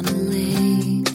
on 0.00 0.06
a 0.06 0.18
lake. 0.32 1.08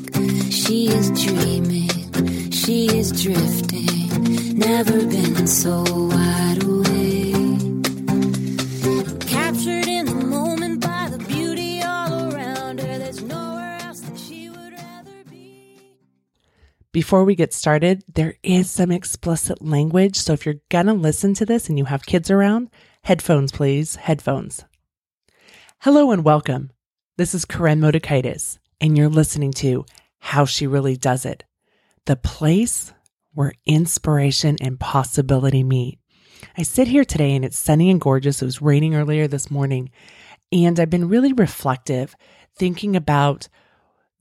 She 0.51 0.87
is 0.87 1.09
dreaming, 1.23 2.51
she 2.51 2.85
is 2.97 3.11
drifting, 3.23 4.57
never 4.57 4.99
been 5.07 5.47
so 5.47 5.83
wide 5.87 6.63
awake. 6.63 7.83
Captured 9.27 9.87
in 9.87 10.05
the 10.05 10.25
moment 10.27 10.81
by 10.81 11.09
the 11.09 11.17
beauty 11.27 11.81
all 11.81 12.31
around 12.31 12.79
her, 12.79 12.97
there's 12.99 13.23
nowhere 13.23 13.79
else 13.81 14.01
that 14.01 14.19
she 14.19 14.49
would 14.51 14.73
rather 14.73 15.23
be. 15.29 15.79
Before 16.91 17.23
we 17.23 17.33
get 17.35 17.53
started, 17.53 18.03
there 18.13 18.35
is 18.43 18.69
some 18.69 18.91
explicit 18.91 19.63
language. 19.63 20.15
So 20.15 20.33
if 20.33 20.45
you're 20.45 20.61
to 20.69 20.93
listen 20.93 21.33
to 21.35 21.45
this 21.45 21.69
and 21.69 21.77
you 21.79 21.85
have 21.85 22.05
kids 22.05 22.29
around, 22.29 22.69
headphones, 23.03 23.51
please. 23.51 23.95
Headphones. 23.95 24.63
Hello 25.79 26.11
and 26.11 26.23
welcome. 26.23 26.71
This 27.17 27.33
is 27.33 27.45
Karen 27.45 27.79
Motekaitis, 27.79 28.59
and 28.79 28.97
you're 28.97 29.09
listening 29.09 29.51
to 29.53 29.85
How 30.19 30.45
She 30.45 30.67
Really 30.67 30.95
Does 30.95 31.25
It, 31.25 31.43
the 32.05 32.15
place 32.15 32.93
where 33.33 33.53
inspiration 33.65 34.57
and 34.61 34.79
possibility 34.79 35.63
meet. 35.63 35.99
I 36.57 36.63
sit 36.63 36.87
here 36.87 37.05
today 37.05 37.35
and 37.35 37.43
it's 37.43 37.57
sunny 37.57 37.89
and 37.89 37.99
gorgeous. 37.99 38.41
It 38.41 38.45
was 38.45 38.61
raining 38.61 38.95
earlier 38.95 39.27
this 39.27 39.51
morning, 39.51 39.89
and 40.51 40.79
I've 40.79 40.89
been 40.89 41.09
really 41.09 41.33
reflective, 41.33 42.15
thinking 42.55 42.95
about 42.95 43.47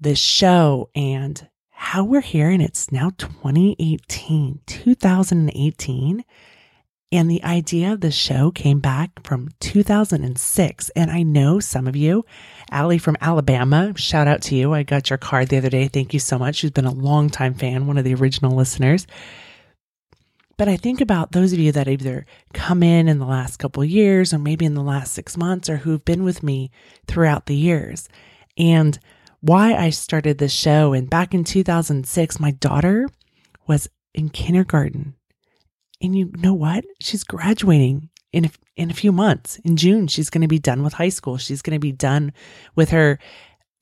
this 0.01 0.19
show 0.19 0.91
and 0.95 1.49
how 1.71 2.05
we're 2.05 2.21
here 2.21 2.51
and 2.51 2.63
it's 2.63 2.91
now 2.91 3.11
2018, 3.19 4.61
2018. 4.67 6.25
And 7.15 7.31
the 7.31 7.45
idea 7.45 7.93
of 7.93 8.01
the 8.01 8.11
show 8.11 8.51
came 8.51 8.81
back 8.81 9.25
from 9.25 9.51
2006. 9.61 10.91
And 10.97 11.13
I 11.13 11.23
know 11.23 11.61
some 11.61 11.87
of 11.87 11.95
you, 11.95 12.27
Allie 12.73 12.99
from 12.99 13.17
Alabama, 13.21 13.93
shout 13.97 14.27
out 14.27 14.43
to 14.43 14.57
you. 14.57 14.75
I 14.75 14.83
got 14.83 15.11
your 15.11 15.17
card 15.17 15.47
the 15.47 15.59
other 15.59 15.71
day. 15.71 15.87
Thank 15.87 16.13
you 16.13 16.19
so 16.19 16.41
much. 16.41 16.57
She's 16.57 16.73
been 16.73 16.87
a 16.87 16.93
longtime 16.93 17.55
fan, 17.55 17.87
one 17.87 17.99
of 17.99 18.05
the 18.05 18.17
original 18.17 18.57
listeners. 18.57 19.07
But 20.57 20.69
I 20.69 20.77
think 20.77 21.01
about 21.01 21.31
those 21.31 21.53
of 21.53 21.61
you 21.61 21.71
that 21.71 21.87
either 21.87 22.27
come 22.53 22.83
in 22.83 23.07
in 23.07 23.21
the 23.21 23.27
last 23.27 23.59
couple 23.59 23.85
years 23.85 24.35
or 24.35 24.41
maybe 24.41 24.65
in 24.65 24.75
the 24.75 24.83
last 24.83 25.13
six 25.13 25.37
months 25.37 25.71
or 25.71 25.77
who've 25.77 26.05
been 26.05 26.25
with 26.25 26.43
me 26.43 26.73
throughout 27.07 27.47
the 27.47 27.55
years. 27.55 28.09
And 28.59 28.99
why 29.41 29.75
I 29.75 29.91
started 29.91 30.39
this 30.39 30.53
show. 30.53 30.93
And 30.93 31.09
back 31.09 31.33
in 31.33 31.45
2006, 31.45 32.41
my 32.41 32.51
daughter 32.51 33.07
was 33.69 33.89
in 34.15 34.31
kindergarten. 34.31 35.15
And 36.05 36.15
you 36.15 36.31
know 36.37 36.53
what? 36.53 36.85
She's 37.01 37.25
graduating 37.25 38.11
in 38.31 38.45
a, 38.45 38.51
in 38.77 38.91
a 38.91 38.95
few 38.95 39.11
months. 39.11 39.59
In 39.65 39.77
June, 39.77 40.07
she's 40.07 40.29
going 40.29 40.43
to 40.43 40.49
be 40.49 40.59
done 40.59 40.83
with 40.83 40.93
high 40.93 41.09
school. 41.09 41.39
She's 41.39 41.63
going 41.63 41.75
to 41.75 41.81
be 41.81 41.93
done 41.93 42.35
with 42.77 42.91
her 42.91 43.19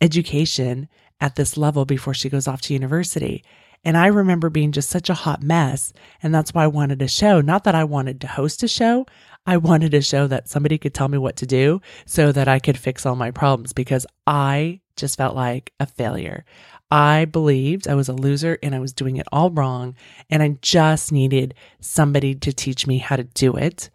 education 0.01 0.89
at 1.21 1.35
this 1.35 1.57
level 1.57 1.85
before 1.85 2.15
she 2.15 2.29
goes 2.29 2.47
off 2.47 2.61
to 2.63 2.75
university. 2.75 3.43
And 3.85 3.97
I 3.97 4.07
remember 4.07 4.51
being 4.51 4.71
just 4.71 4.89
such 4.89 5.11
a 5.11 5.15
hot 5.15 5.43
mess. 5.43 5.93
And 6.23 6.33
that's 6.33 6.55
why 6.55 6.63
I 6.63 6.69
wanted 6.69 7.03
a 7.03 7.09
show. 7.09 7.41
Not 7.41 7.65
that 7.65 7.75
I 7.75 7.83
wanted 7.83 8.21
to 8.21 8.29
host 8.29 8.63
a 8.63 8.69
show. 8.69 9.05
I 9.45 9.57
wanted 9.57 9.93
a 9.93 10.01
show 10.01 10.29
that 10.29 10.49
somebody 10.49 10.79
could 10.79 10.95
tell 10.95 11.09
me 11.09 11.19
what 11.19 11.35
to 11.39 11.47
do 11.47 11.81
so 12.07 12.31
that 12.31 12.47
I 12.47 12.61
could 12.61 12.79
fix 12.79 13.05
all 13.05 13.17
my 13.17 13.33
problems 13.33 13.73
because 13.73 14.07
I 14.29 14.81
just 14.95 15.17
felt 15.17 15.35
like 15.35 15.73
a 15.81 15.87
failure. 15.87 16.45
I 16.93 17.25
believed 17.25 17.89
I 17.89 17.95
was 17.95 18.11
a 18.11 18.13
loser 18.13 18.59
and 18.63 18.75
I 18.75 18.79
was 18.79 18.93
doing 18.93 19.17
it 19.17 19.27
all 19.33 19.51
wrong. 19.51 19.97
And 20.29 20.43
I 20.43 20.59
just 20.61 21.11
needed 21.11 21.55
somebody 21.81 22.35
to 22.35 22.53
teach 22.53 22.87
me 22.87 22.99
how 22.99 23.17
to 23.17 23.25
do 23.25 23.57
it. 23.57 23.89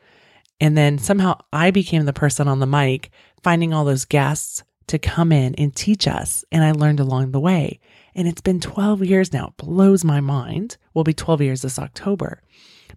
And 0.60 0.76
then 0.76 0.98
somehow 0.98 1.38
I 1.54 1.70
became 1.70 2.06
the 2.06 2.12
person 2.12 2.48
on 2.48 2.58
the 2.58 2.66
mic, 2.66 3.12
finding 3.44 3.72
all 3.72 3.86
those 3.86 4.06
guests 4.06 4.64
to 4.88 4.98
come 4.98 5.32
in 5.32 5.54
and 5.56 5.76
teach 5.76 6.08
us. 6.08 6.44
And 6.52 6.64
I 6.64 6.72
learned 6.72 7.00
along 7.00 7.32
the 7.32 7.40
way. 7.40 7.80
And 8.16 8.28
it's 8.28 8.42
been 8.42 8.60
12 8.60 9.06
years 9.06 9.32
now. 9.32 9.50
It 9.50 9.58
blows 9.58 10.04
my 10.04 10.20
mind. 10.20 10.78
Will 10.96 11.04
be 11.04 11.14
12 11.14 11.44
years 11.44 11.62
this 11.62 11.78
October. 11.78 12.42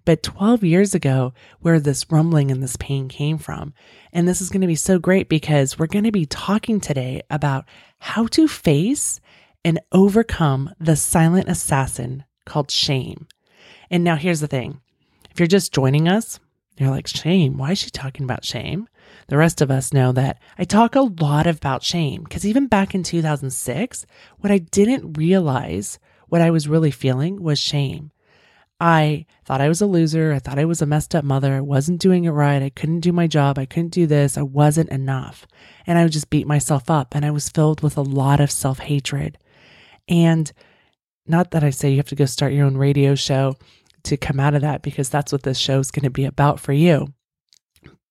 But 0.07 0.23
12 0.23 0.65
years 0.65 0.95
ago, 0.95 1.35
where 1.59 1.79
this 1.79 2.11
rumbling 2.11 2.51
and 2.51 2.63
this 2.63 2.77
pain 2.77 3.09
came 3.09 3.37
from. 3.37 3.75
And 4.15 4.27
this 4.27 4.41
is 4.41 4.49
going 4.49 4.63
to 4.63 4.67
be 4.67 4.77
so 4.77 4.99
great 4.99 5.29
because 5.29 5.79
we're 5.79 5.89
going 5.89 6.05
to 6.05 6.11
be 6.11 6.25
talking 6.25 6.81
today 6.81 7.21
about 7.29 7.67
how 7.99 8.27
to 8.29 8.49
face 8.49 9.21
and 9.65 9.81
overcome 9.93 10.75
the 10.79 10.97
silent 10.97 11.49
assassin 11.49 12.25
called 12.47 12.71
shame. 12.71 13.27
And 13.91 14.05
now 14.05 14.17
here's 14.17 14.41
the 14.41 14.47
thing 14.47 14.81
if 15.31 15.39
you're 15.39 15.47
just 15.47 15.73
joining 15.73 16.09
us, 16.09 16.41
you're 16.79 16.91
like, 16.91 17.07
shame? 17.07 17.59
Why 17.59 17.73
is 17.73 17.79
she 17.79 17.91
talking 17.91 18.25
about 18.25 18.45
shame? 18.45 18.89
The 19.29 19.37
rest 19.37 19.61
of 19.61 19.71
us 19.71 19.93
know 19.93 20.13
that 20.13 20.39
I 20.59 20.65
talk 20.65 20.95
a 20.95 21.03
lot 21.03 21.47
about 21.47 21.83
shame 21.83 22.23
because 22.23 22.47
even 22.47 22.69
back 22.69 22.95
in 22.95 23.03
2006, 23.03 24.07
what 24.39 24.51
I 24.51 24.59
didn't 24.59 25.19
realize 25.19 25.99
what 26.29 26.41
I 26.41 26.51
was 26.51 26.69
really 26.69 26.91
feeling 26.91 27.43
was 27.43 27.59
shame. 27.59 28.13
I 28.81 29.27
thought 29.45 29.61
I 29.61 29.69
was 29.69 29.83
a 29.83 29.87
loser. 29.87 30.33
I 30.33 30.39
thought 30.39 30.59
I 30.59 30.65
was 30.65 30.81
a 30.81 30.87
messed 30.87 31.15
up 31.15 31.23
mother. 31.23 31.55
I 31.55 31.61
wasn't 31.61 32.01
doing 32.01 32.25
it 32.25 32.31
right. 32.31 32.63
I 32.63 32.71
couldn't 32.71 33.01
do 33.01 33.13
my 33.13 33.27
job. 33.27 33.59
I 33.59 33.67
couldn't 33.67 33.93
do 33.93 34.07
this. 34.07 34.39
I 34.39 34.43
wasn't 34.43 34.89
enough. 34.89 35.47
And 35.87 35.99
I 35.99 36.03
would 36.05 36.13
just 36.13 36.31
beat 36.31 36.47
myself 36.47 36.89
up. 36.89 37.15
And 37.15 37.27
I 37.27 37.31
was 37.31 37.51
filled 37.51 37.83
with 37.83 37.99
a 37.99 38.03
lot 38.03 38.41
of 38.41 38.51
self 38.51 38.79
hatred. 38.79 39.37
And 40.11 40.53
not 41.27 41.53
that 41.53 41.65
I 41.65 41.71
say 41.71 41.91
you 41.91 41.97
have 41.97 42.09
to 42.09 42.17
go 42.17 42.27
start 42.27 42.53
your 42.53 42.67
own 42.67 42.77
radio 42.77 43.15
show 43.15 43.57
to 44.03 44.17
come 44.17 44.41
out 44.41 44.55
of 44.55 44.63
that, 44.63 44.83
because 44.83 45.09
that's 45.09 45.33
what 45.33 45.45
this 45.45 45.59
show 45.59 45.79
is 45.79 45.91
going 45.91 46.05
to 46.05 46.11
be 46.11 46.25
about 46.25 46.59
for 46.59 46.73
you. 46.73 47.13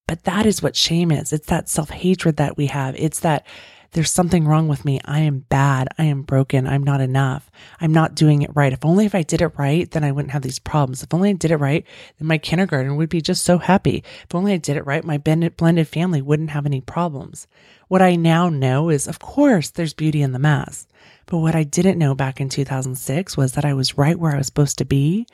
But 0.08 0.24
that 0.24 0.46
is 0.48 0.64
what 0.64 0.76
shame 0.76 1.12
is 1.12 1.32
it's 1.34 1.48
that 1.48 1.70
self 1.70 1.90
hatred 1.92 2.38
that 2.38 2.58
we 2.58 2.68
have. 2.68 2.96
It's 2.96 3.20
that 3.20 3.46
there's 3.92 4.12
something 4.12 4.46
wrong 4.46 4.68
with 4.68 4.86
me. 4.86 5.00
I 5.06 5.20
am 5.20 5.40
bad. 5.50 5.88
I 5.98 6.06
am 6.06 6.22
broken. 6.22 6.68
I'm 6.68 6.84
not 6.84 7.02
enough. 7.02 7.50
I'm 7.82 7.92
not 7.92 8.16
doing 8.16 8.44
it 8.44 8.52
right. 8.56 8.74
If 8.74 8.86
only 8.86 9.06
if 9.06 9.16
I 9.16 9.24
did 9.24 9.42
it 9.42 9.58
right, 9.58 9.90
then 9.90 10.04
I 10.04 10.12
wouldn't 10.12 10.32
have 10.32 10.44
these 10.44 10.60
problems. 10.60 11.02
If 11.02 11.14
only 11.14 11.30
I 11.30 11.34
did 11.34 11.52
it 11.52 11.58
right, 11.58 11.86
then 12.18 12.28
my 12.28 12.38
kindergarten 12.38 12.98
would 12.98 13.10
be 13.10 13.22
just 13.22 13.44
so 13.44 13.58
happy. 13.58 14.04
If 14.24 14.36
only 14.36 14.54
I 14.54 14.58
did 14.58 14.78
it 14.78 14.86
right, 14.86 15.04
my 15.04 15.18
blended 15.18 15.88
family 15.88 16.22
wouldn't 16.22 16.52
have 16.52 16.68
any 16.68 16.82
problems. 16.82 17.48
What 17.88 18.02
I 18.04 18.16
now 18.16 18.50
know 18.50 18.90
is, 18.90 19.08
of 19.08 19.20
course, 19.20 19.72
there's 19.72 19.94
beauty 19.94 20.22
in 20.22 20.34
the 20.34 20.40
mess. 20.40 20.88
But 21.30 21.38
what 21.38 21.56
I 21.56 21.64
didn't 21.64 22.00
know 22.00 22.16
back 22.16 22.42
in 22.42 22.50
2006 22.50 23.38
was 23.38 23.54
that 23.54 23.64
I 23.64 23.76
was 23.76 24.00
right 24.00 24.18
where 24.18 24.34
I 24.34 24.38
was 24.38 24.48
supposed 24.48 24.80
to 24.80 24.86
be 24.86 25.28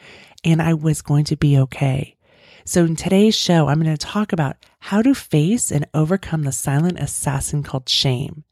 and 0.43 0.61
I 0.61 0.73
was 0.73 1.01
going 1.01 1.23
to 1.25 1.37
be 1.37 1.57
okay. 1.57 2.17
So 2.65 2.83
in 2.83 2.97
today's 2.97 3.33
show, 3.33 3.67
I'm 3.67 3.81
going 3.81 3.95
to 3.95 4.05
talk 4.05 4.33
about 4.33 4.57
how 4.79 5.01
to 5.01 5.15
face 5.15 5.71
and 5.71 5.87
overcome 5.93 6.43
the 6.43 6.51
silent 6.51 6.99
assassin 6.99 7.63
called 7.63 7.87
shame. 7.87 8.43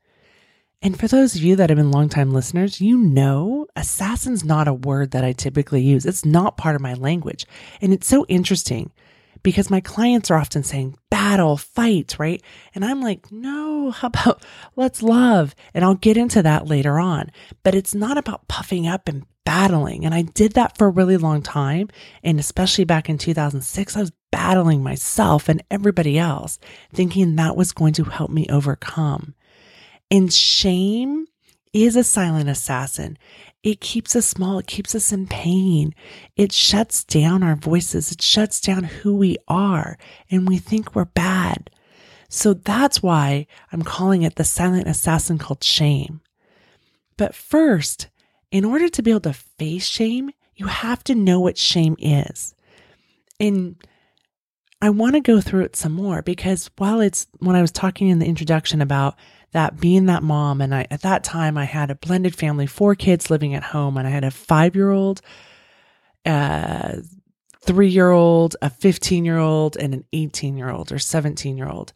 And 0.82 0.98
for 0.98 1.09
those 1.09 1.36
of 1.36 1.42
you 1.42 1.58
that 1.58 1.70
have 1.70 1.78
been 1.78 1.92
longtime 1.92 2.32
listeners, 2.32 2.80
you 2.80 2.98
know 2.98 3.68
assassin's 3.76 4.46
not 4.46 4.70
a 4.70 4.74
word 4.74 5.12
that 5.12 5.26
I 5.26 5.34
typically 5.34 5.82
use. 5.82 6.06
It's 6.06 6.24
not 6.24 6.56
part 6.56 6.78
of 6.78 6.82
my 6.82 6.94
language. 6.94 7.46
And 7.82 7.92
it's 7.92 8.08
so 8.08 8.26
interesting 8.30 8.92
because 9.44 9.70
my 9.70 9.81
clients 9.81 10.31
are 10.31 10.38
often 10.38 10.64
saying 10.64 10.98
battle, 11.09 11.58
fight, 11.58 12.16
right? 12.18 12.42
And 12.74 12.84
I'm 12.84 13.02
like, 13.02 13.31
no, 13.31 13.92
how 13.92 14.08
about 14.08 14.44
let's 14.76 15.04
love? 15.04 15.54
And 15.74 15.86
I'll 15.86 15.96
get 15.96 16.18
into 16.18 16.42
that 16.42 16.68
later 16.68 17.00
on. 17.00 17.30
But 17.64 17.76
it's 17.76 17.94
not 17.94 18.18
about 18.18 18.48
puffing 18.48 18.88
up 18.88 19.08
and 19.08 19.26
battling. 19.46 20.06
And 20.06 20.16
I 20.16 20.22
did 20.22 20.53
that 20.53 20.78
for 20.78 20.88
a 20.88 20.92
really 20.92 21.18
long 21.18 21.42
time. 21.42 21.90
And 22.24 22.40
especially 22.40 22.86
back 22.86 23.09
in 23.09 23.18
2006, 23.18 23.96
I 23.96 24.00
was 24.00 24.12
battling 24.32 24.82
myself 24.82 25.50
and 25.50 25.64
everybody 25.70 26.18
else, 26.18 26.59
thinking 26.94 27.36
that 27.36 27.56
was 27.56 27.72
going 27.72 27.94
to 27.94 28.06
help 28.06 28.32
me 28.32 28.48
overcome. 28.50 29.36
And 30.09 30.34
shame 30.34 31.28
is 31.74 31.96
a 31.96 32.03
silent 32.03 32.50
assassin. 32.50 33.18
It 33.63 33.79
keeps 33.79 34.16
us 34.16 34.25
small. 34.25 34.59
It 34.59 34.68
keeps 34.68 34.94
us 34.94 35.13
in 35.13 35.25
pain. 35.25 35.96
It 36.35 36.51
shuts 36.51 37.03
down 37.03 37.44
our 37.44 37.56
voices. 37.56 38.12
It 38.12 38.22
shuts 38.22 38.59
down 38.59 38.84
who 38.84 39.16
we 39.16 39.38
are 39.47 39.97
and 40.29 40.47
we 40.47 40.57
think 40.57 40.94
we're 40.94 41.06
bad. 41.06 41.69
So 42.28 42.53
that's 42.53 43.02
why 43.02 43.47
I'm 43.72 43.84
calling 43.84 44.23
it 44.23 44.35
the 44.35 44.44
silent 44.44 44.88
assassin 44.88 45.38
called 45.38 45.63
shame. 45.63 46.20
But 47.16 47.35
first, 47.35 48.09
in 48.52 48.66
order 48.66 48.90
to 48.90 49.02
be 49.02 49.11
able 49.11 49.22
to 49.22 49.34
face 49.34 49.85
shame, 49.85 50.32
you 50.55 50.67
have 50.67 51.03
to 51.05 51.16
know 51.16 51.40
what 51.40 51.58
shame 51.58 51.96
is. 51.99 52.53
And 53.40 53.76
I 54.82 54.90
want 54.90 55.14
to 55.16 55.22
go 55.22 55.40
through 55.40 55.64
it 55.64 55.76
some 55.76 55.93
more 55.93 56.22
because 56.22 56.70
while 56.78 56.99
it's 56.99 57.28
when 57.40 57.55
I 57.55 57.61
was 57.61 57.72
talking 57.72 58.09
in 58.09 58.20
the 58.20 58.26
introduction 58.26 58.82
about 58.82 59.16
that 59.53 59.79
being 59.79 60.08
that 60.08 60.23
mom, 60.23 60.61
and 60.61 60.76
I 60.76 60.88
at 60.91 61.02
that 61.02 61.23
time 61.23 61.58
I 61.58 61.66
had 61.66 61.90
a 61.90 61.96
blended 61.96 62.35
family, 62.35 62.67
four 62.67 62.96
kids 62.96 63.29
living 63.29 63.55
at 63.55 63.64
home, 63.64 63.97
and 63.97 64.08
I 64.08 64.11
had 64.11 64.23
a 64.23 64.32
five 64.32 64.76
year 64.76 64.91
old, 64.91 65.22
uh, 66.26 66.29
a 66.29 67.02
three 67.61 67.90
year 67.90 68.11
old, 68.11 68.55
a 68.61 68.70
15 68.70 69.26
year 69.26 69.38
old, 69.38 69.78
and 69.78 69.94
an 69.94 70.05
18 70.11 70.58
year 70.58 70.70
old 70.70 70.91
or 70.91 71.00
17 71.00 71.58
year 71.58 71.70
old 71.70 71.94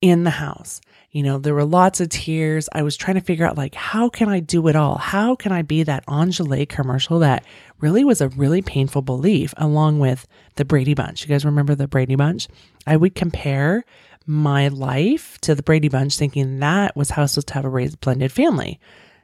in 0.00 0.24
the 0.24 0.30
house. 0.30 0.80
You 1.12 1.22
know, 1.22 1.38
there 1.38 1.54
were 1.54 1.64
lots 1.64 2.00
of 2.00 2.08
tears. 2.08 2.68
I 2.72 2.82
was 2.82 2.96
trying 2.96 3.14
to 3.14 3.22
figure 3.22 3.46
out, 3.46 3.56
like, 3.56 3.74
how 3.74 4.08
can 4.08 4.28
I 4.28 4.40
do 4.40 4.66
it 4.68 4.76
all? 4.76 4.98
How 4.98 5.36
can 5.36 5.52
I 5.52 5.62
be 5.62 5.82
that 5.84 6.04
Enjoli 6.06 6.68
commercial 6.68 7.20
that 7.20 7.44
really 7.80 8.04
was 8.04 8.20
a 8.20 8.28
really 8.30 8.62
painful 8.62 9.00
belief, 9.00 9.54
along 9.56 10.00
with 10.00 10.26
the 10.56 10.64
Brady 10.64 10.92
Bunch? 10.92 11.22
You 11.22 11.28
guys 11.28 11.44
remember 11.44 11.74
the 11.74 11.86
Brady 11.86 12.16
Bunch? 12.16 12.48
I 12.86 12.96
would 12.96 13.14
compare 13.14 13.84
my 14.26 14.68
life 14.68 15.38
to 15.42 15.54
the 15.54 15.62
Brady 15.62 15.88
Bunch, 15.88 16.16
thinking 16.16 16.60
that 16.60 16.96
was 16.96 17.10
how 17.10 17.22
I 17.22 17.24
was 17.24 17.32
supposed 17.32 17.48
to 17.48 17.54
have 17.54 17.64
a 17.64 17.68
raised 17.68 18.00
blended 18.00 18.32
family. 18.32 18.80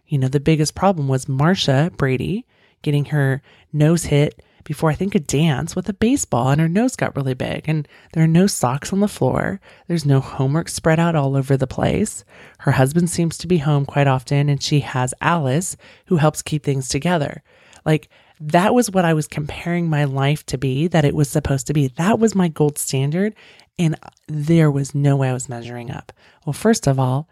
You 0.07 0.19
know, 0.19 0.29
the 0.29 0.41
biggest 0.41 0.75
problem 0.75 1.09
was 1.09 1.29
Marcia 1.29 1.91
Brady 1.97 2.47
getting 2.83 3.07
her 3.07 3.43
nose 3.73 4.05
hit 4.05 4.43
before 4.65 4.91
I 4.91 4.95
think 4.95 5.15
a 5.15 5.21
dance 5.21 5.75
with 5.75 5.89
a 5.89 5.95
baseball 5.95 6.51
and 6.51 6.61
her 6.61 6.69
nose 6.69 6.97
got 6.97 7.17
really 7.17 7.35
big 7.35 7.65
and 7.67 7.89
there 8.13 8.23
are 8.23 8.29
no 8.29 8.47
socks 8.47 8.93
on 8.93 9.01
the 9.01 9.09
floor. 9.09 9.61
There's 9.89 10.05
no 10.05 10.21
homework 10.21 10.69
spread 10.69 11.01
out 11.01 11.17
all 11.17 11.37
over 11.37 11.57
the 11.57 11.67
place. 11.67 12.25
Her 12.59 12.73
husband 12.73 13.11
seems 13.11 13.39
to 13.39 13.47
be 13.47 13.59
home 13.59 13.87
quite 13.87 14.07
often 14.07 14.49
and 14.49 14.63
she 14.63 14.81
has 14.81 15.15
Alice 15.21 15.77
who 16.07 16.17
helps 16.17 16.43
keep 16.43 16.63
things 16.63 16.89
together. 16.89 17.43
Like 17.85 18.09
that 18.41 18.75
was 18.75 18.91
what 18.91 19.05
I 19.05 19.15
was 19.15 19.27
comparing 19.27 19.89
my 19.89 20.05
life 20.05 20.47
to 20.47 20.57
be, 20.57 20.89
that 20.89 21.05
it 21.05 21.15
was 21.15 21.29
supposed 21.29 21.67
to 21.67 21.75
be. 21.75 21.89
That 21.89 22.19
was 22.19 22.35
my 22.35 22.49
gold 22.49 22.79
standard. 22.79 23.35
And 23.81 23.99
there 24.29 24.71
was 24.71 24.95
no 24.95 25.17
way 25.17 25.31
I 25.31 25.33
was 25.33 25.49
measuring 25.49 25.91
up. 25.91 26.13
Well, 26.45 26.53
first 26.53 26.87
of 26.87 27.01
all, 27.01 27.31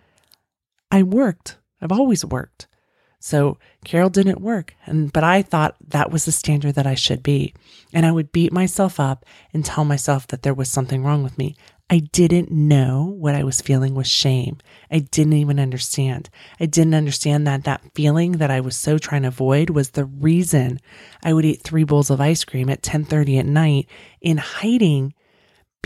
I 0.91 1.03
worked. 1.03 1.59
I've 1.83 1.93
always 1.93 2.25
worked. 2.25 2.67
So 3.21 3.59
Carol 3.85 4.09
didn't 4.09 4.41
work. 4.41 4.75
And 4.87 5.13
but 5.13 5.25
I 5.25 5.43
thought 5.43 5.77
that 5.89 6.11
was 6.11 6.25
the 6.25 6.33
standard 6.33 6.75
that 6.77 6.87
I 6.87 6.95
should 6.95 7.23
be. 7.23 7.53
And 7.93 8.07
I 8.07 8.13
would 8.13 8.33
beat 8.33 8.51
myself 8.51 8.99
up 8.99 9.27
and 9.53 9.63
tell 9.63 9.85
myself 9.85 10.27
that 10.29 10.43
there 10.43 10.55
was 10.55 10.71
something 10.71 11.05
wrong 11.05 11.23
with 11.23 11.37
me. 11.37 11.55
I 11.91 11.99
didn't 11.99 12.51
know 12.51 13.15
what 13.19 13.35
I 13.35 13.45
was 13.45 13.61
feeling 13.61 13.95
was 13.95 14.09
shame. 14.09 14.57
I 14.91 15.01
didn't 15.01 15.35
even 15.35 15.61
understand. 15.61 16.31
I 16.59 16.65
didn't 16.65 16.95
understand 16.95 17.47
that 17.47 17.65
that 17.65 17.83
feeling 17.95 18.33
that 18.33 18.51
I 18.51 18.61
was 18.61 18.77
so 18.77 18.97
trying 18.97 19.23
to 19.23 19.29
avoid 19.29 19.69
was 19.69 19.91
the 19.91 20.07
reason 20.07 20.81
I 21.23 21.35
would 21.35 21.45
eat 21.45 21.63
three 21.63 21.85
bowls 21.85 22.09
of 22.09 22.23
ice 22.23 22.43
cream 22.43 22.71
at 22.71 22.83
10:30 22.83 23.39
at 23.39 23.47
night 23.47 23.87
in 24.23 24.39
hiding 24.39 25.13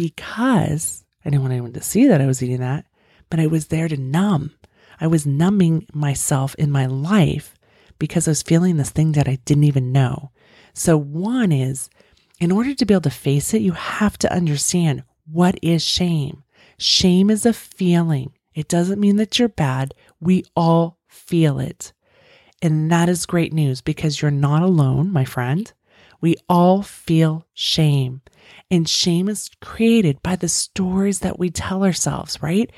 because 0.03 1.05
I 1.25 1.31
didn't 1.31 1.43
want 1.43 1.53
anyone 1.53 1.73
to 1.75 1.81
see 1.81 2.09
that 2.09 2.21
I 2.21 2.27
was 2.27 2.43
eating 2.43 2.59
that, 2.59 2.87
but 3.31 3.39
I 3.39 3.47
was 3.47 3.69
there 3.69 3.87
to 3.87 3.97
numb. 3.97 4.53
I 5.01 5.07
was 5.07 5.27
numbing 5.27 5.87
myself 5.93 6.57
in 6.57 6.73
my 6.73 6.87
life 6.87 7.55
because 8.01 8.27
I 8.27 8.33
was 8.33 8.43
feeling 8.43 8.77
this 8.77 8.91
thing 8.91 9.13
that 9.13 9.29
I 9.29 9.39
didn't 9.45 9.63
even 9.63 9.93
know. 9.93 10.33
So, 10.75 10.97
one 10.97 11.53
is 11.53 11.89
in 12.41 12.51
order 12.51 12.75
to 12.75 12.85
be 12.85 12.95
able 12.95 13.03
to 13.03 13.11
face 13.11 13.55
it, 13.55 13.63
you 13.63 13.73
have 13.73 14.19
to 14.19 14.33
understand 14.33 15.05
what 15.31 15.57
is 15.63 15.85
shame. 15.85 16.43
Shame 16.79 17.31
is 17.31 17.47
a 17.47 17.53
feeling, 17.53 18.33
it 18.55 18.67
doesn't 18.67 19.01
mean 19.01 19.17
that 19.17 19.39
you're 19.39 19.49
bad. 19.49 19.95
We 20.19 20.45
all 20.57 20.99
feel 21.07 21.61
it. 21.61 21.93
And 22.61 22.91
that 22.91 23.09
is 23.09 23.25
great 23.27 23.53
news 23.53 23.81
because 23.81 24.21
you're 24.21 24.33
not 24.33 24.63
alone, 24.63 25.13
my 25.13 25.25
friend. 25.25 25.73
We 26.23 26.37
all 26.49 26.83
feel 26.83 27.47
shame. 27.53 28.23
And 28.71 28.89
shame 28.89 29.29
is 29.29 29.51
created 29.61 30.23
by 30.23 30.37
the 30.37 30.49
stories 30.49 31.19
that 31.19 31.39
we 31.39 31.51
tell 31.51 31.85
ourselves, 31.85 32.41
right? 32.41 32.71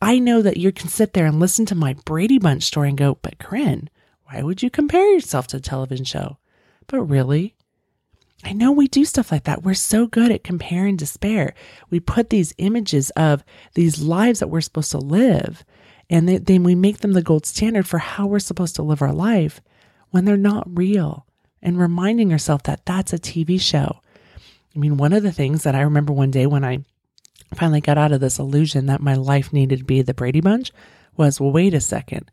I 0.00 0.18
know 0.18 0.42
that 0.42 0.58
you 0.58 0.70
can 0.70 0.88
sit 0.88 1.12
there 1.12 1.26
and 1.26 1.40
listen 1.40 1.66
to 1.66 1.74
my 1.74 1.94
Brady 2.04 2.38
Bunch 2.38 2.62
story 2.62 2.90
and 2.90 2.96
go, 2.96 3.18
but 3.20 3.38
Corinne, 3.38 3.90
why 4.26 4.42
would 4.42 4.62
you 4.62 4.70
compare 4.70 5.12
yourself 5.12 5.48
to 5.48 5.56
a 5.56 5.60
television 5.60 6.04
show? 6.04 6.38
But 6.86 7.02
really, 7.02 7.56
I 8.44 8.52
know 8.52 8.72
we 8.72 8.86
do 8.86 9.04
stuff 9.04 9.32
like 9.32 9.44
that. 9.44 9.62
We're 9.62 9.74
so 9.74 10.06
good 10.06 10.30
at 10.30 10.44
compare 10.44 10.86
and 10.86 10.98
despair. 10.98 11.54
We 11.90 12.00
put 12.00 12.30
these 12.30 12.54
images 12.58 13.10
of 13.10 13.44
these 13.74 14.00
lives 14.00 14.40
that 14.40 14.48
we're 14.48 14.60
supposed 14.60 14.92
to 14.92 14.98
live, 14.98 15.64
and 16.08 16.28
then 16.28 16.62
we 16.62 16.74
make 16.74 16.98
them 16.98 17.12
the 17.12 17.22
gold 17.22 17.44
standard 17.44 17.86
for 17.86 17.98
how 17.98 18.26
we're 18.26 18.38
supposed 18.38 18.76
to 18.76 18.82
live 18.82 19.02
our 19.02 19.12
life 19.12 19.60
when 20.10 20.24
they're 20.24 20.36
not 20.36 20.64
real. 20.66 21.26
And 21.62 21.78
reminding 21.78 22.30
yourself 22.30 22.62
that 22.64 22.86
that's 22.86 23.12
a 23.12 23.18
TV 23.18 23.60
show. 23.60 24.00
I 24.74 24.78
mean, 24.78 24.96
one 24.96 25.12
of 25.12 25.22
the 25.22 25.32
things 25.32 25.64
that 25.64 25.74
I 25.74 25.82
remember 25.82 26.12
one 26.12 26.30
day 26.30 26.46
when 26.46 26.64
I 26.64 26.84
finally 27.54 27.80
got 27.80 27.98
out 27.98 28.12
of 28.12 28.20
this 28.20 28.38
illusion 28.38 28.86
that 28.86 29.00
my 29.00 29.14
life 29.14 29.52
needed 29.52 29.80
to 29.80 29.84
be 29.84 30.02
the 30.02 30.14
Brady 30.14 30.40
Bunch 30.40 30.72
was 31.16 31.40
well, 31.40 31.52
wait 31.52 31.74
a 31.74 31.80
second. 31.80 32.30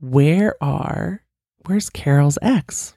Where 0.00 0.54
are, 0.62 1.22
where's 1.66 1.90
Carol's 1.90 2.38
ex? 2.42 2.94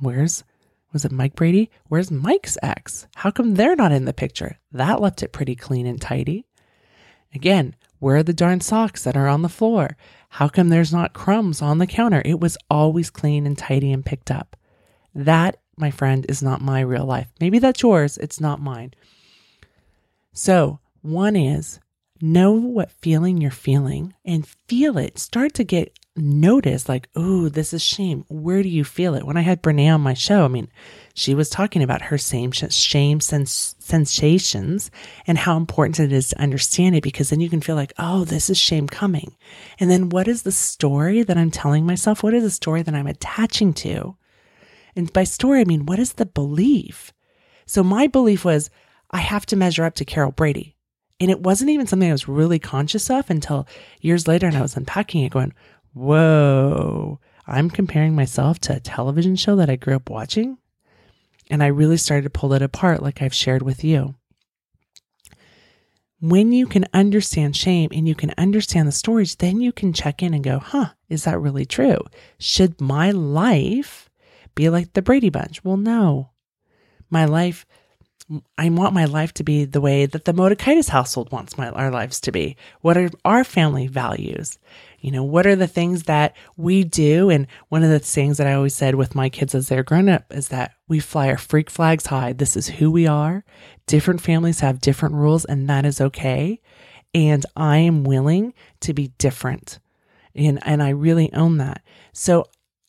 Where's, 0.00 0.44
was 0.92 1.04
it 1.04 1.12
Mike 1.12 1.34
Brady? 1.34 1.70
Where's 1.88 2.10
Mike's 2.10 2.58
ex? 2.62 3.06
How 3.16 3.30
come 3.30 3.54
they're 3.54 3.76
not 3.76 3.92
in 3.92 4.04
the 4.04 4.12
picture? 4.12 4.58
That 4.72 5.00
left 5.00 5.22
it 5.22 5.32
pretty 5.32 5.54
clean 5.54 5.86
and 5.86 6.00
tidy. 6.00 6.46
Again, 7.34 7.74
where 7.98 8.16
are 8.16 8.22
the 8.22 8.32
darn 8.32 8.60
socks 8.60 9.02
that 9.04 9.16
are 9.16 9.28
on 9.28 9.42
the 9.42 9.48
floor? 9.48 9.96
How 10.30 10.48
come 10.48 10.68
there's 10.68 10.92
not 10.92 11.14
crumbs 11.14 11.62
on 11.62 11.78
the 11.78 11.86
counter? 11.86 12.22
It 12.24 12.40
was 12.40 12.58
always 12.68 13.10
clean 13.10 13.46
and 13.46 13.56
tidy 13.56 13.92
and 13.92 14.04
picked 14.04 14.30
up. 14.30 14.56
That, 15.16 15.60
my 15.78 15.90
friend, 15.90 16.26
is 16.28 16.42
not 16.42 16.60
my 16.60 16.80
real 16.80 17.06
life. 17.06 17.28
Maybe 17.40 17.58
that's 17.58 17.82
yours, 17.82 18.18
it's 18.18 18.38
not 18.38 18.60
mine. 18.60 18.92
So, 20.34 20.78
one 21.00 21.36
is 21.36 21.80
know 22.20 22.52
what 22.52 22.90
feeling 22.90 23.38
you're 23.38 23.50
feeling 23.50 24.14
and 24.24 24.46
feel 24.68 24.98
it. 24.98 25.18
Start 25.18 25.54
to 25.54 25.64
get 25.64 25.98
notice 26.16 26.88
like, 26.88 27.08
oh, 27.16 27.48
this 27.48 27.72
is 27.72 27.82
shame. 27.82 28.24
Where 28.28 28.62
do 28.62 28.68
you 28.68 28.84
feel 28.84 29.14
it? 29.14 29.24
When 29.24 29.38
I 29.38 29.42
had 29.42 29.62
Brene 29.62 29.92
on 29.92 30.02
my 30.02 30.12
show, 30.12 30.44
I 30.44 30.48
mean, 30.48 30.68
she 31.14 31.34
was 31.34 31.48
talking 31.48 31.82
about 31.82 32.02
her 32.02 32.18
same 32.18 32.52
shame 32.52 33.20
sens- 33.20 33.74
sensations 33.78 34.90
and 35.26 35.38
how 35.38 35.56
important 35.56 36.00
it 36.00 36.12
is 36.12 36.28
to 36.28 36.40
understand 36.40 36.94
it 36.94 37.02
because 37.02 37.30
then 37.30 37.40
you 37.40 37.48
can 37.48 37.62
feel 37.62 37.76
like, 37.76 37.92
oh, 37.98 38.24
this 38.24 38.50
is 38.50 38.58
shame 38.58 38.86
coming. 38.86 39.34
And 39.78 39.90
then 39.90 40.10
what 40.10 40.28
is 40.28 40.42
the 40.42 40.52
story 40.52 41.22
that 41.22 41.38
I'm 41.38 41.50
telling 41.50 41.86
myself? 41.86 42.22
What 42.22 42.34
is 42.34 42.42
the 42.42 42.50
story 42.50 42.82
that 42.82 42.94
I'm 42.94 43.06
attaching 43.06 43.72
to? 43.74 44.16
And 44.96 45.12
by 45.12 45.24
story, 45.24 45.60
I 45.60 45.64
mean, 45.64 45.84
what 45.86 45.98
is 45.98 46.14
the 46.14 46.26
belief? 46.26 47.12
So 47.66 47.84
my 47.84 48.06
belief 48.06 48.44
was, 48.44 48.70
I 49.10 49.18
have 49.18 49.46
to 49.46 49.56
measure 49.56 49.84
up 49.84 49.94
to 49.96 50.04
Carol 50.04 50.32
Brady. 50.32 50.74
And 51.20 51.30
it 51.30 51.40
wasn't 51.40 51.70
even 51.70 51.86
something 51.86 52.08
I 52.08 52.12
was 52.12 52.28
really 52.28 52.58
conscious 52.58 53.10
of 53.10 53.30
until 53.30 53.66
years 54.00 54.26
later. 54.26 54.46
And 54.46 54.56
I 54.56 54.62
was 54.62 54.76
unpacking 54.76 55.22
it, 55.22 55.32
going, 55.32 55.52
whoa, 55.92 57.20
I'm 57.46 57.70
comparing 57.70 58.14
myself 58.14 58.58
to 58.60 58.76
a 58.76 58.80
television 58.80 59.36
show 59.36 59.56
that 59.56 59.70
I 59.70 59.76
grew 59.76 59.96
up 59.96 60.10
watching. 60.10 60.58
And 61.48 61.62
I 61.62 61.68
really 61.68 61.96
started 61.96 62.24
to 62.24 62.30
pull 62.30 62.52
it 62.54 62.62
apart, 62.62 63.02
like 63.02 63.22
I've 63.22 63.34
shared 63.34 63.62
with 63.62 63.84
you. 63.84 64.14
When 66.20 66.52
you 66.52 66.66
can 66.66 66.86
understand 66.92 67.54
shame 67.54 67.90
and 67.92 68.08
you 68.08 68.14
can 68.14 68.32
understand 68.36 68.88
the 68.88 68.92
stories, 68.92 69.36
then 69.36 69.60
you 69.60 69.70
can 69.70 69.92
check 69.92 70.22
in 70.22 70.34
and 70.34 70.42
go, 70.42 70.58
huh, 70.58 70.90
is 71.08 71.24
that 71.24 71.38
really 71.38 71.66
true? 71.66 71.98
Should 72.38 72.80
my 72.80 73.10
life 73.10 74.05
be 74.56 74.68
like 74.68 74.92
the 74.94 75.02
Brady 75.02 75.30
Bunch? 75.30 75.62
Well, 75.62 75.76
no. 75.76 76.30
My 77.08 77.26
life 77.26 77.64
I 78.58 78.68
want 78.70 78.92
my 78.92 79.04
life 79.04 79.32
to 79.34 79.44
be 79.44 79.64
the 79.64 79.80
way 79.80 80.04
that 80.04 80.24
the 80.24 80.34
Motekaitis 80.34 80.88
household 80.88 81.30
wants 81.30 81.56
my, 81.56 81.70
our 81.70 81.92
lives 81.92 82.20
to 82.22 82.32
be. 82.32 82.56
What 82.80 82.96
are 82.96 83.08
our 83.24 83.44
family 83.44 83.86
values? 83.86 84.58
You 85.00 85.12
know, 85.12 85.22
what 85.22 85.46
are 85.46 85.54
the 85.54 85.68
things 85.68 86.04
that 86.04 86.34
we 86.56 86.82
do? 86.82 87.30
And 87.30 87.46
one 87.68 87.84
of 87.84 87.90
the 87.90 88.00
things 88.00 88.38
that 88.38 88.48
I 88.48 88.54
always 88.54 88.74
said 88.74 88.96
with 88.96 89.14
my 89.14 89.28
kids 89.28 89.54
as 89.54 89.68
they're 89.68 89.84
grown 89.84 90.08
up 90.08 90.24
is 90.34 90.48
that 90.48 90.72
we 90.88 90.98
fly 90.98 91.28
our 91.28 91.38
freak 91.38 91.70
flags 91.70 92.06
high. 92.06 92.32
This 92.32 92.56
is 92.56 92.66
who 92.66 92.90
we 92.90 93.06
are. 93.06 93.44
Different 93.86 94.20
families 94.20 94.58
have 94.58 94.80
different 94.80 95.14
rules, 95.14 95.44
and 95.44 95.68
that 95.68 95.86
is 95.86 96.00
okay. 96.00 96.60
And 97.14 97.46
I 97.54 97.78
am 97.78 98.02
willing 98.02 98.54
to 98.80 98.92
be 98.92 99.12
different. 99.18 99.78
And, 100.34 100.58
and 100.66 100.82
I 100.82 100.88
really 100.88 101.32
own 101.32 101.58
that. 101.58 101.82
So 102.12 102.46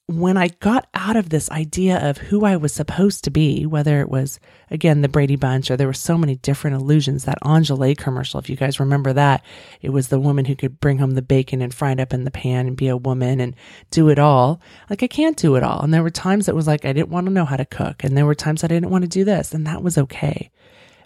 when 0.08 0.38
I 0.38 0.48
got 0.48 0.88
out 0.94 1.18
of 1.18 1.28
this 1.28 1.52
idea 1.52 2.10
of 2.10 2.18
who 2.18 2.46
I 2.46 2.56
was 2.56 2.74
supposed 2.74 3.26
to 3.26 3.30
be, 3.30 3.66
whether 3.66 4.00
it 4.00 4.10
was, 4.10 4.40
again, 4.72 5.02
the 5.02 5.10
Brady 5.10 5.36
Bunch, 5.36 5.70
or 5.70 5.76
there 5.76 5.86
were 5.86 5.92
so 5.92 6.18
many 6.18 6.38
different 6.38 6.78
illusions, 6.78 7.26
that 7.26 7.42
Enjoli 7.44 7.98
commercial, 7.98 8.40
if 8.40 8.50
you 8.50 8.56
guys 8.56 8.80
remember 8.80 9.12
that, 9.12 9.44
it 9.82 9.90
was 9.90 10.08
the 10.08 10.20
woman 10.20 10.46
who 10.46 10.56
could 10.56 10.80
bring 10.80 11.00
home 11.00 11.12
the 11.12 11.22
bacon 11.22 11.62
and 11.62 11.74
fry 11.74 11.92
it 11.92 12.00
up 12.00 12.14
in 12.14 12.24
the 12.24 12.32
pan 12.32 12.68
and 12.68 12.78
be 12.78 12.88
a 12.88 12.96
woman 12.96 13.42
and 13.42 13.54
do 13.92 14.08
it 14.08 14.18
all. 14.18 14.62
Like, 14.90 15.04
I 15.04 15.08
can't 15.08 15.36
do 15.36 15.58
it 15.58 15.64
all. 15.64 15.82
And 15.82 15.94
there 15.94 16.04
were 16.04 16.10
times 16.10 16.46
that 16.46 16.56
was 16.56 16.68
like, 16.68 16.86
I 16.86 16.94
didn't 16.94 17.10
want 17.10 17.28
to 17.28 17.34
know 17.34 17.46
how 17.46 17.58
to 17.58 17.66
cook. 17.66 18.06
And 18.06 18.16
there 18.16 18.26
were 18.26 18.36
times 18.36 18.62
that 18.62 18.72
I 18.72 18.76
didn't 18.76 18.92
want 18.92 19.02
to 19.02 19.10
do 19.10 19.26
this. 19.26 19.54
And 19.54 19.68
that 19.68 19.84
was 19.84 19.98
okay. 19.98 20.52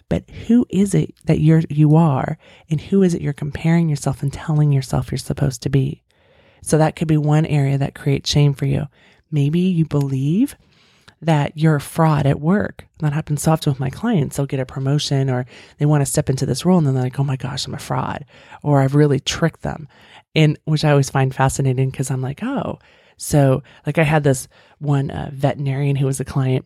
But 0.08 0.30
who 0.46 0.64
is 0.70 0.94
it 0.94 1.12
that 1.24 1.40
you're, 1.40 1.62
you 1.68 1.96
are? 1.96 2.38
And 2.70 2.80
who 2.80 3.02
is 3.02 3.14
it 3.14 3.22
you're 3.22 3.32
comparing 3.32 3.88
yourself 3.88 4.22
and 4.22 4.32
telling 4.32 4.70
yourself 4.70 5.10
you're 5.10 5.18
supposed 5.18 5.60
to 5.62 5.70
be? 5.70 6.02
So 6.62 6.78
that 6.78 6.96
could 6.96 7.08
be 7.08 7.16
one 7.16 7.44
area 7.46 7.76
that 7.78 7.94
creates 7.94 8.30
shame 8.30 8.54
for 8.54 8.66
you. 8.66 8.86
Maybe 9.30 9.60
you 9.60 9.84
believe 9.84 10.56
that 11.20 11.56
you're 11.56 11.76
a 11.76 11.80
fraud 11.80 12.26
at 12.26 12.40
work. 12.40 12.86
That 12.98 13.12
happens 13.12 13.42
so 13.42 13.52
often 13.52 13.72
with 13.72 13.80
my 13.80 13.90
clients. 13.90 14.36
They'll 14.36 14.46
get 14.46 14.58
a 14.60 14.66
promotion 14.66 15.30
or 15.30 15.46
they 15.78 15.86
want 15.86 16.02
to 16.02 16.10
step 16.10 16.28
into 16.28 16.46
this 16.46 16.64
role 16.64 16.78
and 16.78 16.86
then 16.86 16.94
they're 16.94 17.04
like, 17.04 17.18
oh 17.20 17.24
my 17.24 17.36
gosh, 17.36 17.66
I'm 17.66 17.74
a 17.74 17.78
fraud. 17.78 18.24
Or 18.62 18.80
I've 18.80 18.94
really 18.96 19.20
tricked 19.20 19.62
them. 19.62 19.86
And 20.34 20.58
which 20.64 20.84
I 20.84 20.90
always 20.90 21.10
find 21.10 21.34
fascinating 21.34 21.90
because 21.90 22.10
I'm 22.10 22.22
like, 22.22 22.42
oh, 22.42 22.78
so 23.16 23.62
like 23.86 23.98
I 23.98 24.02
had 24.02 24.24
this 24.24 24.48
one 24.78 25.10
uh, 25.10 25.30
veterinarian 25.32 25.94
who 25.96 26.06
was 26.06 26.18
a 26.18 26.24
client 26.24 26.64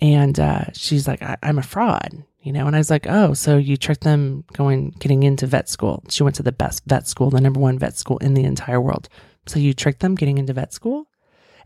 and 0.00 0.38
uh, 0.40 0.64
she's 0.72 1.06
like, 1.06 1.22
I- 1.22 1.36
I'm 1.42 1.58
a 1.58 1.62
fraud, 1.62 2.24
you 2.40 2.52
know? 2.52 2.66
And 2.66 2.74
I 2.74 2.78
was 2.80 2.90
like, 2.90 3.06
oh, 3.08 3.34
so 3.34 3.56
you 3.56 3.76
tricked 3.76 4.02
them 4.02 4.42
going, 4.54 4.90
getting 4.98 5.22
into 5.22 5.46
vet 5.46 5.68
school. 5.68 6.02
She 6.08 6.24
went 6.24 6.34
to 6.36 6.42
the 6.42 6.50
best 6.50 6.82
vet 6.86 7.06
school, 7.06 7.30
the 7.30 7.40
number 7.40 7.60
one 7.60 7.78
vet 7.78 7.96
school 7.96 8.18
in 8.18 8.34
the 8.34 8.42
entire 8.44 8.80
world. 8.80 9.08
So 9.46 9.58
you 9.58 9.72
trick 9.74 9.98
them 9.98 10.14
getting 10.14 10.38
into 10.38 10.52
vet 10.52 10.72
school, 10.72 11.06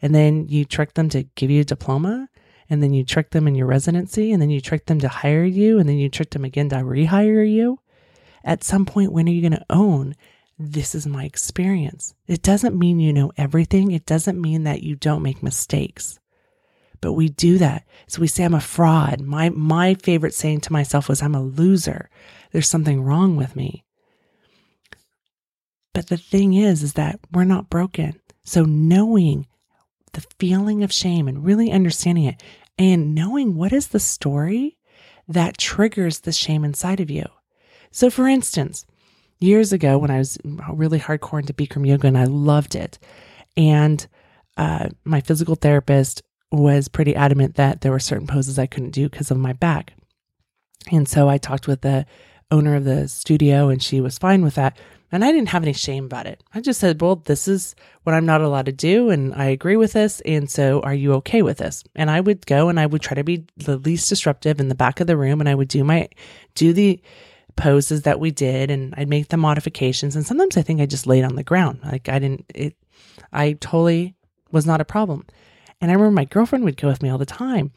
and 0.01 0.15
then 0.15 0.49
you 0.49 0.65
trick 0.65 0.95
them 0.95 1.09
to 1.11 1.25
give 1.35 1.51
you 1.51 1.61
a 1.61 1.65
diploma, 1.65 2.29
and 2.69 2.83
then 2.83 2.93
you 2.93 3.05
trick 3.05 3.31
them 3.31 3.47
in 3.47 3.55
your 3.55 3.67
residency, 3.67 4.33
and 4.33 4.41
then 4.41 4.51
you 4.51 4.61
trick 4.61 4.87
them 4.87 4.99
to 5.01 5.09
hire 5.09 5.45
you, 5.45 5.79
and 5.79 5.89
then 5.89 5.99
you 5.99 6.09
trick 6.09 6.31
them 6.31 6.45
again 6.45 6.69
to 6.71 6.77
rehire 6.77 7.49
you. 7.49 7.81
At 8.45 8.65
some 8.65 8.87
point, 8.87 9.13
when 9.13 9.29
are 9.29 9.33
you 9.33 9.41
going 9.41 9.53
to 9.53 9.67
own 9.71 10.15
this 10.59 10.95
is 10.95 11.07
my 11.07 11.25
experience. 11.25 12.15
It 12.27 12.43
doesn't 12.43 12.79
mean 12.79 12.99
you 12.99 13.13
know 13.13 13.33
everything. 13.37 13.91
It 13.91 14.07
doesn't 14.07 14.41
mean 14.41 14.65
that 14.65 14.83
you 14.83 14.97
don't 14.97 15.23
make 15.23 15.43
mistakes. 15.43 16.19
But 17.03 17.13
we 17.13 17.29
do 17.29 17.59
that. 17.59 17.85
So 18.07 18.23
we 18.23 18.27
say, 18.27 18.45
I'm 18.45 18.55
a 18.55 18.61
fraud. 18.61 19.21
My, 19.21 19.51
my 19.51 19.95
favorite 19.95 20.33
saying 20.33 20.63
to 20.63 20.73
myself 20.73 21.09
was, 21.09 21.21
I'm 21.21 21.35
a 21.35 21.43
loser. 21.43 22.09
There's 22.53 22.69
something 22.69 23.03
wrong 23.03 23.37
with 23.37 23.55
me. 23.55 23.85
But 25.97 26.09
the 26.09 26.19
thing 26.19 26.53
is, 26.53 26.83
is 26.83 26.93
that 26.93 27.21
we're 27.33 27.45
not 27.45 27.71
broken. 27.71 28.21
So 28.45 28.65
knowing 28.67 29.47
the 30.13 30.27
feeling 30.39 30.83
of 30.83 30.93
shame 30.93 31.27
and 31.27 31.43
really 31.43 31.73
understanding 31.73 32.25
it 32.25 32.43
and 32.77 33.15
knowing 33.15 33.55
what 33.55 33.73
is 33.73 33.89
the 33.89 33.99
story 33.99 34.77
that 35.27 35.57
triggers 35.57 36.21
the 36.21 36.33
shame 36.33 36.67
inside 36.67 37.01
of 37.01 37.11
you. 37.11 37.25
So 37.93 38.11
for 38.11 38.29
instance, 38.29 38.85
years 39.39 39.73
ago 39.73 39.97
when 39.97 40.11
I 40.11 40.19
was 40.19 40.37
really 40.71 41.01
hardcore 41.01 41.41
into 41.41 41.55
Bikram 41.55 41.89
yoga 41.89 42.09
and 42.09 42.19
I 42.19 42.25
loved 42.25 42.75
it. 42.75 42.99
And 43.57 44.07
uh, 44.59 44.91
my 45.05 45.23
physical 45.23 45.55
therapist 45.55 46.23
was 46.53 46.89
pretty 46.89 47.17
adamant 47.17 47.55
that 47.55 47.81
there 47.81 47.93
were 47.93 47.99
certain 47.99 48.27
poses 48.27 48.59
I 48.59 48.67
couldn't 48.67 48.91
do 48.91 49.09
because 49.09 49.31
of 49.31 49.39
my 49.39 49.55
back. 49.55 49.95
And 50.93 51.09
so 51.09 51.31
I 51.31 51.39
talked 51.39 51.67
with 51.67 51.81
the 51.81 52.05
owner 52.51 52.77
of 52.77 52.85
the 52.85 53.09
studio 53.09 53.71
and 53.71 53.83
she 53.83 54.03
was 54.03 54.19
fine 54.19 54.43
with 54.43 54.57
that. 54.57 54.77
And 55.13 55.25
I 55.25 55.31
didn't 55.31 55.51
have 55.51 55.63
any 55.63 55.73
shame 55.73 56.07
about 56.07 56.27
it. 56.27 56.43
I 56.53 56.61
just 56.61 56.81
said, 56.81 57.01
well, 57.01 57.17
this 57.17 57.47
is 57.47 57.77
what 58.03 58.15
I'm 58.15 58.27
not 58.27 58.41
allowed 58.41 58.67
to 58.67 58.73
do. 58.73 59.11
And 59.11 59.35
I 59.35 59.47
agree 59.47 59.77
with 59.77 59.93
this. 59.93 60.21
And 60.23 60.51
so 60.51 60.81
are 60.81 60.95
you 60.95 61.15
okay 61.15 61.43
with 61.43 61.59
this? 61.59 61.85
And 61.95 62.11
I 62.11 62.21
would 62.21 62.45
go 62.47 62.69
and 62.69 62.81
I 62.81 62.87
would 62.87 63.03
try 63.03 63.15
to 63.15 63.25
be 63.25 63.45
the 63.57 63.77
least 63.77 64.09
disruptive 64.09 64.59
in 64.59 64.69
the 64.69 64.75
back 64.75 64.99
of 65.01 65.07
the 65.07 65.17
room. 65.17 65.41
And 65.41 65.49
I 65.49 65.55
would 65.55 65.69
do 65.69 65.85
my, 65.85 66.09
do 66.55 66.73
the, 66.73 67.01
poses 67.57 68.03
that 68.03 68.21
we 68.21 68.31
did 68.31 68.71
and 68.71 68.95
I'd 68.97 69.09
make 69.09 69.29
the 69.29 69.37
modifications. 69.37 70.15
And 70.15 70.27
sometimes 70.27 70.57
I 70.57 70.63
think 70.63 70.81
I 70.81 70.87
just 70.87 71.07
laid 71.07 71.25
on 71.25 71.35
the 71.35 71.43
ground. 71.43 71.81
Like 71.83 72.09
I 72.09 72.19
didn't, 72.19 72.45
it, 72.55 72.77
I 73.33 73.55
totally 73.55 74.15
was 74.53 74.67
not 74.67 74.81
a 74.81 74.85
problem. 74.85 75.25
And 75.81 75.91
I 75.91 75.95
remember 75.95 76.13
my 76.13 76.25
girlfriend 76.25 76.65
would 76.65 76.77
go 76.77 76.89
with 76.89 77.03
me 77.03 77.09
all 77.09 77.19
the 77.19 77.27
time. 77.27 77.73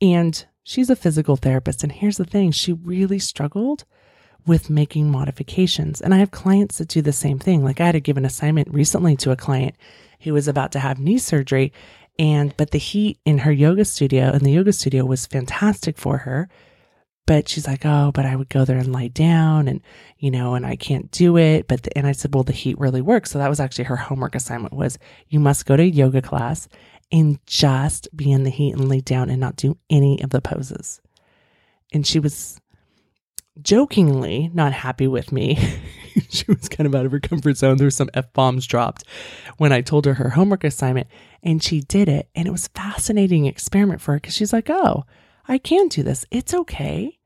And 0.00 0.44
she's 0.62 0.90
a 0.90 0.96
physical 0.96 1.36
therapist. 1.36 1.82
And 1.82 1.92
here's 1.92 2.16
the 2.16 2.24
thing 2.24 2.52
she 2.52 2.72
really 2.72 3.18
struggled 3.18 3.84
with 4.46 4.70
making 4.70 5.10
modifications. 5.10 6.00
And 6.00 6.14
I 6.14 6.18
have 6.18 6.30
clients 6.30 6.78
that 6.78 6.88
do 6.88 7.02
the 7.02 7.12
same 7.12 7.38
thing. 7.38 7.62
Like 7.62 7.80
I 7.80 7.86
had 7.86 7.92
to 7.92 8.00
give 8.00 8.16
an 8.16 8.24
assignment 8.24 8.72
recently 8.72 9.16
to 9.16 9.30
a 9.30 9.36
client 9.36 9.74
who 10.20 10.32
was 10.32 10.48
about 10.48 10.72
to 10.72 10.78
have 10.78 10.98
knee 10.98 11.18
surgery. 11.18 11.72
And, 12.18 12.56
but 12.56 12.70
the 12.70 12.78
heat 12.78 13.18
in 13.24 13.38
her 13.38 13.52
yoga 13.52 13.84
studio, 13.84 14.32
in 14.32 14.42
the 14.42 14.52
yoga 14.52 14.72
studio 14.72 15.04
was 15.04 15.26
fantastic 15.26 15.98
for 15.98 16.18
her 16.18 16.48
but 17.28 17.46
she's 17.46 17.66
like, 17.66 17.84
oh, 17.84 18.10
but 18.10 18.24
I 18.24 18.34
would 18.36 18.48
go 18.48 18.64
there 18.64 18.78
and 18.78 18.90
lie 18.90 19.08
down 19.08 19.68
and, 19.68 19.82
you 20.18 20.30
know, 20.30 20.54
and 20.54 20.64
I 20.64 20.76
can't 20.76 21.10
do 21.10 21.36
it. 21.36 21.68
But, 21.68 21.82
the, 21.82 21.98
and 21.98 22.06
I 22.06 22.12
said, 22.12 22.34
well, 22.34 22.42
the 22.42 22.54
heat 22.54 22.78
really 22.78 23.02
works. 23.02 23.30
So 23.30 23.38
that 23.38 23.50
was 23.50 23.60
actually 23.60 23.84
her 23.84 23.96
homework 23.96 24.34
assignment 24.34 24.72
was 24.72 24.98
you 25.28 25.38
must 25.38 25.66
go 25.66 25.76
to 25.76 25.84
yoga 25.84 26.22
class 26.22 26.70
and 27.12 27.38
just 27.44 28.08
be 28.16 28.32
in 28.32 28.44
the 28.44 28.50
heat 28.50 28.72
and 28.72 28.88
lay 28.88 29.02
down 29.02 29.28
and 29.28 29.38
not 29.38 29.56
do 29.56 29.76
any 29.90 30.22
of 30.22 30.30
the 30.30 30.40
poses. 30.40 31.02
And 31.92 32.06
she 32.06 32.18
was 32.18 32.58
jokingly 33.62 34.50
not 34.54 34.72
happy 34.72 35.06
with 35.06 35.32
me. 35.32 35.56
she 36.28 36.44
was 36.48 36.68
kind 36.68 36.86
of 36.86 36.94
out 36.94 37.06
of 37.06 37.12
her 37.12 37.20
comfort 37.20 37.56
zone. 37.56 37.76
There 37.76 37.86
were 37.86 37.90
some 37.90 38.10
F 38.14 38.32
bombs 38.32 38.66
dropped 38.66 39.04
when 39.56 39.72
I 39.72 39.80
told 39.80 40.06
her 40.06 40.14
her 40.14 40.30
homework 40.30 40.64
assignment 40.64 41.08
and 41.42 41.62
she 41.62 41.80
did 41.80 42.08
it. 42.08 42.28
And 42.34 42.46
it 42.46 42.52
was 42.52 42.68
fascinating 42.68 43.46
experiment 43.46 44.00
for 44.00 44.12
her 44.12 44.18
because 44.18 44.34
she's 44.34 44.52
like, 44.52 44.70
oh, 44.70 45.04
I 45.46 45.58
can 45.58 45.88
do 45.88 46.02
this. 46.02 46.24
It's 46.30 46.54
okay. 46.54 47.18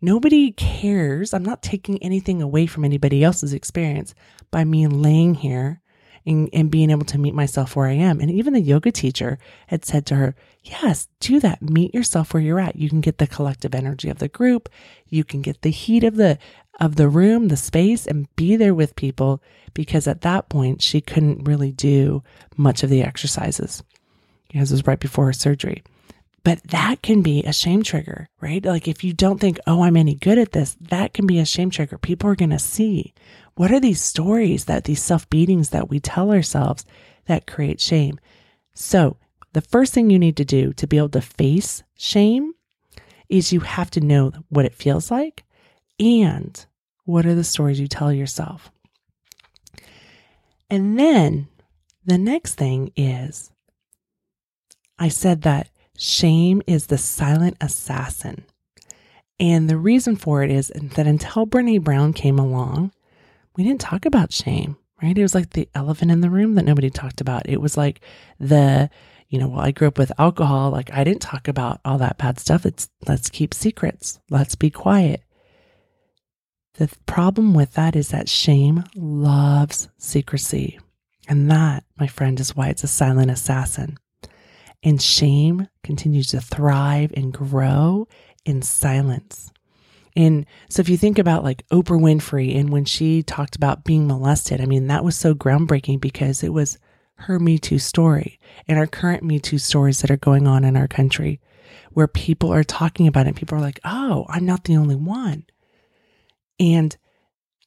Nobody 0.00 0.52
cares. 0.52 1.34
I'm 1.34 1.44
not 1.44 1.62
taking 1.62 2.02
anything 2.02 2.40
away 2.40 2.66
from 2.66 2.84
anybody 2.84 3.24
else's 3.24 3.52
experience 3.52 4.14
by 4.50 4.64
me 4.64 4.86
laying 4.86 5.34
here 5.34 5.80
and, 6.26 6.48
and, 6.52 6.70
being 6.70 6.90
able 6.90 7.04
to 7.06 7.18
meet 7.18 7.34
myself 7.34 7.74
where 7.76 7.86
I 7.86 7.92
am. 7.92 8.20
And 8.20 8.30
even 8.30 8.52
the 8.52 8.60
yoga 8.60 8.92
teacher 8.92 9.38
had 9.68 9.84
said 9.84 10.06
to 10.06 10.16
her, 10.16 10.34
Yes, 10.62 11.08
do 11.20 11.40
that. 11.40 11.62
Meet 11.62 11.94
yourself 11.94 12.34
where 12.34 12.42
you're 12.42 12.60
at. 12.60 12.76
You 12.76 12.88
can 12.88 13.00
get 13.00 13.18
the 13.18 13.26
collective 13.26 13.74
energy 13.74 14.08
of 14.10 14.18
the 14.18 14.28
group. 14.28 14.68
You 15.08 15.24
can 15.24 15.40
get 15.40 15.62
the 15.62 15.70
heat 15.70 16.04
of 16.04 16.16
the 16.16 16.38
of 16.80 16.96
the 16.96 17.08
room, 17.08 17.48
the 17.48 17.56
space, 17.56 18.06
and 18.06 18.34
be 18.36 18.54
there 18.56 18.74
with 18.74 18.94
people 18.94 19.42
because 19.74 20.06
at 20.06 20.20
that 20.20 20.48
point 20.48 20.80
she 20.82 21.00
couldn't 21.00 21.44
really 21.44 21.72
do 21.72 22.22
much 22.56 22.82
of 22.82 22.90
the 22.90 23.02
exercises 23.02 23.82
because 24.48 24.70
it 24.70 24.74
was 24.74 24.86
right 24.86 25.00
before 25.00 25.26
her 25.26 25.32
surgery. 25.32 25.82
But 26.44 26.62
that 26.68 27.02
can 27.02 27.22
be 27.22 27.42
a 27.42 27.52
shame 27.52 27.82
trigger, 27.82 28.28
right? 28.40 28.64
Like 28.64 28.88
if 28.88 29.04
you 29.04 29.12
don't 29.12 29.38
think, 29.38 29.58
oh, 29.66 29.82
I'm 29.82 29.96
any 29.96 30.14
good 30.14 30.38
at 30.38 30.52
this, 30.52 30.76
that 30.80 31.12
can 31.12 31.26
be 31.26 31.38
a 31.38 31.44
shame 31.44 31.70
trigger. 31.70 31.98
People 31.98 32.30
are 32.30 32.36
going 32.36 32.50
to 32.50 32.58
see 32.58 33.12
what 33.54 33.72
are 33.72 33.80
these 33.80 34.00
stories 34.00 34.66
that 34.66 34.84
these 34.84 35.02
self 35.02 35.28
beatings 35.28 35.70
that 35.70 35.90
we 35.90 36.00
tell 36.00 36.30
ourselves 36.30 36.84
that 37.26 37.46
create 37.46 37.80
shame. 37.80 38.18
So 38.72 39.16
the 39.52 39.60
first 39.60 39.92
thing 39.92 40.10
you 40.10 40.18
need 40.18 40.36
to 40.36 40.44
do 40.44 40.72
to 40.74 40.86
be 40.86 40.96
able 40.96 41.08
to 41.10 41.20
face 41.20 41.82
shame 41.96 42.52
is 43.28 43.52
you 43.52 43.60
have 43.60 43.90
to 43.90 44.00
know 44.00 44.32
what 44.48 44.64
it 44.64 44.74
feels 44.74 45.10
like 45.10 45.44
and 45.98 46.64
what 47.04 47.26
are 47.26 47.34
the 47.34 47.44
stories 47.44 47.80
you 47.80 47.88
tell 47.88 48.12
yourself. 48.12 48.70
And 50.70 50.98
then 50.98 51.48
the 52.04 52.18
next 52.18 52.54
thing 52.54 52.92
is 52.96 53.50
I 54.98 55.08
said 55.08 55.42
that 55.42 55.68
Shame 56.00 56.62
is 56.64 56.86
the 56.86 56.96
silent 56.96 57.56
assassin. 57.60 58.44
And 59.40 59.68
the 59.68 59.76
reason 59.76 60.14
for 60.14 60.44
it 60.44 60.50
is 60.50 60.70
that 60.76 61.08
until 61.08 61.44
Brene 61.44 61.82
Brown 61.82 62.12
came 62.12 62.38
along, 62.38 62.92
we 63.56 63.64
didn't 63.64 63.80
talk 63.80 64.06
about 64.06 64.32
shame, 64.32 64.76
right? 65.02 65.18
It 65.18 65.22
was 65.22 65.34
like 65.34 65.50
the 65.50 65.68
elephant 65.74 66.12
in 66.12 66.20
the 66.20 66.30
room 66.30 66.54
that 66.54 66.64
nobody 66.64 66.88
talked 66.88 67.20
about. 67.20 67.48
It 67.48 67.60
was 67.60 67.76
like 67.76 68.00
the, 68.38 68.88
you 69.28 69.40
know, 69.40 69.48
well, 69.48 69.60
I 69.60 69.72
grew 69.72 69.88
up 69.88 69.98
with 69.98 70.12
alcohol. 70.20 70.70
Like 70.70 70.92
I 70.92 71.02
didn't 71.02 71.22
talk 71.22 71.48
about 71.48 71.80
all 71.84 71.98
that 71.98 72.16
bad 72.16 72.38
stuff. 72.38 72.64
It's 72.64 72.88
let's 73.08 73.28
keep 73.28 73.52
secrets. 73.52 74.20
Let's 74.30 74.54
be 74.54 74.70
quiet. 74.70 75.24
The 76.74 76.88
problem 77.06 77.54
with 77.54 77.74
that 77.74 77.96
is 77.96 78.10
that 78.10 78.28
shame 78.28 78.84
loves 78.94 79.88
secrecy. 79.98 80.78
And 81.28 81.50
that, 81.50 81.82
my 81.98 82.06
friend, 82.06 82.38
is 82.38 82.54
why 82.54 82.68
it's 82.68 82.84
a 82.84 82.88
silent 82.88 83.32
assassin. 83.32 83.98
And 84.82 85.02
shame 85.02 85.68
continues 85.82 86.28
to 86.28 86.40
thrive 86.40 87.12
and 87.16 87.32
grow 87.32 88.06
in 88.44 88.62
silence. 88.62 89.52
And 90.16 90.46
so 90.68 90.80
if 90.80 90.88
you 90.88 90.96
think 90.96 91.18
about 91.18 91.44
like 91.44 91.66
Oprah 91.68 92.00
Winfrey 92.00 92.56
and 92.58 92.70
when 92.70 92.84
she 92.84 93.22
talked 93.22 93.56
about 93.56 93.84
being 93.84 94.06
molested, 94.06 94.60
I 94.60 94.66
mean, 94.66 94.88
that 94.88 95.04
was 95.04 95.16
so 95.16 95.34
groundbreaking 95.34 96.00
because 96.00 96.42
it 96.42 96.52
was 96.52 96.78
her 97.18 97.38
Me 97.38 97.58
Too 97.58 97.78
story 97.78 98.38
and 98.66 98.78
our 98.78 98.86
current 98.86 99.22
Me 99.22 99.38
Too 99.38 99.58
stories 99.58 100.00
that 100.00 100.10
are 100.10 100.16
going 100.16 100.46
on 100.46 100.64
in 100.64 100.76
our 100.76 100.88
country 100.88 101.40
where 101.92 102.08
people 102.08 102.52
are 102.52 102.64
talking 102.64 103.06
about 103.06 103.26
it. 103.26 103.36
People 103.36 103.58
are 103.58 103.62
like, 103.62 103.80
oh, 103.84 104.26
I'm 104.28 104.46
not 104.46 104.64
the 104.64 104.76
only 104.76 104.96
one. 104.96 105.46
And 106.58 106.96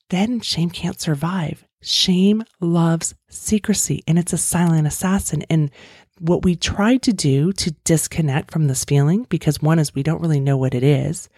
then 0.10 0.41
shame 0.41 0.70
can't 0.70 1.00
survive. 1.00 1.65
Shame 1.82 2.44
loves 2.60 3.15
secrecy 3.30 4.03
and 4.08 4.20
it's 4.20 4.34
a 4.34 4.38
silent 4.38 4.88
assassin. 4.88 5.44
And 5.50 5.72
what 6.21 6.43
we 6.43 6.55
try 6.55 6.97
to 6.97 7.11
do 7.11 7.51
to 7.53 7.71
disconnect 7.83 8.51
from 8.51 8.67
this 8.67 8.85
feeling, 8.85 9.25
because 9.29 9.61
one 9.61 9.79
is 9.79 9.95
we 9.95 10.03
don't 10.03 10.21
really 10.21 10.39
know 10.39 10.55
what 10.55 10.75
it 10.75 10.83
is 10.83 11.29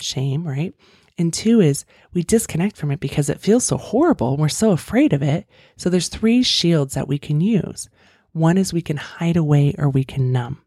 shame, 0.00 0.46
right? 0.46 0.74
And 1.18 1.32
two 1.34 1.60
is 1.60 1.84
we 2.14 2.22
disconnect 2.22 2.76
from 2.76 2.90
it 2.90 3.00
because 3.00 3.28
it 3.28 3.40
feels 3.40 3.64
so 3.64 3.76
horrible. 3.76 4.36
We're 4.36 4.48
so 4.48 4.70
afraid 4.70 5.12
of 5.12 5.22
it. 5.22 5.46
So 5.76 5.90
there's 5.90 6.08
three 6.08 6.42
shields 6.42 6.94
that 6.94 7.08
we 7.08 7.18
can 7.18 7.40
use. 7.40 7.88
One 8.32 8.56
is 8.56 8.72
we 8.72 8.80
can 8.80 8.96
hide 8.96 9.36
away 9.36 9.74
or 9.76 9.88
we 9.88 10.04
can 10.04 10.32
numb. 10.32 10.62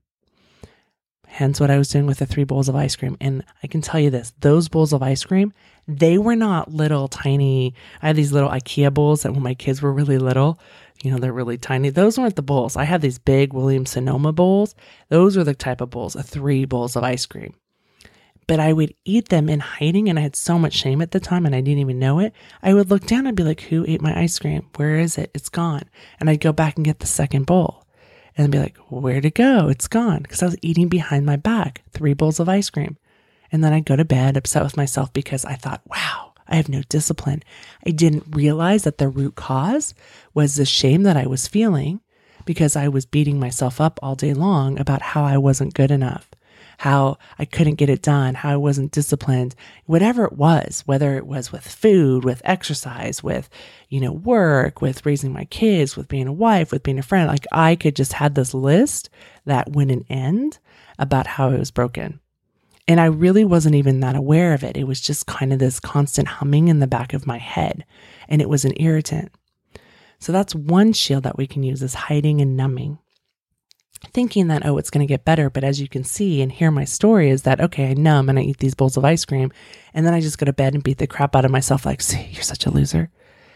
Hence 1.28 1.60
what 1.60 1.72
I 1.72 1.80
was 1.80 1.90
doing 1.90 2.06
with 2.06 2.20
the 2.20 2.28
three 2.28 2.44
bowls 2.44 2.70
of 2.70 2.76
ice 2.76 2.96
cream. 2.96 3.18
And 3.20 3.44
I 3.64 3.68
can 3.68 3.82
tell 3.82 4.00
you 4.00 4.12
this, 4.12 4.34
those 4.42 4.70
bowls 4.70 4.94
of 4.94 5.02
ice 5.02 5.24
cream, 5.24 5.54
they 5.88 6.20
were 6.20 6.36
not 6.36 6.72
little 6.72 7.08
tiny. 7.08 7.74
I 8.04 8.08
had 8.08 8.16
these 8.16 8.32
little 8.32 8.50
IKEA 8.50 8.94
bowls 8.94 9.24
that 9.24 9.32
when 9.32 9.42
my 9.42 9.56
kids 9.56 9.82
were 9.82 9.92
really 9.92 10.20
little, 10.20 10.60
you 11.02 11.12
know, 11.12 11.18
they're 11.18 11.34
really 11.34 11.58
tiny. 11.58 11.90
Those 11.90 12.18
weren't 12.18 12.36
the 12.36 12.42
bowls. 12.42 12.78
I 12.78 12.84
had 12.84 13.02
these 13.02 13.20
big 13.20 13.54
Williams 13.54 13.92
Sonoma 13.92 14.32
bowls. 14.32 14.76
Those 15.10 15.36
were 15.36 15.44
the 15.44 15.54
type 15.54 15.82
of 15.82 15.90
bowls, 15.90 16.16
a 16.16 16.24
three 16.24 16.66
bowls 16.66 16.96
of 16.96 17.04
ice 17.04 17.26
cream. 17.26 17.54
But 18.48 18.60
I 18.60 18.74
would 18.74 18.94
eat 19.06 19.30
them 19.30 19.50
in 19.50 19.60
hiding, 19.60 20.10
and 20.10 20.20
I 20.20 20.22
had 20.22 20.36
so 20.36 20.60
much 20.60 20.74
shame 20.74 21.02
at 21.02 21.12
the 21.12 21.20
time, 21.20 21.46
and 21.46 21.56
I 21.56 21.62
didn't 21.62 21.80
even 21.80 22.00
know 22.00 22.20
it. 22.20 22.34
I 22.62 22.74
would 22.74 22.90
look 22.90 23.06
down 23.06 23.26
and 23.26 23.38
be 23.38 23.44
like, 23.44 23.62
Who 23.62 23.86
ate 23.88 24.02
my 24.02 24.18
ice 24.20 24.38
cream? 24.38 24.68
Where 24.76 24.98
is 24.98 25.18
it? 25.18 25.32
It's 25.34 25.50
gone. 25.50 25.84
And 26.20 26.30
I'd 26.30 26.42
go 26.42 26.52
back 26.52 26.76
and 26.76 26.86
get 26.86 27.00
the 27.00 27.08
second 27.08 27.46
bowl 27.46 27.86
and 28.38 28.52
be 28.52 28.60
like, 28.60 28.78
Where'd 28.90 29.26
it 29.26 29.36
go? 29.36 29.70
It's 29.70 29.88
gone. 29.88 30.24
Because 30.24 30.42
I 30.42 30.48
was 30.48 30.58
eating 30.62 30.90
behind 30.90 31.26
my 31.26 31.38
back, 31.38 31.84
three 31.92 32.14
bowls 32.14 32.40
of 32.40 32.50
ice 32.50 32.70
cream. 32.70 32.98
And 33.52 33.64
then 33.64 33.72
I'd 33.72 33.86
go 33.86 33.96
to 33.96 34.06
bed 34.06 34.36
upset 34.36 34.64
with 34.64 34.78
myself 34.78 35.14
because 35.14 35.46
I 35.46 35.56
thought, 35.56 35.82
Wow, 35.88 36.33
I 36.48 36.56
have 36.56 36.70
no 36.70 36.82
discipline. 36.90 37.44
I 37.86 37.92
didn't 37.92 38.36
realize 38.36 38.84
that 38.84 38.98
the 38.98 39.10
root 39.10 39.36
cause 39.36 39.94
was 40.34 40.56
the 40.56 40.66
shame 40.66 41.04
that 41.04 41.18
I 41.18 41.26
was 41.26 41.48
feeling 41.48 42.02
because 42.46 42.76
I 42.76 42.88
was 42.88 43.06
beating 43.06 43.40
myself 43.40 43.80
up 43.80 44.00
all 44.02 44.16
day 44.16 44.34
long 44.34 44.80
about 44.80 45.02
how 45.02 45.24
I 45.24 45.38
wasn't 45.38 45.74
good 45.74 45.92
enough, 45.92 46.30
how 46.80 47.18
I 47.40 47.46
couldn't 47.46 47.76
get 47.76 47.90
it 47.90 48.02
done, 48.02 48.36
how 48.36 48.50
I 48.50 48.58
wasn't 48.58 48.92
disciplined, 48.92 49.56
whatever 49.86 50.26
it 50.26 50.34
was, 50.34 50.84
whether 50.86 51.16
it 51.16 51.26
was 51.26 51.52
with 51.52 51.66
food, 51.66 52.26
with 52.26 52.42
exercise, 52.44 53.24
with, 53.24 53.50
you 53.90 54.02
know, 54.02 54.12
work, 54.12 54.82
with 54.82 55.06
raising 55.06 55.32
my 55.32 55.46
kids, 55.46 55.96
with 55.96 56.08
being 56.08 56.28
a 56.28 56.34
wife, 56.34 56.72
with 56.72 56.84
being 56.84 57.00
a 57.00 57.04
friend. 57.04 57.28
Like 57.28 57.46
I 57.52 57.76
could 57.76 57.96
just 57.96 58.14
had 58.14 58.36
this 58.36 58.54
list 58.54 59.10
that 59.46 59.72
wouldn't 59.72 60.08
end 60.10 60.60
about 61.00 61.28
how 61.28 61.50
I 61.50 61.58
was 61.58 61.72
broken. 61.72 62.20
And 62.88 63.00
I 63.00 63.06
really 63.06 63.46
wasn't 63.46 63.76
even 63.76 64.02
that 64.02 64.16
aware 64.16 64.54
of 64.54 64.64
it. 64.64 64.76
It 64.76 64.86
was 64.86 65.00
just 65.00 65.26
kind 65.26 65.54
of 65.54 65.60
this 65.60 65.80
constant 65.80 66.28
humming 66.28 66.68
in 66.68 66.80
the 66.80 66.88
back 66.88 67.14
of 67.14 67.26
my 67.26 67.38
head, 67.38 67.86
and 68.28 68.42
it 68.42 68.50
was 68.50 68.66
an 68.66 68.74
irritant. 68.78 69.32
So 70.20 70.32
that's 70.32 70.56
one 70.56 70.94
shield 70.94 71.24
that 71.24 71.38
we 71.38 71.48
can 71.48 71.64
use 71.64 71.82
is 71.82 71.94
hiding 71.94 72.40
and 72.40 72.56
numbing. 72.56 72.98
Thinking 74.14 74.48
that, 74.48 74.66
oh, 74.66 74.78
it's 74.78 74.90
going 74.90 75.06
to 75.06 75.12
get 75.12 75.26
better. 75.26 75.50
But 75.50 75.64
as 75.64 75.82
you 75.82 75.88
can 75.88 76.04
see 76.04 76.42
and 76.42 76.52
hear 76.52 76.72
my 76.72 76.86
story, 76.86 77.30
is 77.30 77.44
that, 77.44 77.60
okay, 77.60 77.90
I 77.90 77.94
numb 77.94 78.30
and 78.30 78.40
I 78.40 78.44
eat 78.44 78.60
these 78.60 78.74
bowls 78.74 78.96
of 78.96 79.04
ice 79.06 79.26
cream. 79.26 79.52
And 79.94 80.06
then 80.06 80.14
I 80.14 80.22
just 80.22 80.38
go 80.38 80.46
to 80.46 80.54
bed 80.54 80.74
and 80.74 80.84
beat 80.84 80.98
the 80.98 81.08
crap 81.08 81.36
out 81.36 81.46
of 81.46 81.52
myself, 81.52 81.86
like, 81.86 82.02
see, 82.02 82.28
you're 82.32 82.42
such 82.42 82.66
a 82.66 82.72
loser. 82.72 83.10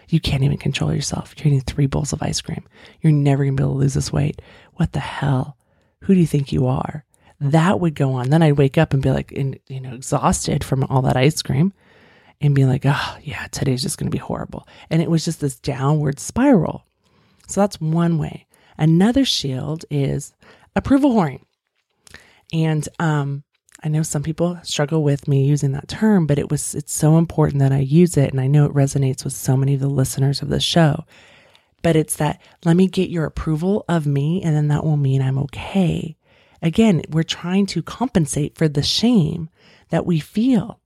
You 0.10 0.20
can't 0.20 0.44
even 0.44 0.58
control 0.58 0.94
yourself. 0.94 1.34
You're 1.38 1.48
eating 1.48 1.62
three 1.62 1.86
bowls 1.86 2.14
of 2.14 2.22
ice 2.22 2.42
cream. 2.42 2.66
You're 3.02 3.14
never 3.14 3.44
going 3.44 3.56
to 3.56 3.62
be 3.62 3.66
able 3.66 3.76
to 3.76 3.80
lose 3.80 3.94
this 3.94 4.12
weight. 4.12 4.42
What 4.74 4.94
the 4.94 5.00
hell? 5.00 5.58
Who 6.04 6.14
do 6.14 6.20
you 6.20 6.28
think 6.28 6.52
you 6.52 6.68
are? 6.68 7.06
That 7.40 7.80
would 7.80 7.96
go 7.96 8.14
on. 8.14 8.30
Then 8.30 8.42
I'd 8.42 8.58
wake 8.58 8.78
up 8.78 8.94
and 8.94 9.04
be 9.04 9.12
like, 9.12 9.32
in, 9.32 9.60
you 9.68 9.80
know, 9.80 9.94
exhausted 9.94 10.64
from 10.64 10.84
all 10.86 11.04
that 11.04 11.18
ice 11.18 11.42
cream 11.42 11.74
and 12.42 12.56
be 12.56 12.66
like, 12.66 12.84
oh, 12.86 13.18
yeah, 13.22 13.48
today's 13.48 13.82
just 13.82 13.98
going 13.98 14.10
to 14.10 14.16
be 14.16 14.22
horrible. 14.22 14.68
And 14.90 15.02
it 15.02 15.10
was 15.10 15.26
just 15.26 15.42
this 15.42 15.60
downward 15.60 16.20
spiral. 16.20 16.86
So 17.48 17.62
that's 17.62 17.80
one 17.80 18.18
way. 18.18 18.48
Another 18.78 19.26
shield 19.26 19.86
is 19.90 20.34
approval 20.76 21.14
whoring. 21.14 21.42
And 22.54 22.88
um, 23.00 23.44
I 23.84 23.90
know 23.90 24.04
some 24.04 24.24
people 24.24 24.60
struggle 24.64 25.04
with 25.04 25.28
me 25.28 25.46
using 25.46 25.72
that 25.74 25.88
term, 25.88 26.28
but 26.28 26.40
it 26.40 26.50
was 26.50 26.76
it's 26.76 26.94
so 26.94 27.18
important 27.18 27.60
that 27.60 27.72
I 27.72 27.80
use 27.80 28.18
it 28.18 28.32
and 28.32 28.42
I 28.42 28.48
know 28.48 28.66
it 28.66 28.74
resonates 28.74 29.24
with 29.24 29.34
so 29.34 29.56
many 29.56 29.76
of 29.76 29.80
the 29.80 29.88
listeners 29.88 30.42
of 30.42 30.50
the 30.50 30.60
show. 30.60 31.06
But 31.84 31.96
it's 31.96 32.16
that 32.18 32.42
let 32.66 32.76
me 32.76 32.88
get 32.88 33.10
your 33.10 33.26
approval 33.26 33.86
of 33.88 34.06
me 34.08 34.42
and 34.44 34.56
then 34.56 34.68
that 34.70 34.84
will 34.84 34.98
mean 34.98 35.22
I'm 35.22 35.38
okay. 35.40 36.17
Again, 36.62 37.02
we're 37.10 37.24
trying 37.24 37.66
to 37.68 37.82
compensate 37.82 38.58
for 38.58 38.68
the 38.68 38.84
shame 38.84 39.50
that 39.90 40.06
we 40.06 40.20
feel 40.20 40.80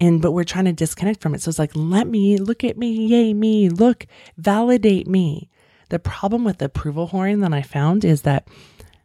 and 0.00 0.22
but 0.22 0.32
we're 0.32 0.44
trying 0.44 0.66
to 0.66 0.72
disconnect 0.72 1.20
from 1.20 1.34
it. 1.34 1.42
So 1.42 1.48
it's 1.48 1.58
like, 1.58 1.72
let 1.74 2.06
me 2.06 2.38
look 2.38 2.64
at 2.64 2.78
me, 2.78 3.06
yay 3.06 3.34
me, 3.34 3.68
look, 3.68 4.06
validate 4.36 5.06
me. 5.06 5.48
The 5.88 5.98
problem 5.98 6.44
with 6.44 6.58
the 6.58 6.66
approval 6.66 7.08
whoring 7.08 7.40
that 7.40 7.54
I 7.54 7.62
found 7.62 8.04
is 8.04 8.22
that 8.22 8.46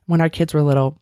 when 0.05 0.21
our 0.21 0.29
kids 0.29 0.53
were 0.53 0.61
little, 0.61 0.99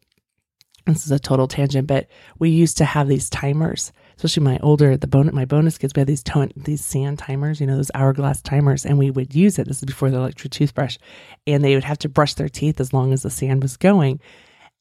this 0.86 1.06
is 1.06 1.12
a 1.12 1.20
total 1.20 1.48
tangent, 1.48 1.88
but 1.88 2.08
we 2.40 2.50
used 2.50 2.78
to 2.78 2.86
have 2.86 3.08
these 3.08 3.30
timers, 3.30 3.92
especially 4.16 4.44
my 4.44 4.60
older, 4.60 4.96
the 4.98 5.08
bonus, 5.08 5.34
my 5.34 5.46
bonus 5.46 5.78
kids, 5.78 5.94
we 5.96 6.00
had 6.00 6.08
these 6.08 6.24
ton, 6.24 6.52
these 6.56 6.84
sand 6.84 7.20
timers, 7.20 7.60
you 7.60 7.68
know, 7.68 7.76
those 7.76 7.92
hourglass 7.94 8.42
timers, 8.42 8.86
and 8.86 8.98
we 8.98 9.12
would 9.12 9.36
use 9.36 9.60
it. 9.60 9.68
This 9.68 9.78
is 9.78 9.86
before 9.86 10.10
the 10.10 10.18
electric 10.18 10.52
toothbrush, 10.52 10.98
and 11.46 11.64
they 11.64 11.76
would 11.76 11.84
have 11.84 12.00
to 12.00 12.10
brush 12.10 12.36
their 12.36 12.50
teeth 12.50 12.80
as 12.80 12.94
long 12.94 13.14
as 13.14 13.24
the 13.24 13.30
sand 13.30 13.62
was 13.62 13.78
going. 13.78 14.20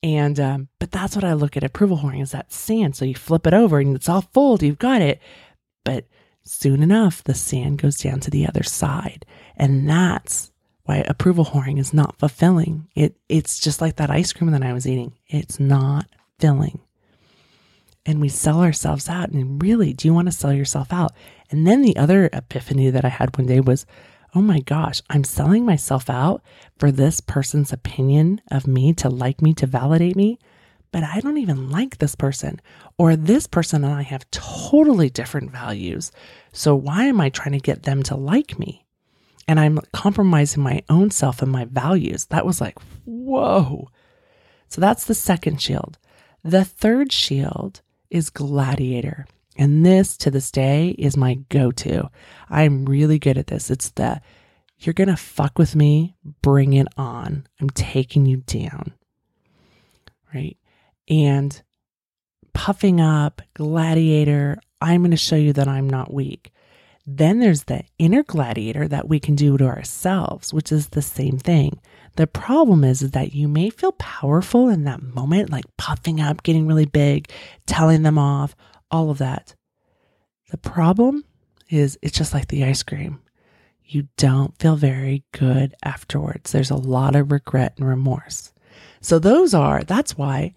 And, 0.03 0.41
um, 0.41 0.69
but 0.79 0.91
that's 0.91 1.15
what 1.15 1.25
I 1.25 1.35
look 1.35 1.57
at 1.57 1.65
approval 1.65 1.99
whoring 1.99 2.23
is 2.23 2.33
that 2.33 2.53
sand. 2.53 2.97
So 2.97 3.05
you 3.05 3.15
flip 3.15 3.47
it 3.47 3.55
over 3.55 3.79
and 3.79 3.95
it's 3.95 4.09
all 4.09 4.23
full, 4.23 4.63
you've 4.63 4.79
got 4.79 5.03
it. 5.03 5.21
But 5.85 6.07
soon 6.43 6.83
enough, 6.83 7.23
the 7.23 7.35
sand 7.35 7.79
goes 7.79 7.99
down 7.99 8.21
to 8.21 8.31
the 8.31 8.47
other 8.47 8.63
side. 8.63 9.27
And 9.57 9.89
that's 9.89 10.53
why 10.85 11.05
approval 11.07 11.45
whoring 11.45 11.79
is 11.79 11.93
not 11.93 12.19
fulfilling. 12.19 12.89
It, 12.95 13.17
it's 13.29 13.61
just 13.61 13.81
like 13.81 13.97
that 13.97 14.11
ice 14.11 14.33
cream 14.33 14.51
that 14.53 14.63
I 14.63 14.73
was 14.73 14.87
eating. 14.87 15.13
It's 15.27 15.61
not 15.61 16.07
filling. 16.39 16.81
And 18.07 18.21
we 18.21 18.31
sell 18.31 18.63
ourselves 18.63 19.09
out. 19.09 19.29
And 19.31 19.63
really, 19.63 19.93
do 19.93 20.09
you 20.09 20.15
want 20.15 20.29
to 20.29 20.33
sell 20.33 20.53
yourself 20.53 20.93
out? 20.93 21.13
And 21.51 21.67
then 21.67 21.83
the 21.83 21.97
other 21.97 22.31
epiphany 22.33 22.89
that 22.89 23.05
I 23.05 23.09
had 23.11 23.37
one 23.37 23.47
day 23.47 23.61
was, 23.61 23.85
oh 24.35 24.41
my 24.41 24.61
gosh, 24.61 25.03
I'm 25.11 25.25
selling 25.25 25.65
myself 25.65 26.09
out 26.09 26.43
for 26.79 26.91
this 26.91 27.21
person's 27.21 27.73
opinion 27.73 28.41
of 28.51 28.67
me 28.67 28.93
to 28.95 29.09
like 29.09 29.43
me, 29.43 29.55
to 29.55 29.67
validate 29.67 30.17
me, 30.17 30.39
but 30.93 31.05
I 31.05 31.21
don't 31.21 31.39
even 31.39 31.71
like 31.71 31.99
this 31.99 32.15
person. 32.15 32.61
Or 32.99 33.17
this 33.17 33.47
person 33.47 33.85
and 33.85 33.95
I 33.95 34.03
have 34.03 34.31
totally 34.31 35.11
different 35.11 35.51
values. 35.51 36.11
So 36.53 36.75
why 36.75 37.05
am 37.05 37.21
I 37.21 37.31
trying 37.31 37.53
to 37.53 37.61
get 37.61 37.85
them 37.85 38.03
to 38.05 38.17
like 38.17 38.59
me? 38.59 38.85
And 39.47 39.59
I'm 39.59 39.81
compromising 39.93 40.63
my 40.63 40.83
own 40.89 41.11
self 41.11 41.43
and 41.43 41.51
my 41.51 41.65
values. 41.65 42.27
That 42.27 42.47
was 42.47 42.61
like, 42.61 42.79
whoa. 43.05 43.89
So 44.69 44.81
that's 44.81 45.05
the 45.05 45.15
second 45.15 45.61
shield. 45.61 45.99
The 46.45 46.65
third 46.65 47.13
shield 47.13 47.83
is 48.11 48.31
gladiator. 48.31 49.27
And 49.61 49.85
this 49.85 50.17
to 50.17 50.31
this 50.31 50.51
day 50.51 50.97
is 50.99 51.19
my 51.19 51.35
go 51.51 51.71
to. 51.71 52.09
I'm 52.49 52.87
really 52.87 53.19
good 53.19 53.37
at 53.37 53.49
this. 53.49 53.71
It's 53.71 53.91
the 53.91 54.23
you're 54.79 54.95
going 54.95 55.09
to 55.09 55.17
fuck 55.19 55.59
with 55.59 55.77
me, 55.77 56.17
bring 56.41 56.73
it 56.73 56.89
on. 56.97 57.47
I'm 57.61 57.69
taking 57.69 58.25
you 58.25 58.39
down. 58.39 58.95
Right. 60.35 60.57
And 61.11 61.63
puffing 62.55 63.03
up, 63.03 63.43
gladiator, 63.53 64.59
I'm 64.81 65.03
going 65.03 65.11
to 65.11 65.19
show 65.19 65.37
you 65.37 65.53
that 65.53 65.69
I'm 65.69 65.91
not 65.91 66.11
weak. 66.11 66.53
Then 67.07 67.41
there's 67.41 67.65
the 67.65 67.83
inner 67.99 68.23
gladiator 68.23 68.89
that 68.89 69.11
we 69.11 69.21
can 69.21 69.35
do 69.35 69.59
to 69.59 69.67
ourselves, 69.67 70.55
which 70.55 70.73
is 70.73 70.89
the 70.89 71.03
same 71.03 71.37
thing. 71.37 71.81
The 72.17 72.27
problem 72.27 72.83
is, 72.83 73.03
is 73.03 73.11
that 73.11 73.35
you 73.35 73.47
may 73.47 73.69
feel 73.69 73.93
powerful 73.93 74.71
in 74.71 74.85
that 74.85 75.03
moment, 75.03 75.51
like 75.51 75.65
puffing 75.77 76.19
up, 76.19 76.43
getting 76.43 76.67
really 76.67 76.87
big, 76.87 77.31
telling 77.67 78.05
them 78.05 78.17
off, 78.17 78.57
all 78.91 79.11
of 79.11 79.19
that. 79.19 79.55
The 80.51 80.59
problem 80.59 81.25
is 81.69 81.99
it's 82.03 82.17
just 82.19 82.35
like 82.35 82.49
the 82.49 82.65
ice 82.65 82.83
cream. 82.83 83.21
You 83.85 84.09
don't 84.17 84.57
feel 84.59 84.77
very 84.77 85.25
good 85.33 85.75
afterwards. 85.83 86.53
There's 86.53 86.71
a 86.71 86.77
lot 86.77 87.17
of 87.17 87.33
regret 87.33 87.75
and 87.77 87.89
remorse. 87.89 88.53
So, 89.01 89.19
those 89.19 89.55
are, 89.55 89.83
that's 89.83 90.17
why 90.17 90.55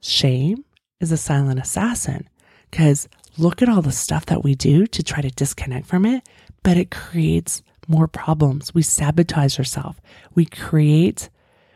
shame 0.00 0.64
is 1.00 1.12
a 1.12 1.16
silent 1.16 1.60
assassin. 1.60 2.28
Because 2.70 3.08
look 3.38 3.62
at 3.62 3.68
all 3.68 3.82
the 3.82 3.92
stuff 3.92 4.26
that 4.26 4.42
we 4.42 4.54
do 4.54 4.86
to 4.88 5.02
try 5.02 5.20
to 5.20 5.30
disconnect 5.30 5.86
from 5.86 6.04
it, 6.04 6.28
but 6.62 6.76
it 6.76 6.90
creates 6.90 7.62
more 7.86 8.08
problems. 8.08 8.74
We 8.74 8.82
sabotage 8.82 9.58
ourselves. 9.58 9.98
We 10.34 10.44
create, 10.44 11.30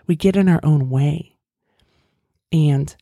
we 0.07 0.17
get 0.17 0.37
in 0.37 0.49
our 0.49 0.61
own 0.63 0.91
way. 0.91 1.37
And 2.53 2.95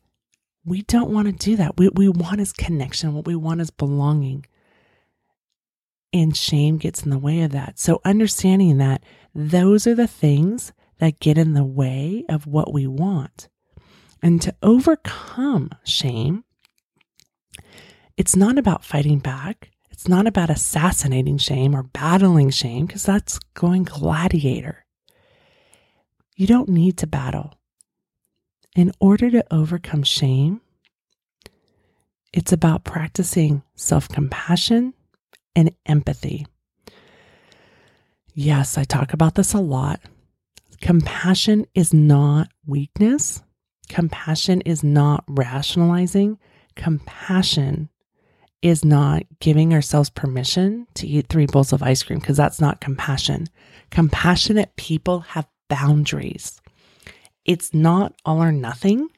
we 0.66 0.82
don't 0.82 1.10
want 1.10 1.28
to 1.28 1.32
do 1.32 1.56
that. 1.56 1.78
We, 1.78 1.88
we 1.90 2.08
want 2.08 2.40
is 2.40 2.52
connection. 2.52 3.14
What 3.14 3.26
we 3.26 3.36
want 3.36 3.60
is 3.60 3.70
belonging. 3.70 4.44
And 6.12 6.36
shame 6.36 6.76
gets 6.76 7.04
in 7.04 7.10
the 7.10 7.18
way 7.18 7.42
of 7.42 7.52
that. 7.52 7.78
So, 7.78 8.00
understanding 8.04 8.78
that 8.78 9.04
those 9.34 9.86
are 9.86 9.94
the 9.94 10.06
things 10.08 10.72
that 10.98 11.20
get 11.20 11.38
in 11.38 11.54
the 11.54 11.64
way 11.64 12.24
of 12.28 12.46
what 12.46 12.72
we 12.72 12.86
want. 12.86 13.48
And 14.22 14.42
to 14.42 14.54
overcome 14.62 15.70
shame, 15.84 16.44
it's 18.16 18.34
not 18.34 18.58
about 18.58 18.84
fighting 18.84 19.18
back. 19.18 19.70
It's 19.90 20.08
not 20.08 20.26
about 20.26 20.50
assassinating 20.50 21.38
shame 21.38 21.76
or 21.76 21.82
battling 21.82 22.50
shame, 22.50 22.86
because 22.86 23.04
that's 23.04 23.38
going 23.54 23.84
gladiator. 23.84 24.84
You 26.34 26.46
don't 26.46 26.68
need 26.68 26.98
to 26.98 27.06
battle. 27.06 27.54
In 28.76 28.92
order 29.00 29.30
to 29.30 29.42
overcome 29.50 30.02
shame, 30.02 30.60
it's 32.34 32.52
about 32.52 32.84
practicing 32.84 33.62
self 33.74 34.06
compassion 34.06 34.92
and 35.56 35.74
empathy. 35.86 36.46
Yes, 38.34 38.76
I 38.76 38.84
talk 38.84 39.14
about 39.14 39.34
this 39.34 39.54
a 39.54 39.60
lot. 39.60 40.00
Compassion 40.82 41.64
is 41.74 41.94
not 41.94 42.48
weakness. 42.66 43.42
Compassion 43.88 44.60
is 44.60 44.84
not 44.84 45.24
rationalizing. 45.26 46.38
Compassion 46.74 47.88
is 48.60 48.84
not 48.84 49.22
giving 49.40 49.72
ourselves 49.72 50.10
permission 50.10 50.86
to 50.96 51.06
eat 51.06 51.28
three 51.30 51.46
bowls 51.46 51.72
of 51.72 51.82
ice 51.82 52.02
cream 52.02 52.18
because 52.18 52.36
that's 52.36 52.60
not 52.60 52.82
compassion. 52.82 53.46
Compassionate 53.90 54.76
people 54.76 55.20
have 55.20 55.48
boundaries 55.70 56.60
it's 57.46 57.72
not 57.72 58.14
all 58.24 58.42
or 58.42 58.52
nothing. 58.52 59.08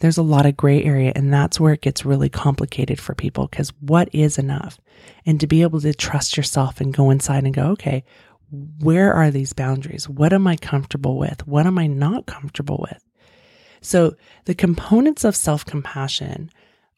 There's 0.00 0.18
a 0.18 0.22
lot 0.22 0.46
of 0.46 0.56
gray 0.56 0.82
area, 0.82 1.12
and 1.14 1.32
that's 1.32 1.60
where 1.60 1.74
it 1.74 1.82
gets 1.82 2.04
really 2.04 2.28
complicated 2.28 3.00
for 3.00 3.14
people 3.14 3.46
because 3.46 3.72
what 3.78 4.08
is 4.12 4.36
enough? 4.36 4.80
And 5.24 5.38
to 5.38 5.46
be 5.46 5.62
able 5.62 5.80
to 5.82 5.94
trust 5.94 6.36
yourself 6.36 6.80
and 6.80 6.92
go 6.92 7.10
inside 7.10 7.44
and 7.44 7.54
go, 7.54 7.66
okay, 7.68 8.04
where 8.80 9.12
are 9.12 9.30
these 9.30 9.52
boundaries? 9.52 10.08
What 10.08 10.32
am 10.32 10.46
I 10.46 10.56
comfortable 10.56 11.18
with? 11.18 11.46
What 11.46 11.66
am 11.66 11.78
I 11.78 11.86
not 11.86 12.26
comfortable 12.26 12.84
with? 12.90 13.02
So, 13.80 14.14
the 14.44 14.54
components 14.54 15.24
of 15.24 15.36
self 15.36 15.64
compassion 15.64 16.50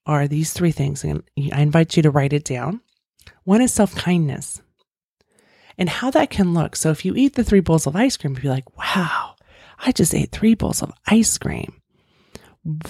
are 0.07 0.29
these 0.29 0.53
three 0.53 0.73
things. 0.73 1.05
And 1.05 1.23
I 1.53 1.63
invite 1.63 1.97
you 1.97 2.03
to 2.03 2.11
write 2.11 2.33
it 2.33 2.45
down. 2.45 2.81
One 3.45 3.63
is 3.63 3.73
self 3.73 3.95
kindness 3.95 4.63
and 5.79 5.89
how 5.89 6.11
that 6.11 6.31
can 6.31 6.55
look. 6.55 6.77
So, 6.77 6.91
if 6.91 7.05
you 7.05 7.15
eat 7.17 7.35
the 7.35 7.45
three 7.45 7.61
bowls 7.61 7.87
of 7.87 7.97
ice 7.97 8.17
cream, 8.17 8.35
you'd 8.35 8.43
be 8.43 8.49
like, 8.49 8.77
wow, 8.77 9.24
I 9.79 9.93
just 9.93 10.15
ate 10.15 10.33
three 10.33 10.55
bowls 10.55 10.83
of 10.83 10.93
ice 11.07 11.39
cream. 11.39 11.81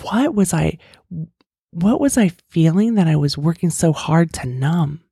what 0.02 0.34
was 0.34 0.52
I 0.52 0.78
what 1.70 2.00
was 2.00 2.16
I 2.16 2.28
feeling 2.50 2.94
that 2.94 3.08
I 3.08 3.16
was 3.16 3.36
working 3.36 3.70
so 3.70 3.92
hard 3.92 4.32
to 4.34 4.46
numb? 4.48 5.02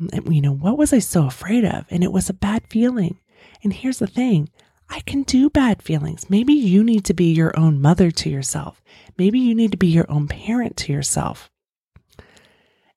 Mm, 0.00 0.34
you 0.34 0.42
know, 0.42 0.52
what 0.52 0.76
was 0.76 0.92
I 0.92 0.98
so 0.98 1.26
afraid 1.26 1.64
of? 1.64 1.86
And 1.88 2.04
it 2.04 2.12
was 2.12 2.28
a 2.28 2.34
bad 2.34 2.64
feeling. 2.68 3.18
And 3.62 3.72
here's 3.72 3.98
the 3.98 4.06
thing 4.06 4.50
I 4.90 5.00
can 5.00 5.22
do 5.22 5.48
bad 5.48 5.82
feelings. 5.82 6.28
Maybe 6.28 6.52
you 6.52 6.84
need 6.84 7.04
to 7.06 7.14
be 7.14 7.32
your 7.32 7.58
own 7.58 7.80
mother 7.80 8.10
to 8.10 8.28
yourself. 8.28 8.82
Maybe 9.16 9.38
you 9.38 9.54
need 9.54 9.70
to 9.70 9.78
be 9.78 9.86
your 9.86 10.10
own 10.10 10.28
parent 10.28 10.76
to 10.78 10.92
yourself. 10.92 11.50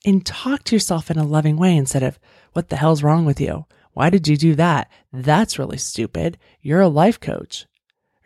And 0.06 0.25
talk 0.25 0.65
to 0.65 0.75
yourself 0.75 1.10
in 1.10 1.17
a 1.17 1.23
loving 1.23 1.56
way 1.56 1.77
instead 1.77 2.03
of, 2.03 2.19
what 2.51 2.67
the 2.67 2.75
hell's 2.75 3.03
wrong 3.03 3.23
with 3.23 3.39
you? 3.39 3.65
Why 3.93 4.10
did 4.10 4.27
you 4.27 4.36
do 4.36 4.56
that? 4.56 4.91
That's 5.13 5.58
really 5.58 5.77
stupid. 5.77 6.38
You're 6.62 6.82
a 6.82 6.89
life 6.89 7.19
coach, 7.21 7.65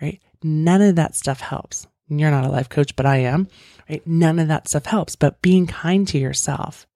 right? 0.02 0.22
None 0.44 0.82
of 0.82 0.96
that 0.96 1.16
stuff 1.16 1.40
helps. 1.40 1.88
You're 2.10 2.32
not 2.32 2.46
a 2.46 2.50
life 2.50 2.70
coach, 2.70 2.96
but 2.96 3.06
I 3.06 3.18
am, 3.18 3.48
right? 3.90 4.06
None 4.08 4.40
of 4.40 4.48
that 4.48 4.68
stuff 4.68 4.86
helps. 4.86 5.16
But 5.16 5.42
being 5.42 5.68
kind 5.68 6.08
to 6.10 6.18
yourself 6.18 6.88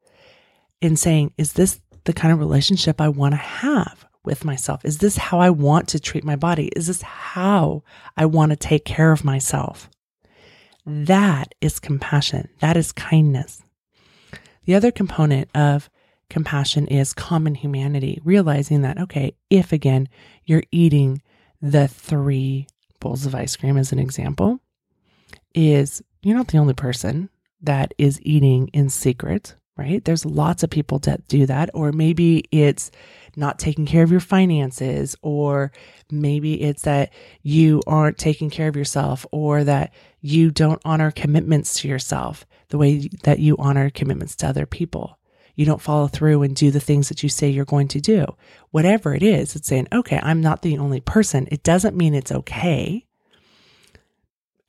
and 0.81 0.97
saying, 0.97 1.33
is 1.37 1.53
this 1.53 1.79
the 2.05 2.13
kind 2.13 2.33
of 2.33 2.39
relationship 2.39 3.01
I 3.01 3.09
want 3.09 3.33
to 3.33 3.37
have 3.37 4.05
with 4.23 4.45
myself? 4.45 4.85
Is 4.85 4.99
this 4.99 5.17
how 5.17 5.39
I 5.39 5.49
want 5.49 5.89
to 5.89 5.99
treat 5.99 6.23
my 6.23 6.35
body? 6.35 6.67
Is 6.75 6.87
this 6.87 7.01
how 7.01 7.83
I 8.15 8.25
want 8.25 8.51
to 8.51 8.55
take 8.55 8.85
care 8.85 9.11
of 9.11 9.25
myself? 9.25 9.89
That 10.85 11.53
is 11.61 11.79
compassion. 11.79 12.49
That 12.59 12.77
is 12.77 12.91
kindness. 12.91 13.61
The 14.65 14.75
other 14.75 14.91
component 14.91 15.49
of 15.55 15.89
compassion 16.29 16.87
is 16.87 17.13
common 17.13 17.55
humanity, 17.55 18.21
realizing 18.23 18.81
that, 18.83 18.97
okay, 18.97 19.35
if 19.49 19.73
again, 19.73 20.07
you're 20.45 20.63
eating 20.71 21.21
the 21.61 21.87
three 21.87 22.67
bowls 23.01 23.25
of 23.25 23.35
ice 23.35 23.57
cream 23.57 23.75
as 23.75 23.91
an 23.91 23.99
example, 23.99 24.61
is 25.53 26.01
you're 26.21 26.37
not 26.37 26.47
the 26.47 26.57
only 26.57 26.73
person 26.73 27.29
that 27.61 27.93
is 27.97 28.21
eating 28.23 28.69
in 28.69 28.89
secret, 28.89 29.55
right? 29.75 30.03
There's 30.05 30.25
lots 30.25 30.63
of 30.63 30.69
people 30.69 30.99
that 30.99 31.27
do 31.27 31.45
that. 31.45 31.69
Or 31.73 31.91
maybe 31.91 32.45
it's 32.51 32.91
not 33.35 33.59
taking 33.59 33.85
care 33.85 34.03
of 34.03 34.11
your 34.11 34.19
finances, 34.19 35.15
or 35.21 35.71
maybe 36.09 36.61
it's 36.61 36.83
that 36.83 37.11
you 37.43 37.81
aren't 37.87 38.17
taking 38.17 38.49
care 38.49 38.67
of 38.67 38.75
yourself, 38.75 39.25
or 39.31 39.63
that 39.63 39.93
you 40.21 40.51
don't 40.51 40.81
honor 40.85 41.11
commitments 41.11 41.73
to 41.81 41.87
yourself 41.87 42.45
the 42.69 42.77
way 42.77 43.09
that 43.23 43.39
you 43.39 43.55
honor 43.59 43.89
commitments 43.89 44.35
to 44.37 44.47
other 44.47 44.65
people. 44.65 45.17
You 45.61 45.67
don't 45.67 45.79
follow 45.79 46.07
through 46.07 46.41
and 46.41 46.55
do 46.55 46.71
the 46.71 46.79
things 46.79 47.07
that 47.09 47.21
you 47.21 47.29
say 47.29 47.47
you're 47.47 47.65
going 47.65 47.87
to 47.89 48.01
do. 48.01 48.25
Whatever 48.71 49.13
it 49.13 49.21
is, 49.21 49.55
it's 49.55 49.67
saying, 49.67 49.89
okay, 49.93 50.19
I'm 50.23 50.41
not 50.41 50.63
the 50.63 50.79
only 50.79 51.01
person. 51.01 51.47
It 51.51 51.61
doesn't 51.61 51.95
mean 51.95 52.15
it's 52.15 52.31
okay. 52.31 53.05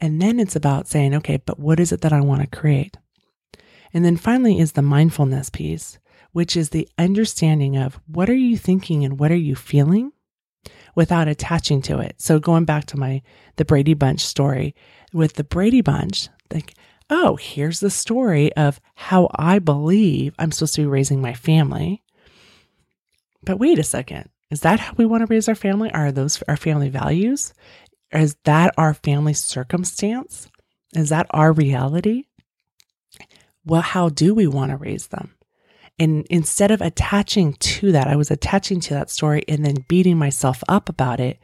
And 0.03 0.21
then 0.21 0.39
it's 0.39 0.55
about 0.55 0.89
saying, 0.89 1.15
okay, 1.15 1.39
but 1.39 1.59
what 1.59 1.81
is 1.81 1.93
it 1.93 2.03
that 2.03 2.13
I 2.13 2.21
want 2.21 2.43
to 2.43 2.59
create? 2.59 2.99
And 3.95 4.05
then 4.05 4.19
finally 4.19 4.61
is 4.61 4.73
the 4.73 4.83
mindfulness 4.83 5.49
piece, 5.49 5.99
which 6.33 6.59
is 6.59 6.69
the 6.69 6.87
understanding 6.99 7.79
of 7.79 7.99
what 8.07 8.29
are 8.29 8.35
you 8.35 8.59
thinking 8.59 9.03
and 9.03 9.19
what 9.19 9.33
are 9.33 9.35
you 9.35 9.57
feeling 9.57 10.13
without 10.95 11.27
attaching 11.27 11.81
to 11.81 12.01
it. 12.01 12.17
So 12.19 12.39
going 12.39 12.67
back 12.67 12.85
to 12.89 12.99
my 12.99 13.23
the 13.57 13.65
Brady 13.65 13.95
Bunch 13.95 14.21
story, 14.21 14.75
with 15.15 15.37
the 15.37 15.45
Brady 15.45 15.81
Bunch, 15.81 16.29
like, 16.53 16.75
oh, 17.13 17.37
here's 17.37 17.81
the 17.81 17.91
story 17.91 18.53
of 18.55 18.81
how 18.95 19.29
I 19.35 19.59
believe 19.59 20.35
I'm 20.39 20.51
supposed 20.51 20.75
to 20.77 20.81
be 20.81 20.87
raising 20.87 21.21
my 21.21 21.35
family. 21.35 22.03
But 23.45 23.59
wait 23.59 23.79
a 23.79 23.85
second. 23.85 24.31
Is 24.51 24.63
that 24.63 24.81
how 24.81 24.95
we 24.97 25.05
want 25.05 25.21
to 25.21 25.27
raise 25.27 25.47
our 25.47 25.55
family? 25.55 25.93
Are 25.93 26.11
those 26.11 26.43
our 26.49 26.57
family 26.57 26.89
values? 26.89 27.53
Is 28.13 28.37
that 28.45 28.73
our 28.79 28.95
family 28.95 29.35
circumstance? 29.35 30.49
Is 30.95 31.11
that 31.11 31.27
our 31.31 31.53
reality? 31.53 32.25
Well, 33.67 33.83
how 33.83 34.09
do 34.09 34.35
we 34.35 34.47
want 34.47 34.71
to 34.71 34.79
raise 34.79 35.09
them? 35.09 35.35
And 35.99 36.27
instead 36.31 36.71
of 36.71 36.81
attaching 36.81 37.53
to 37.55 37.93
that, 37.93 38.09
I 38.09 38.17
was 38.17 38.31
attaching 38.31 38.81
to 38.81 38.95
that 38.95 39.11
story 39.11 39.45
and 39.49 39.67
then 39.67 39.85
beating 39.87 40.17
myself 40.17 40.65
up 40.67 40.89
about 40.89 41.21
it. 41.21 41.39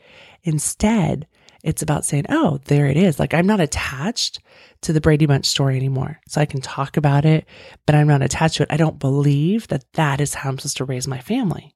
Instead, 0.45 1.27
it's 1.63 1.83
about 1.83 2.05
saying, 2.05 2.27
oh, 2.29 2.61
there 2.67 2.87
it 2.87 2.97
is. 2.97 3.19
Like 3.19 3.35
I'm 3.35 3.47
not 3.47 3.61
attached 3.61 4.41
to 4.83 4.93
the 4.93 5.01
Brady 5.01 5.27
Bunch 5.27 5.47
story 5.47 5.77
anymore. 5.77 6.21
So 6.29 6.41
I 6.41 6.47
can 6.47 6.61
talk 6.61 6.97
about 6.97 7.25
it, 7.25 7.47
but 7.87 7.95
I'm 7.95 8.07
not 8.07 8.23
attached 8.23 8.57
to 8.57 8.63
it. 8.63 8.73
I 8.73 8.77
don't 8.77 8.99
believe 8.99 9.69
that 9.69 9.85
that 9.95 10.21
is 10.21 10.35
how 10.35 10.51
I'm 10.51 10.59
supposed 10.59 10.77
to 10.79 10.85
raise 10.85 11.09
my 11.09 11.19
family. 11.19 11.75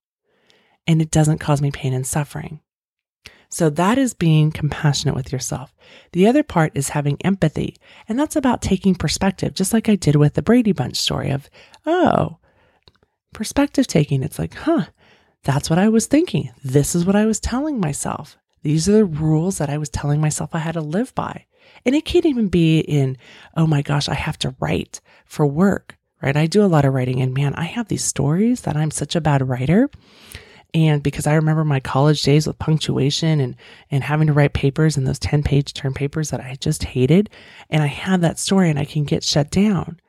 And 0.87 1.03
it 1.03 1.11
doesn't 1.11 1.39
cause 1.39 1.61
me 1.61 1.71
pain 1.71 1.93
and 1.93 2.07
suffering. 2.07 2.61
So 3.49 3.69
that 3.71 3.99
is 3.99 4.15
being 4.15 4.51
compassionate 4.51 5.15
with 5.15 5.31
yourself. 5.31 5.75
The 6.13 6.27
other 6.27 6.43
part 6.43 6.73
is 6.75 6.91
having 6.91 7.21
empathy. 7.23 7.77
And 8.09 8.19
that's 8.19 8.35
about 8.35 8.63
taking 8.63 8.95
perspective, 8.95 9.53
just 9.53 9.75
like 9.75 9.91
I 9.91 9.95
did 9.95 10.17
with 10.17 10.35
the 10.35 10.43
Brady 10.43 10.73
Bunch 10.73 10.97
story 10.97 11.31
of, 11.31 11.51
oh, 11.85 12.39
perspective 13.35 13.87
taking. 13.87 14.23
It's 14.23 14.39
like, 14.39 14.55
huh, 14.55 14.87
that's 15.45 15.69
what 15.69 15.79
I 15.79 15.91
was 15.91 16.07
thinking. 16.07 16.51
This 16.65 16.95
is 16.95 17.05
what 17.05 17.17
I 17.17 17.27
was 17.27 17.41
telling 17.41 17.79
myself. 17.79 18.39
These 18.63 18.89
are 18.89 18.93
the 18.93 19.05
rules 19.05 19.59
that 19.59 19.71
I 19.71 19.79
was 19.79 19.89
telling 19.89 20.21
myself 20.21 20.55
I 20.55 20.59
had 20.59 20.73
to 20.73 20.81
live 20.81 21.15
by. 21.15 21.47
And 21.85 21.95
it 21.95 22.05
can't 22.05 22.27
even 22.27 22.49
be 22.49 22.81
in, 22.81 23.17
oh 23.57 23.67
my 23.67 23.83
gosh, 23.83 24.09
I 24.09 24.15
have 24.15 24.39
to 24.39 24.55
write 24.61 25.01
for 25.25 25.47
work, 25.47 25.97
right? 26.21 26.37
I 26.37 26.47
do 26.47 26.65
a 26.65 26.67
lot 26.67 26.85
of 26.85 26.95
writing 26.95 27.21
and 27.21 27.35
man, 27.35 27.55
I 27.55 27.65
have 27.65 27.89
these 27.89 28.05
stories 28.05 28.63
that 28.63 28.77
I'm 28.77 28.91
such 28.91 29.17
a 29.17 29.21
bad 29.21 29.49
writer 29.49 29.89
and 30.75 31.03
because 31.03 31.27
I 31.27 31.35
remember 31.35 31.65
my 31.65 31.81
college 31.81 32.23
days 32.23 32.47
with 32.47 32.59
punctuation 32.59 33.41
and, 33.41 33.57
and 33.91 34.03
having 34.03 34.29
to 34.29 34.33
write 34.33 34.55
papers 34.55 34.97
and 34.97 35.07
those 35.07 35.19
10 35.19 35.43
page 35.43 35.75
term 35.75 35.93
papers 35.93 36.31
that 36.31 36.41
I 36.41 36.57
just 36.59 36.85
hated. 36.85 37.29
And 37.69 37.83
I 37.83 37.89
have 37.89 38.23
that 38.23 38.39
story 38.39 38.71
and 38.71 38.79
I 38.79 38.85
can 38.85 39.05
get 39.05 39.23
shut 39.23 39.51
down. 39.51 40.01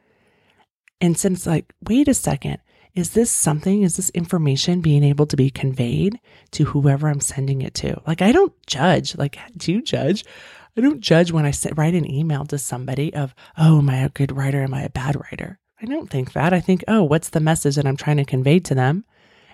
And 1.02 1.18
since 1.18 1.46
like, 1.46 1.74
wait 1.86 2.08
a 2.08 2.14
second, 2.14 2.60
is 2.96 3.12
this 3.12 3.32
something, 3.32 3.82
is 3.82 3.96
this 3.96 4.10
information 4.12 4.82
being 4.82 5.04
able 5.04 5.26
to 5.26 5.36
be 5.36 5.50
conveyed 5.50 6.20
to 6.52 6.66
whoever 6.66 7.08
I'm 7.08 7.20
sending 7.20 7.62
it 7.62 7.74
to? 7.76 8.00
Like, 8.06 8.22
I 8.22 8.32
don't 8.32 8.54
judge. 8.68 9.18
Like, 9.18 9.40
do 9.58 9.72
you 9.72 9.82
judge? 9.82 10.24
I 10.78 10.82
don't 10.82 11.02
judge 11.02 11.32
when 11.32 11.46
I 11.46 11.54
write 11.76 11.96
an 11.96 12.10
email 12.10 12.46
to 12.46 12.58
somebody 12.58 13.14
of, 13.14 13.34
oh, 13.58 13.80
am 13.80 13.90
I 13.90 13.98
a 13.98 14.10
good 14.10 14.36
writer? 14.36 14.62
Am 14.62 14.74
I 14.74 14.84
a 14.84 14.90
bad 14.90 15.16
writer? 15.16 15.60
I 15.82 15.86
don't 15.86 16.10
think 16.10 16.34
that. 16.34 16.54
I 16.54 16.60
think, 16.60 16.84
oh, 16.88 17.04
what's 17.04 17.30
the 17.30 17.40
message 17.40 17.76
that 17.76 17.86
I'm 17.86 17.98
trying 17.98 18.18
to 18.18 18.26
convey 18.26 18.60
to 18.60 18.76
them? 18.76 19.06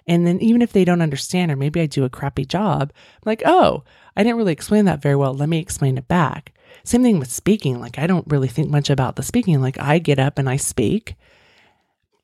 And 0.05 0.25
then 0.25 0.39
even 0.41 0.61
if 0.61 0.73
they 0.73 0.85
don't 0.85 1.01
understand, 1.01 1.51
or 1.51 1.55
maybe 1.55 1.81
I 1.81 1.85
do 1.85 2.03
a 2.03 2.09
crappy 2.09 2.45
job, 2.45 2.91
I'm 2.91 3.21
like, 3.25 3.43
oh, 3.45 3.83
I 4.15 4.23
didn't 4.23 4.37
really 4.37 4.53
explain 4.53 4.85
that 4.85 5.01
very 5.01 5.15
well. 5.15 5.33
Let 5.33 5.49
me 5.49 5.59
explain 5.59 5.97
it 5.97 6.07
back. 6.07 6.53
Same 6.83 7.03
thing 7.03 7.19
with 7.19 7.31
speaking. 7.31 7.79
Like, 7.79 7.99
I 7.99 8.07
don't 8.07 8.27
really 8.27 8.47
think 8.47 8.69
much 8.69 8.89
about 8.89 9.15
the 9.15 9.23
speaking. 9.23 9.61
Like, 9.61 9.79
I 9.79 9.99
get 9.99 10.19
up 10.19 10.37
and 10.37 10.49
I 10.49 10.57
speak. 10.57 11.15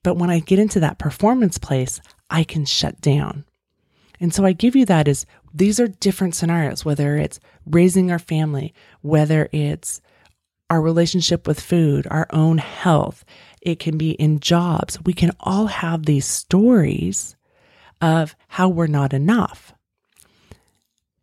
But 0.06 0.18
when 0.18 0.30
I 0.30 0.38
get 0.38 0.60
into 0.60 0.80
that 0.82 1.00
performance 1.00 1.58
place, 1.58 2.00
I 2.30 2.44
can 2.44 2.63
shut 2.65 3.02
down. 3.02 3.44
And 4.20 4.32
so 4.32 4.46
I 4.46 4.54
give 4.54 4.76
you 4.76 4.86
that 4.86 5.08
as 5.08 5.26
these 5.52 5.80
are 5.80 5.88
different 5.88 6.36
scenarios, 6.36 6.86
whether 6.86 7.18
it's 7.18 7.39
raising 7.65 8.12
our 8.12 8.20
family, 8.20 8.72
whether 9.02 9.50
it's 9.52 10.02
our 10.70 10.80
relationship 10.80 11.48
with 11.48 11.60
food, 11.60 12.06
our 12.12 12.28
own 12.30 12.60
health, 12.60 13.26
it 13.62 13.80
can 13.80 13.98
be 13.98 14.12
in 14.12 14.41
jobs. 14.41 15.00
We 15.04 15.13
can 15.13 15.32
all 15.39 15.65
have 15.65 16.06
these 16.06 16.28
stories 16.28 17.36
of 18.00 18.36
how 18.48 18.70
we're 18.70 18.86
not 18.86 19.12
enough. 19.12 19.74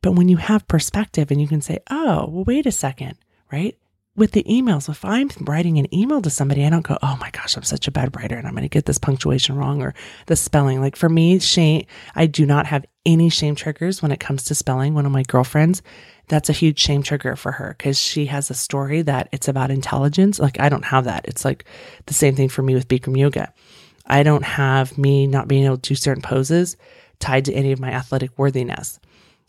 But 0.01 0.17
when 0.17 0.29
you 0.29 0.39
have 0.39 0.67
perspective 0.67 1.31
and 1.31 1.41
you 1.41 1.47
can 1.47 1.63
say, 1.63 1.79
oh, 1.89 2.27
well, 2.29 2.45
wait 2.45 2.67
a 2.67 2.73
second, 2.73 3.17
right? 3.53 3.79
With 4.15 4.33
the 4.33 4.45
emails, 4.45 4.91
if 4.91 5.07
I'm 5.07 5.31
writing 5.41 5.79
an 5.79 5.93
email 5.95 6.21
to 6.21 6.29
somebody, 6.29 6.67
I 6.67 6.71
don't 6.71 6.87
go, 6.87 6.99
oh 7.03 7.17
my 7.19 7.31
gosh, 7.31 7.57
I'm 7.57 7.63
such 7.63 7.89
a 7.89 7.91
bad 7.91 8.15
writer 8.15 8.37
and 8.37 8.47
I'm 8.47 8.53
going 8.53 8.63
to 8.63 8.69
get 8.69 8.85
this 8.85 8.99
punctuation 8.99 9.57
wrong 9.57 9.81
or 9.81 9.95
the 10.27 10.37
spelling. 10.37 10.83
Like 10.83 10.97
for 10.97 11.09
me, 11.09 11.39
shame, 11.39 11.87
I 12.15 12.27
do 12.27 12.45
not 12.45 12.67
have 12.67 12.85
any 13.07 13.31
shame 13.31 13.55
triggers 13.55 14.03
when 14.03 14.13
it 14.13 14.21
comes 14.21 14.45
to 14.45 14.55
spelling. 14.55 14.93
One 14.93 15.07
of 15.07 15.13
my 15.13 15.23
girlfriends, 15.23 15.81
that's 16.29 16.51
a 16.51 16.53
huge 16.53 16.79
shame 16.79 17.03
trigger 17.03 17.37
for 17.37 17.53
her 17.53 17.75
because 17.79 17.99
she 17.99 18.27
has 18.27 18.51
a 18.51 18.55
story 18.55 19.01
that 19.01 19.31
it's 19.33 19.49
about 19.49 19.71
intelligence. 19.71 20.39
Like 20.39 20.61
I 20.61 20.69
don't 20.69 20.85
have 20.85 21.05
that. 21.05 21.25
It's 21.27 21.45
like 21.45 21.65
the 22.05 22.15
same 22.15 22.37
thing 22.37 22.51
for 22.51 22.63
me 22.63 22.75
with 22.75 22.89
Bikram 22.89 23.19
yoga. 23.19 23.51
I 24.05 24.25
don't 24.25 24.45
have 24.45 24.99
me 24.99 25.27
not 25.27 25.49
being 25.49 25.65
able 25.65 25.79
to 25.79 25.89
do 25.89 25.95
certain 25.95 26.23
poses 26.23 26.77
tied 27.19 27.47
to 27.47 27.55
any 27.55 27.73
of 27.73 27.81
my 27.81 27.91
athletic 27.91 28.39
worthiness. 28.39 29.01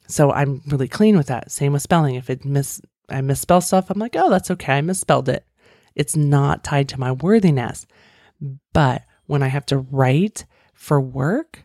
So 0.08 0.32
I'm 0.32 0.62
really 0.68 0.88
clean 0.88 1.18
with 1.18 1.28
that. 1.28 1.52
Same 1.52 1.74
with 1.74 1.82
spelling. 1.82 2.16
If 2.16 2.30
it 2.30 2.46
miss 2.46 2.82
I 3.14 3.22
misspell 3.22 3.62
stuff, 3.62 3.90
I'm 3.90 4.00
like, 4.00 4.16
oh, 4.16 4.30
that's 4.30 4.52
okay. 4.52 4.74
I 4.74 4.82
misspelled 4.82 5.30
it. 5.30 5.46
It's 5.96 6.16
not 6.16 6.64
tied 6.64 6.90
to 6.90 7.00
my 7.00 7.12
worthiness. 7.12 7.86
But 8.74 9.04
when 9.28 9.44
I 9.44 9.48
have 9.48 9.66
to 9.68 9.78
write 9.78 10.46
for 10.74 11.00
work, 11.00 11.64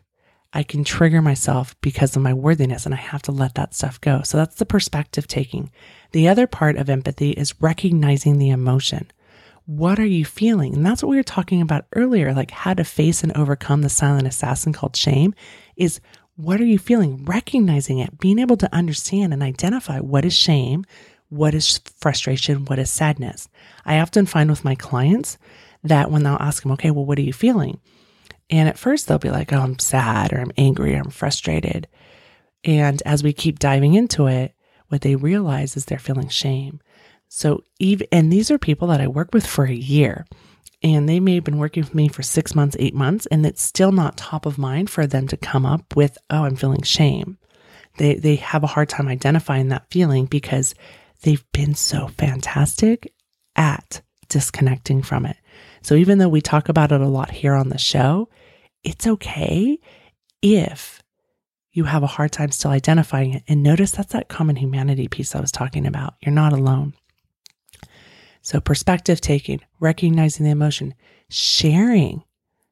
I 0.53 0.63
can 0.63 0.83
trigger 0.83 1.21
myself 1.21 1.75
because 1.81 2.15
of 2.15 2.21
my 2.21 2.33
worthiness 2.33 2.85
and 2.85 2.95
I 2.95 2.97
have 2.97 3.21
to 3.23 3.31
let 3.31 3.55
that 3.55 3.75
stuff 3.75 4.01
go. 4.01 4.21
So 4.23 4.37
that's 4.37 4.55
the 4.55 4.65
perspective 4.65 5.27
taking. 5.27 5.71
The 6.11 6.27
other 6.27 6.47
part 6.47 6.77
of 6.77 6.89
empathy 6.89 7.31
is 7.31 7.61
recognizing 7.61 8.37
the 8.37 8.49
emotion 8.49 9.11
what 9.69 9.99
are 9.99 10.05
you 10.05 10.25
feeling? 10.25 10.73
And 10.73 10.83
that's 10.83 11.03
what 11.03 11.09
we 11.09 11.17
were 11.17 11.21
talking 11.21 11.61
about 11.61 11.85
earlier, 11.95 12.33
like 12.33 12.49
how 12.49 12.73
to 12.73 12.83
face 12.83 13.21
and 13.21 13.31
overcome 13.37 13.83
the 13.83 13.89
silent 13.89 14.25
assassin 14.25 14.73
called 14.73 14.95
shame 14.95 15.35
is 15.77 16.01
what 16.37 16.59
are 16.59 16.65
you 16.65 16.79
feeling? 16.79 17.23
Recognizing 17.25 17.99
it, 17.99 18.17
being 18.17 18.39
able 18.39 18.57
to 18.57 18.75
understand 18.75 19.31
and 19.31 19.43
identify 19.43 19.99
what 19.99 20.25
is 20.25 20.33
shame, 20.35 20.85
what 21.29 21.53
is 21.53 21.79
frustration, 21.99 22.65
what 22.65 22.79
is 22.79 22.91
sadness. 22.91 23.47
I 23.85 23.99
often 23.99 24.25
find 24.25 24.49
with 24.49 24.65
my 24.65 24.75
clients 24.75 25.37
that 25.83 26.11
when 26.11 26.23
they'll 26.23 26.37
ask 26.39 26.63
them, 26.63 26.71
okay, 26.73 26.91
well, 26.91 27.05
what 27.05 27.17
are 27.17 27.23
you 27.23 27.33
feeling? 27.33 27.79
And 28.49 28.67
at 28.67 28.79
first 28.79 29.07
they'll 29.07 29.19
be 29.19 29.29
like, 29.29 29.53
oh, 29.53 29.59
I'm 29.59 29.79
sad 29.79 30.33
or 30.33 30.39
I'm 30.39 30.51
angry 30.57 30.95
or 30.95 30.99
I'm 30.99 31.11
frustrated. 31.11 31.87
And 32.63 33.01
as 33.05 33.23
we 33.23 33.31
keep 33.31 33.59
diving 33.59 33.93
into 33.93 34.27
it, 34.27 34.53
what 34.87 35.01
they 35.01 35.15
realize 35.15 35.77
is 35.77 35.85
they're 35.85 35.99
feeling 35.99 36.29
shame. 36.29 36.81
So 37.27 37.63
even, 37.77 38.07
and 38.11 38.33
these 38.33 38.49
are 38.49 38.57
people 38.57 38.87
that 38.87 39.01
I 39.01 39.07
work 39.07 39.33
with 39.33 39.45
for 39.45 39.65
a 39.65 39.73
year 39.73 40.25
and 40.81 41.07
they 41.07 41.19
may 41.19 41.35
have 41.35 41.43
been 41.43 41.57
working 41.57 41.83
with 41.83 41.93
me 41.93 42.07
for 42.07 42.23
six 42.23 42.55
months, 42.55 42.75
eight 42.79 42.95
months, 42.95 43.25
and 43.27 43.45
it's 43.45 43.61
still 43.61 43.91
not 43.91 44.17
top 44.17 44.45
of 44.45 44.57
mind 44.57 44.89
for 44.89 45.05
them 45.05 45.27
to 45.27 45.37
come 45.37 45.65
up 45.65 45.95
with, 45.95 46.17
oh, 46.29 46.45
I'm 46.45 46.55
feeling 46.55 46.83
shame. 46.83 47.37
They, 47.97 48.15
they 48.15 48.37
have 48.37 48.63
a 48.63 48.67
hard 48.67 48.87
time 48.87 49.09
identifying 49.09 49.67
that 49.69 49.91
feeling 49.91 50.25
because 50.25 50.73
they've 51.23 51.45
been 51.51 51.75
so 51.75 52.07
fantastic 52.07 53.13
at 53.55 54.01
disconnecting 54.29 55.01
from 55.01 55.25
it. 55.25 55.37
So 55.81 55.95
even 55.95 56.17
though 56.17 56.29
we 56.29 56.41
talk 56.41 56.69
about 56.69 56.91
it 56.91 57.01
a 57.01 57.07
lot 57.07 57.31
here 57.31 57.55
on 57.55 57.69
the 57.69 57.77
show, 57.77 58.29
it's 58.83 59.07
okay 59.07 59.79
if 60.41 61.01
you 61.71 61.83
have 61.85 62.03
a 62.03 62.07
hard 62.07 62.31
time 62.31 62.51
still 62.51 62.71
identifying 62.71 63.33
it. 63.33 63.43
And 63.47 63.63
notice 63.63 63.91
that's 63.91 64.13
that 64.13 64.29
common 64.29 64.55
humanity 64.55 65.07
piece 65.07 65.35
I 65.35 65.41
was 65.41 65.51
talking 65.51 65.85
about. 65.85 66.15
You're 66.21 66.33
not 66.33 66.53
alone. 66.53 66.93
So, 68.41 68.59
perspective 68.59 69.19
taking, 69.19 69.61
recognizing 69.79 70.45
the 70.45 70.51
emotion, 70.51 70.93
sharing 71.29 72.23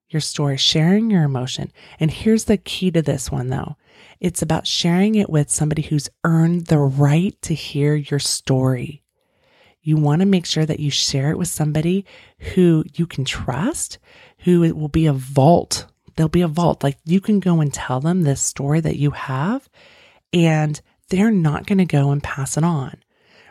your 0.10 0.22
story, 0.22 0.58
sharing 0.58 1.10
your 1.10 1.24
emotion. 1.24 1.72
And 2.00 2.12
here's 2.12 2.46
the 2.46 2.58
key 2.58 2.92
to 2.92 3.02
this 3.02 3.32
one 3.32 3.50
though 3.50 3.76
it's 4.20 4.42
about 4.42 4.66
sharing 4.66 5.16
it 5.16 5.30
with 5.30 5.50
somebody 5.50 5.84
who's 5.84 6.10
earned 6.24 6.68
the 6.68 6.80
right 6.80 7.40
to 7.44 7.54
hear 7.54 7.96
your 7.96 8.20
story. 8.20 9.04
You 9.82 9.96
want 9.98 10.22
to 10.22 10.26
make 10.26 10.46
sure 10.46 10.66
that 10.66 10.80
you 10.80 10.90
share 10.90 11.32
it 11.32 11.38
with 11.38 11.48
somebody 11.48 12.06
who 12.40 12.84
you 12.96 13.06
can 13.06 13.26
trust, 13.26 14.00
who 14.40 14.64
it 14.64 14.76
will 14.76 14.90
be 14.90 15.06
a 15.06 15.14
vault. 15.14 15.86
There'll 16.16 16.30
be 16.30 16.42
a 16.42 16.48
vault. 16.48 16.84
Like 16.84 16.98
you 17.06 17.22
can 17.22 17.40
go 17.40 17.62
and 17.62 17.74
tell 17.74 18.00
them 18.00 18.24
this 18.24 18.42
story 18.42 18.80
that 18.82 18.98
you 18.98 19.12
have, 19.12 19.70
and 20.34 20.82
they're 21.10 21.32
not 21.32 21.68
going 21.68 21.78
to 21.78 21.86
go 21.86 22.12
and 22.12 22.22
pass 22.22 22.58
it 22.58 22.64
on 22.64 22.98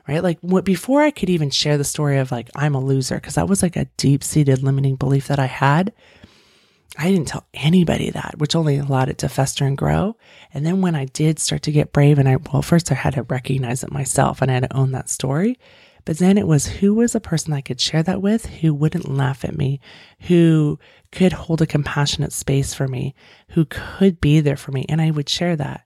right? 0.08 0.22
Like 0.22 0.38
what 0.40 0.64
before 0.64 1.02
I 1.02 1.10
could 1.10 1.30
even 1.30 1.50
share 1.50 1.78
the 1.78 1.84
story 1.84 2.18
of 2.18 2.30
like 2.30 2.50
I'm 2.54 2.74
a 2.74 2.80
loser 2.80 3.16
because 3.16 3.34
that 3.34 3.48
was 3.48 3.62
like 3.62 3.76
a 3.76 3.86
deep-seated 3.96 4.62
limiting 4.62 4.96
belief 4.96 5.28
that 5.28 5.38
I 5.38 5.46
had. 5.46 5.92
I 6.98 7.10
didn't 7.10 7.28
tell 7.28 7.46
anybody 7.52 8.10
that, 8.10 8.36
which 8.38 8.56
only 8.56 8.78
allowed 8.78 9.08
it 9.08 9.18
to 9.18 9.28
fester 9.28 9.64
and 9.64 9.76
grow. 9.76 10.16
And 10.54 10.64
then 10.64 10.80
when 10.80 10.94
I 10.94 11.04
did 11.06 11.38
start 11.38 11.62
to 11.62 11.72
get 11.72 11.92
brave 11.92 12.18
and 12.18 12.28
I 12.28 12.36
well 12.36 12.62
first 12.62 12.90
I 12.90 12.94
had 12.94 13.14
to 13.14 13.22
recognize 13.24 13.82
it 13.82 13.92
myself 13.92 14.40
and 14.40 14.50
I 14.50 14.54
had 14.54 14.64
to 14.64 14.76
own 14.76 14.92
that 14.92 15.10
story. 15.10 15.58
But 16.04 16.18
then 16.18 16.38
it 16.38 16.46
was 16.46 16.66
who 16.66 16.94
was 16.94 17.14
a 17.14 17.20
person 17.20 17.52
I 17.52 17.60
could 17.60 17.80
share 17.80 18.02
that 18.04 18.22
with 18.22 18.46
who 18.46 18.72
wouldn't 18.72 19.10
laugh 19.10 19.44
at 19.44 19.56
me, 19.56 19.80
who 20.20 20.78
could 21.10 21.32
hold 21.32 21.60
a 21.60 21.66
compassionate 21.66 22.32
space 22.32 22.72
for 22.72 22.86
me, 22.86 23.14
who 23.50 23.64
could 23.64 24.20
be 24.20 24.40
there 24.40 24.56
for 24.56 24.70
me. 24.70 24.86
And 24.88 25.02
I 25.02 25.10
would 25.10 25.28
share 25.28 25.56
that. 25.56 25.82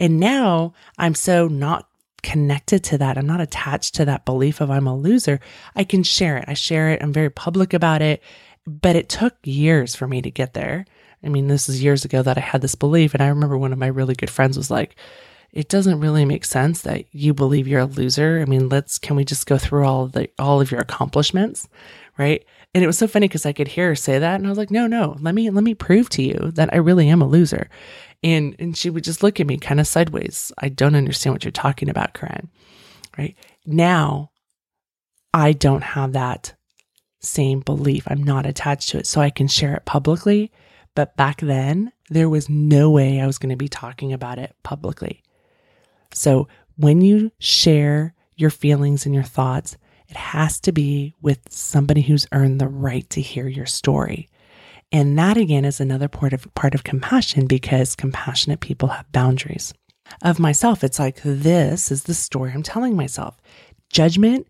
And 0.00 0.18
now 0.18 0.74
I'm 0.98 1.14
so 1.14 1.46
not 1.46 1.88
connected 2.22 2.82
to 2.84 2.98
that. 2.98 3.18
I'm 3.18 3.26
not 3.26 3.40
attached 3.40 3.94
to 3.96 4.04
that 4.04 4.24
belief 4.24 4.60
of 4.60 4.70
I'm 4.70 4.86
a 4.86 4.96
loser. 4.96 5.40
I 5.74 5.84
can 5.84 6.02
share 6.02 6.38
it. 6.38 6.44
I 6.48 6.54
share 6.54 6.90
it. 6.90 7.02
I'm 7.02 7.12
very 7.12 7.30
public 7.30 7.72
about 7.72 8.02
it, 8.02 8.22
but 8.66 8.96
it 8.96 9.08
took 9.08 9.34
years 9.44 9.94
for 9.94 10.06
me 10.06 10.22
to 10.22 10.30
get 10.30 10.54
there. 10.54 10.84
I 11.24 11.28
mean, 11.28 11.48
this 11.48 11.68
is 11.68 11.82
years 11.82 12.04
ago 12.04 12.22
that 12.22 12.38
I 12.38 12.40
had 12.40 12.62
this 12.62 12.74
belief. 12.74 13.14
And 13.14 13.22
I 13.22 13.28
remember 13.28 13.56
one 13.56 13.72
of 13.72 13.78
my 13.78 13.86
really 13.86 14.14
good 14.14 14.30
friends 14.30 14.56
was 14.56 14.70
like, 14.70 14.96
it 15.52 15.68
doesn't 15.68 16.00
really 16.00 16.24
make 16.24 16.44
sense 16.44 16.82
that 16.82 17.04
you 17.12 17.34
believe 17.34 17.68
you're 17.68 17.80
a 17.80 17.86
loser. 17.86 18.40
I 18.40 18.46
mean, 18.46 18.68
let's, 18.68 18.98
can 18.98 19.16
we 19.16 19.24
just 19.24 19.46
go 19.46 19.58
through 19.58 19.84
all 19.86 20.04
of 20.04 20.12
the, 20.12 20.28
all 20.38 20.60
of 20.60 20.70
your 20.70 20.80
accomplishments? 20.80 21.68
Right. 22.18 22.44
And 22.74 22.82
it 22.82 22.86
was 22.86 22.96
so 22.96 23.06
funny 23.06 23.28
because 23.28 23.44
I 23.44 23.52
could 23.52 23.68
hear 23.68 23.88
her 23.88 23.94
say 23.94 24.18
that. 24.18 24.36
And 24.36 24.46
I 24.46 24.48
was 24.48 24.58
like, 24.58 24.70
no, 24.70 24.86
no, 24.86 25.16
let 25.20 25.34
me, 25.34 25.50
let 25.50 25.64
me 25.64 25.74
prove 25.74 26.08
to 26.10 26.22
you 26.22 26.52
that 26.54 26.72
I 26.72 26.78
really 26.78 27.08
am 27.08 27.20
a 27.20 27.28
loser. 27.28 27.68
And, 28.22 28.56
and 28.58 28.76
she 28.76 28.88
would 28.88 29.04
just 29.04 29.22
look 29.22 29.40
at 29.40 29.46
me 29.46 29.58
kind 29.58 29.80
of 29.80 29.86
sideways. 29.86 30.52
I 30.58 30.68
don't 30.68 30.94
understand 30.94 31.34
what 31.34 31.44
you're 31.44 31.52
talking 31.52 31.88
about, 31.88 32.14
Karen. 32.14 32.48
Right 33.18 33.36
now, 33.66 34.30
I 35.34 35.52
don't 35.52 35.82
have 35.82 36.12
that 36.14 36.54
same 37.22 37.60
belief. 37.60 38.04
I'm 38.06 38.22
not 38.22 38.46
attached 38.46 38.90
to 38.90 38.98
it. 38.98 39.06
So 39.06 39.20
I 39.20 39.30
can 39.30 39.48
share 39.48 39.74
it 39.74 39.84
publicly. 39.84 40.50
But 40.94 41.16
back 41.16 41.40
then, 41.40 41.92
there 42.10 42.28
was 42.28 42.48
no 42.48 42.90
way 42.90 43.20
I 43.20 43.26
was 43.26 43.38
going 43.38 43.50
to 43.50 43.56
be 43.56 43.68
talking 43.68 44.12
about 44.12 44.38
it 44.38 44.54
publicly. 44.62 45.22
So 46.12 46.48
when 46.76 47.00
you 47.00 47.32
share 47.38 48.14
your 48.36 48.50
feelings 48.50 49.06
and 49.06 49.14
your 49.14 49.24
thoughts, 49.24 49.76
it 50.08 50.16
has 50.16 50.60
to 50.60 50.72
be 50.72 51.14
with 51.22 51.40
somebody 51.48 52.02
who's 52.02 52.26
earned 52.32 52.60
the 52.60 52.68
right 52.68 53.08
to 53.10 53.22
hear 53.22 53.48
your 53.48 53.66
story. 53.66 54.28
And 54.90 55.18
that 55.18 55.38
again 55.38 55.64
is 55.64 55.80
another 55.80 56.08
part 56.08 56.34
of 56.34 56.52
part 56.54 56.74
of 56.74 56.84
compassion 56.84 57.46
because 57.46 57.96
compassionate 57.96 58.60
people 58.60 58.88
have 58.88 59.10
boundaries. 59.12 59.72
Of 60.20 60.38
myself, 60.38 60.84
it's 60.84 60.98
like 60.98 61.22
this 61.22 61.90
is 61.90 62.02
the 62.02 62.12
story 62.12 62.52
I'm 62.52 62.62
telling 62.62 62.94
myself. 62.94 63.38
Judgment 63.88 64.46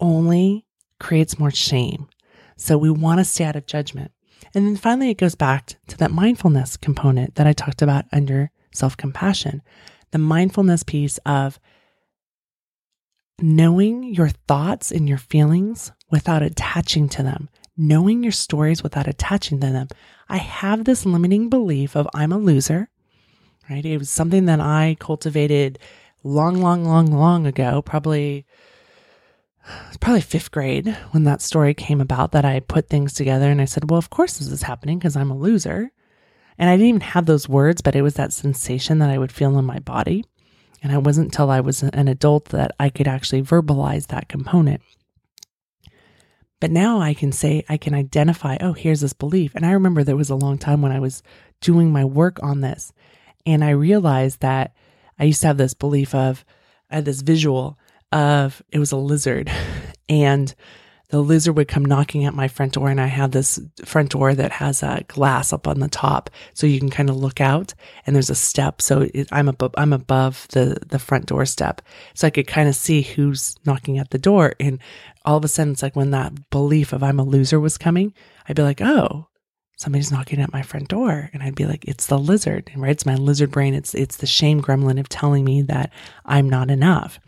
only 0.00 0.64
creates 1.02 1.38
more 1.38 1.50
shame. 1.50 2.08
So 2.56 2.78
we 2.78 2.88
want 2.88 3.18
to 3.18 3.24
stay 3.24 3.44
out 3.44 3.56
of 3.56 3.66
judgment. 3.66 4.12
And 4.54 4.66
then 4.66 4.76
finally, 4.76 5.10
it 5.10 5.18
goes 5.18 5.34
back 5.34 5.74
to 5.88 5.98
that 5.98 6.10
mindfulness 6.10 6.76
component 6.76 7.34
that 7.34 7.46
I 7.46 7.52
talked 7.52 7.82
about 7.82 8.04
under 8.12 8.50
self 8.72 8.96
compassion. 8.96 9.62
The 10.12 10.18
mindfulness 10.18 10.82
piece 10.82 11.18
of 11.26 11.58
knowing 13.40 14.14
your 14.14 14.28
thoughts 14.46 14.92
and 14.92 15.08
your 15.08 15.18
feelings 15.18 15.90
without 16.10 16.42
attaching 16.42 17.08
to 17.08 17.22
them, 17.22 17.48
knowing 17.76 18.22
your 18.22 18.32
stories 18.32 18.82
without 18.82 19.08
attaching 19.08 19.58
to 19.60 19.70
them. 19.70 19.88
I 20.28 20.36
have 20.36 20.84
this 20.84 21.04
limiting 21.04 21.48
belief 21.48 21.96
of 21.96 22.08
I'm 22.14 22.32
a 22.32 22.38
loser, 22.38 22.88
right? 23.68 23.84
It 23.84 23.98
was 23.98 24.10
something 24.10 24.44
that 24.46 24.60
I 24.60 24.96
cultivated 25.00 25.78
long, 26.22 26.60
long, 26.60 26.84
long, 26.84 27.06
long 27.06 27.46
ago, 27.46 27.82
probably 27.82 28.46
probably 30.00 30.20
fifth 30.20 30.50
grade 30.50 30.88
when 31.12 31.24
that 31.24 31.40
story 31.40 31.74
came 31.74 32.00
about 32.00 32.32
that 32.32 32.44
I 32.44 32.60
put 32.60 32.88
things 32.88 33.12
together 33.12 33.50
and 33.50 33.60
I 33.60 33.66
said, 33.66 33.90
well, 33.90 33.98
of 33.98 34.10
course 34.10 34.38
this 34.38 34.48
is 34.48 34.62
happening 34.62 34.98
because 34.98 35.16
I'm 35.16 35.30
a 35.30 35.36
loser. 35.36 35.92
And 36.58 36.68
I 36.68 36.74
didn't 36.74 36.88
even 36.88 37.00
have 37.00 37.26
those 37.26 37.48
words, 37.48 37.80
but 37.80 37.96
it 37.96 38.02
was 38.02 38.14
that 38.14 38.32
sensation 38.32 38.98
that 38.98 39.10
I 39.10 39.18
would 39.18 39.32
feel 39.32 39.58
in 39.58 39.64
my 39.64 39.78
body. 39.78 40.24
And 40.82 40.92
it 40.92 41.02
wasn't 41.02 41.26
until 41.28 41.50
I 41.50 41.60
was 41.60 41.82
an 41.82 42.08
adult 42.08 42.46
that 42.46 42.72
I 42.78 42.90
could 42.90 43.06
actually 43.06 43.42
verbalize 43.42 44.08
that 44.08 44.28
component. 44.28 44.82
But 46.60 46.70
now 46.70 47.00
I 47.00 47.14
can 47.14 47.32
say, 47.32 47.64
I 47.68 47.76
can 47.76 47.94
identify, 47.94 48.56
oh, 48.60 48.72
here's 48.72 49.00
this 49.00 49.12
belief. 49.12 49.54
And 49.54 49.64
I 49.64 49.72
remember 49.72 50.04
there 50.04 50.16
was 50.16 50.30
a 50.30 50.36
long 50.36 50.58
time 50.58 50.82
when 50.82 50.92
I 50.92 51.00
was 51.00 51.22
doing 51.60 51.90
my 51.90 52.04
work 52.04 52.42
on 52.42 52.60
this. 52.60 52.92
And 53.46 53.64
I 53.64 53.70
realized 53.70 54.40
that 54.40 54.74
I 55.18 55.24
used 55.24 55.40
to 55.40 55.48
have 55.48 55.56
this 55.56 55.74
belief 55.74 56.14
of, 56.14 56.44
I 56.90 56.96
had 56.96 57.04
this 57.04 57.22
visual 57.22 57.78
of 58.12 58.62
it 58.70 58.78
was 58.78 58.92
a 58.92 58.96
lizard. 58.96 59.50
And 60.08 60.54
the 61.12 61.20
lizard 61.20 61.56
would 61.58 61.68
come 61.68 61.84
knocking 61.84 62.24
at 62.24 62.32
my 62.32 62.48
front 62.48 62.72
door 62.72 62.88
and 62.88 62.98
I 62.98 63.06
have 63.06 63.32
this 63.32 63.60
front 63.84 64.10
door 64.12 64.34
that 64.34 64.50
has 64.50 64.82
a 64.82 65.04
glass 65.08 65.52
up 65.52 65.68
on 65.68 65.78
the 65.78 65.88
top 65.88 66.30
so 66.54 66.66
you 66.66 66.80
can 66.80 66.88
kind 66.88 67.10
of 67.10 67.16
look 67.16 67.38
out 67.38 67.74
and 68.06 68.16
there's 68.16 68.30
a 68.30 68.34
step. 68.34 68.80
So 68.80 69.02
it, 69.12 69.28
I'm 69.30 69.46
above 69.46 69.74
I'm 69.76 69.92
above 69.92 70.48
the 70.52 70.78
the 70.88 70.98
front 70.98 71.26
door 71.26 71.44
step. 71.44 71.82
So 72.14 72.26
I 72.26 72.30
could 72.30 72.46
kind 72.46 72.66
of 72.66 72.74
see 72.74 73.02
who's 73.02 73.56
knocking 73.66 73.98
at 73.98 74.08
the 74.08 74.18
door 74.18 74.54
and 74.58 74.78
all 75.26 75.36
of 75.36 75.44
a 75.44 75.48
sudden 75.48 75.74
it's 75.74 75.82
like 75.82 75.94
when 75.94 76.12
that 76.12 76.48
belief 76.48 76.94
of 76.94 77.02
I'm 77.02 77.20
a 77.20 77.24
loser 77.24 77.60
was 77.60 77.76
coming 77.76 78.14
I'd 78.48 78.56
be 78.56 78.62
like 78.62 78.80
oh 78.80 79.28
somebody's 79.76 80.12
knocking 80.12 80.40
at 80.40 80.52
my 80.52 80.62
front 80.62 80.88
door. 80.88 81.28
And 81.34 81.42
I'd 81.42 81.54
be 81.54 81.66
like 81.66 81.84
it's 81.86 82.06
the 82.06 82.18
lizard 82.18 82.72
right? 82.74 82.90
It's 82.90 83.04
my 83.04 83.16
lizard 83.16 83.50
brain. 83.50 83.74
It's 83.74 83.94
it's 83.94 84.16
the 84.16 84.26
shame 84.26 84.62
gremlin 84.62 84.98
of 84.98 85.10
telling 85.10 85.44
me 85.44 85.60
that 85.60 85.92
I'm 86.24 86.48
not 86.48 86.70
enough 86.70 87.20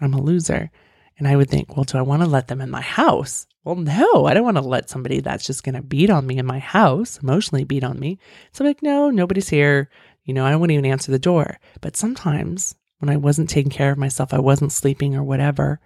I'm 0.00 0.14
a 0.14 0.20
loser 0.20 0.70
and 1.18 1.26
I 1.26 1.36
would 1.36 1.50
think, 1.50 1.76
well, 1.76 1.84
do 1.84 1.98
I 1.98 2.02
want 2.02 2.22
to 2.22 2.28
let 2.28 2.48
them 2.48 2.60
in 2.60 2.70
my 2.70 2.80
house? 2.80 3.46
Well, 3.64 3.76
no, 3.76 4.26
I 4.26 4.34
don't 4.34 4.44
want 4.44 4.56
to 4.56 4.62
let 4.62 4.88
somebody 4.88 5.20
that's 5.20 5.46
just 5.46 5.64
going 5.64 5.74
to 5.74 5.82
beat 5.82 6.10
on 6.10 6.26
me 6.26 6.38
in 6.38 6.46
my 6.46 6.60
house, 6.60 7.18
emotionally 7.22 7.64
beat 7.64 7.84
on 7.84 7.98
me. 7.98 8.18
So 8.52 8.64
I'm 8.64 8.68
like, 8.68 8.82
no, 8.82 9.10
nobody's 9.10 9.48
here. 9.48 9.90
You 10.24 10.34
know, 10.34 10.46
I 10.46 10.54
wouldn't 10.54 10.78
even 10.78 10.90
answer 10.90 11.10
the 11.10 11.18
door. 11.18 11.58
But 11.80 11.96
sometimes 11.96 12.76
when 12.98 13.08
I 13.08 13.16
wasn't 13.16 13.50
taking 13.50 13.70
care 13.70 13.90
of 13.90 13.98
myself, 13.98 14.32
I 14.32 14.38
wasn't 14.38 14.72
sleeping 14.72 15.16
or 15.16 15.24
whatever, 15.24 15.80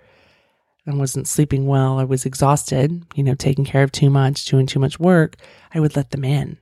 I 0.87 0.95
wasn't 0.95 1.29
sleeping 1.29 1.67
well, 1.67 1.99
I 1.99 2.05
was 2.05 2.27
exhausted, 2.27 3.05
you 3.15 3.23
know, 3.23 3.35
taking 3.35 3.65
care 3.65 3.85
of 3.85 3.93
too 3.93 4.11
much, 4.11 4.45
doing 4.45 4.67
too 4.67 4.81
much 4.81 4.99
work, 4.99 5.37
I 5.73 5.81
would 5.81 5.95
let 5.97 6.11
them 6.11 6.25
in. 6.25 6.59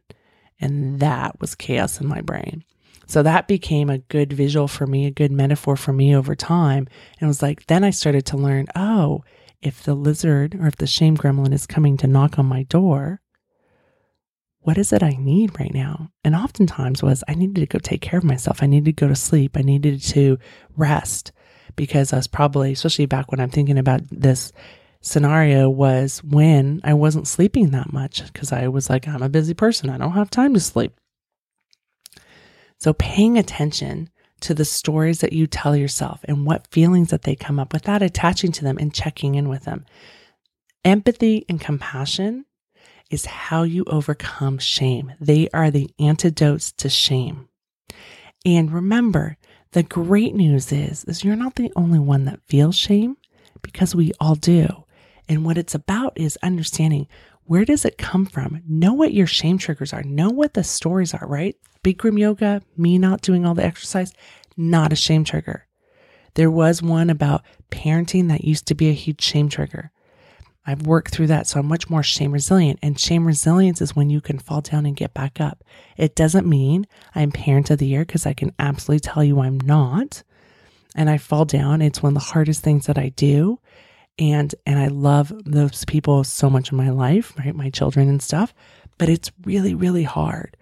And 0.60 1.00
that 1.00 1.40
was 1.40 1.54
chaos 1.54 2.00
in 2.00 2.06
my 2.06 2.20
brain. 2.20 2.64
So 3.10 3.24
that 3.24 3.48
became 3.48 3.90
a 3.90 3.98
good 3.98 4.32
visual 4.32 4.68
for 4.68 4.86
me, 4.86 5.04
a 5.04 5.10
good 5.10 5.32
metaphor 5.32 5.74
for 5.74 5.92
me 5.92 6.14
over 6.14 6.36
time. 6.36 6.86
And 7.18 7.22
it 7.22 7.26
was 7.26 7.42
like, 7.42 7.66
then 7.66 7.82
I 7.82 7.90
started 7.90 8.24
to 8.26 8.36
learn, 8.36 8.68
oh, 8.76 9.24
if 9.60 9.82
the 9.82 9.94
lizard 9.94 10.54
or 10.54 10.68
if 10.68 10.76
the 10.76 10.86
shame 10.86 11.16
gremlin 11.16 11.52
is 11.52 11.66
coming 11.66 11.96
to 11.96 12.06
knock 12.06 12.38
on 12.38 12.46
my 12.46 12.62
door, 12.62 13.20
what 14.60 14.78
is 14.78 14.92
it 14.92 15.02
I 15.02 15.16
need 15.18 15.58
right 15.58 15.74
now? 15.74 16.10
And 16.22 16.36
oftentimes 16.36 17.02
was 17.02 17.24
I 17.26 17.34
needed 17.34 17.56
to 17.56 17.66
go 17.66 17.80
take 17.80 18.00
care 18.00 18.18
of 18.18 18.24
myself. 18.24 18.62
I 18.62 18.66
needed 18.66 18.96
to 18.96 19.04
go 19.04 19.08
to 19.08 19.16
sleep. 19.16 19.56
I 19.56 19.62
needed 19.62 20.00
to 20.02 20.38
rest 20.76 21.32
because 21.74 22.12
I 22.12 22.16
was 22.16 22.28
probably, 22.28 22.70
especially 22.70 23.06
back 23.06 23.32
when 23.32 23.40
I'm 23.40 23.50
thinking 23.50 23.78
about 23.78 24.02
this 24.12 24.52
scenario, 25.00 25.68
was 25.68 26.22
when 26.22 26.80
I 26.84 26.94
wasn't 26.94 27.26
sleeping 27.26 27.70
that 27.70 27.92
much 27.92 28.24
because 28.32 28.52
I 28.52 28.68
was 28.68 28.88
like, 28.88 29.08
I'm 29.08 29.22
a 29.22 29.28
busy 29.28 29.54
person. 29.54 29.90
I 29.90 29.98
don't 29.98 30.12
have 30.12 30.30
time 30.30 30.54
to 30.54 30.60
sleep. 30.60 30.99
So 32.80 32.94
paying 32.94 33.36
attention 33.36 34.08
to 34.40 34.54
the 34.54 34.64
stories 34.64 35.20
that 35.20 35.34
you 35.34 35.46
tell 35.46 35.76
yourself 35.76 36.20
and 36.24 36.46
what 36.46 36.66
feelings 36.68 37.10
that 37.10 37.22
they 37.22 37.36
come 37.36 37.58
up 37.58 37.72
without 37.72 38.02
attaching 38.02 38.52
to 38.52 38.64
them 38.64 38.78
and 38.78 38.92
checking 38.92 39.34
in 39.34 39.48
with 39.48 39.64
them. 39.64 39.84
Empathy 40.82 41.44
and 41.48 41.60
compassion 41.60 42.46
is 43.10 43.26
how 43.26 43.64
you 43.64 43.84
overcome 43.86 44.58
shame. 44.58 45.12
They 45.20 45.48
are 45.52 45.70
the 45.70 45.90
antidotes 45.98 46.72
to 46.72 46.88
shame. 46.88 47.48
And 48.46 48.72
remember, 48.72 49.36
the 49.72 49.82
great 49.82 50.34
news 50.34 50.72
is, 50.72 51.04
is 51.04 51.22
you're 51.22 51.36
not 51.36 51.56
the 51.56 51.72
only 51.76 51.98
one 51.98 52.24
that 52.24 52.40
feels 52.46 52.76
shame 52.76 53.16
because 53.60 53.94
we 53.94 54.12
all 54.20 54.36
do. 54.36 54.84
And 55.28 55.44
what 55.44 55.58
it's 55.58 55.74
about 55.74 56.14
is 56.16 56.38
understanding 56.42 57.06
where 57.50 57.64
does 57.64 57.84
it 57.84 57.98
come 57.98 58.26
from? 58.26 58.62
Know 58.68 58.92
what 58.92 59.12
your 59.12 59.26
shame 59.26 59.58
triggers 59.58 59.92
are. 59.92 60.04
Know 60.04 60.30
what 60.30 60.54
the 60.54 60.62
stories 60.62 61.12
are, 61.12 61.26
right? 61.26 61.56
Bikram 61.82 62.16
yoga, 62.16 62.62
me 62.76 62.96
not 62.96 63.22
doing 63.22 63.44
all 63.44 63.54
the 63.54 63.64
exercise, 63.64 64.12
not 64.56 64.92
a 64.92 64.96
shame 64.96 65.24
trigger. 65.24 65.66
There 66.34 66.48
was 66.48 66.80
one 66.80 67.10
about 67.10 67.42
parenting 67.72 68.28
that 68.28 68.44
used 68.44 68.66
to 68.66 68.76
be 68.76 68.88
a 68.88 68.92
huge 68.92 69.20
shame 69.20 69.48
trigger. 69.48 69.90
I've 70.64 70.86
worked 70.86 71.12
through 71.12 71.26
that, 71.26 71.48
so 71.48 71.58
I'm 71.58 71.66
much 71.66 71.90
more 71.90 72.04
shame 72.04 72.30
resilient. 72.30 72.78
And 72.84 73.00
shame 73.00 73.26
resilience 73.26 73.80
is 73.80 73.96
when 73.96 74.10
you 74.10 74.20
can 74.20 74.38
fall 74.38 74.60
down 74.60 74.86
and 74.86 74.94
get 74.94 75.12
back 75.12 75.40
up. 75.40 75.64
It 75.96 76.14
doesn't 76.14 76.46
mean 76.46 76.86
I'm 77.16 77.32
parent 77.32 77.68
of 77.70 77.78
the 77.78 77.86
year 77.86 78.04
because 78.04 78.26
I 78.26 78.32
can 78.32 78.54
absolutely 78.60 79.00
tell 79.00 79.24
you 79.24 79.40
I'm 79.40 79.58
not. 79.58 80.22
And 80.94 81.10
I 81.10 81.18
fall 81.18 81.46
down. 81.46 81.82
It's 81.82 82.00
one 82.00 82.10
of 82.10 82.22
the 82.22 82.30
hardest 82.30 82.62
things 82.62 82.86
that 82.86 82.96
I 82.96 83.08
do. 83.08 83.58
And 84.20 84.54
and 84.66 84.78
I 84.78 84.88
love 84.88 85.32
those 85.46 85.84
people 85.86 86.22
so 86.24 86.50
much 86.50 86.70
in 86.70 86.76
my 86.76 86.90
life, 86.90 87.32
right? 87.38 87.54
My 87.54 87.70
children 87.70 88.08
and 88.08 88.22
stuff. 88.22 88.54
But 88.98 89.08
it's 89.08 89.32
really, 89.44 89.74
really 89.74 90.02
hard. 90.04 90.56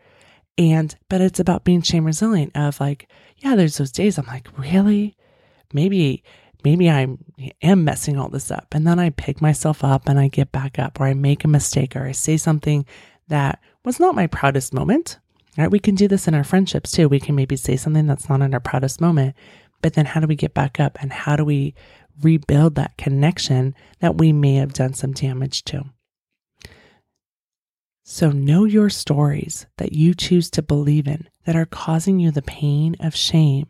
And 0.56 0.94
but 1.08 1.20
it's 1.20 1.40
about 1.40 1.64
being 1.64 1.82
shame 1.82 2.04
resilient 2.04 2.52
of 2.54 2.80
like, 2.80 3.10
yeah, 3.38 3.56
there's 3.56 3.76
those 3.76 3.92
days 3.92 4.16
I'm 4.16 4.26
like, 4.26 4.46
really? 4.56 5.16
Maybe 5.72 6.22
maybe 6.64 6.88
I 6.88 7.08
am 7.62 7.84
messing 7.84 8.16
all 8.16 8.28
this 8.28 8.50
up. 8.50 8.68
And 8.72 8.86
then 8.86 8.98
I 9.00 9.10
pick 9.10 9.40
myself 9.40 9.82
up 9.82 10.08
and 10.08 10.18
I 10.18 10.28
get 10.28 10.52
back 10.52 10.78
up, 10.78 11.00
or 11.00 11.06
I 11.06 11.14
make 11.14 11.44
a 11.44 11.48
mistake, 11.48 11.96
or 11.96 12.04
I 12.04 12.12
say 12.12 12.36
something 12.36 12.86
that 13.26 13.60
was 13.84 13.98
not 14.00 14.14
my 14.14 14.28
proudest 14.28 14.72
moment. 14.72 15.18
Right? 15.56 15.70
We 15.70 15.80
can 15.80 15.96
do 15.96 16.06
this 16.06 16.28
in 16.28 16.34
our 16.34 16.44
friendships 16.44 16.92
too. 16.92 17.08
We 17.08 17.18
can 17.18 17.34
maybe 17.34 17.56
say 17.56 17.76
something 17.76 18.06
that's 18.06 18.28
not 18.28 18.42
in 18.42 18.54
our 18.54 18.60
proudest 18.60 19.00
moment, 19.00 19.34
but 19.82 19.94
then 19.94 20.06
how 20.06 20.20
do 20.20 20.28
we 20.28 20.36
get 20.36 20.54
back 20.54 20.78
up 20.78 20.98
and 21.00 21.12
how 21.12 21.34
do 21.34 21.44
we 21.44 21.74
rebuild 22.22 22.74
that 22.74 22.96
connection 22.96 23.74
that 24.00 24.16
we 24.16 24.32
may 24.32 24.54
have 24.56 24.72
done 24.72 24.94
some 24.94 25.12
damage 25.12 25.64
to? 25.64 25.84
So, 28.04 28.30
know 28.30 28.64
your 28.64 28.88
stories 28.88 29.66
that 29.76 29.92
you 29.92 30.14
choose 30.14 30.50
to 30.52 30.62
believe 30.62 31.06
in 31.06 31.28
that 31.44 31.56
are 31.56 31.66
causing 31.66 32.18
you 32.18 32.30
the 32.30 32.40
pain 32.40 32.96
of 33.00 33.14
shame. 33.14 33.66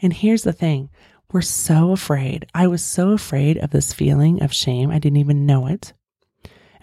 And 0.00 0.14
here's 0.14 0.44
the 0.44 0.52
thing 0.52 0.88
we're 1.30 1.42
so 1.42 1.92
afraid. 1.92 2.46
I 2.54 2.66
was 2.66 2.84
so 2.84 3.10
afraid 3.10 3.58
of 3.58 3.70
this 3.70 3.92
feeling 3.92 4.42
of 4.42 4.52
shame. 4.52 4.90
I 4.90 4.98
didn't 4.98 5.18
even 5.18 5.46
know 5.46 5.66
it. 5.66 5.92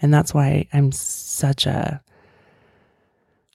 And 0.00 0.14
that's 0.14 0.32
why 0.32 0.68
I'm 0.72 0.92
such 0.92 1.66
a, 1.66 2.00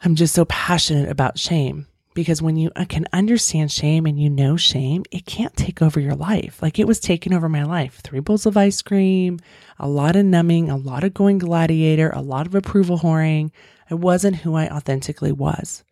I'm 0.01 0.15
just 0.15 0.34
so 0.34 0.45
passionate 0.45 1.10
about 1.10 1.39
shame 1.39 1.88
because 2.15 2.41
when 2.41 2.56
you 2.56 2.71
can 2.89 3.06
understand 3.13 3.71
shame 3.71 4.08
and 4.08 4.19
you 4.19 4.30
know 4.30 4.58
shame, 4.58 5.04
it 5.12 5.25
can't 5.25 5.56
take 5.56 5.82
over 5.82 5.99
your 5.99 6.15
life. 6.15 6.60
Like 6.62 6.80
it 6.80 6.88
was 6.88 6.99
taking 6.99 7.34
over 7.34 7.47
my 7.47 7.63
life. 7.63 7.99
Three 8.04 8.21
bowls 8.21 8.47
of 8.47 8.58
ice 8.58 8.82
cream, 8.82 9.39
a 9.78 9.88
lot 9.88 10.15
of 10.15 10.25
numbing, 10.25 10.69
a 10.71 10.78
lot 10.78 11.04
of 11.04 11.13
going 11.13 11.38
gladiator, 11.38 12.10
a 12.10 12.21
lot 12.21 12.47
of 12.47 12.56
approval 12.56 12.99
whoring. 12.99 13.51
I 13.91 13.95
wasn't 13.95 14.38
who 14.38 14.56
I 14.56 14.67
authentically 14.69 15.34
was. 15.34 15.84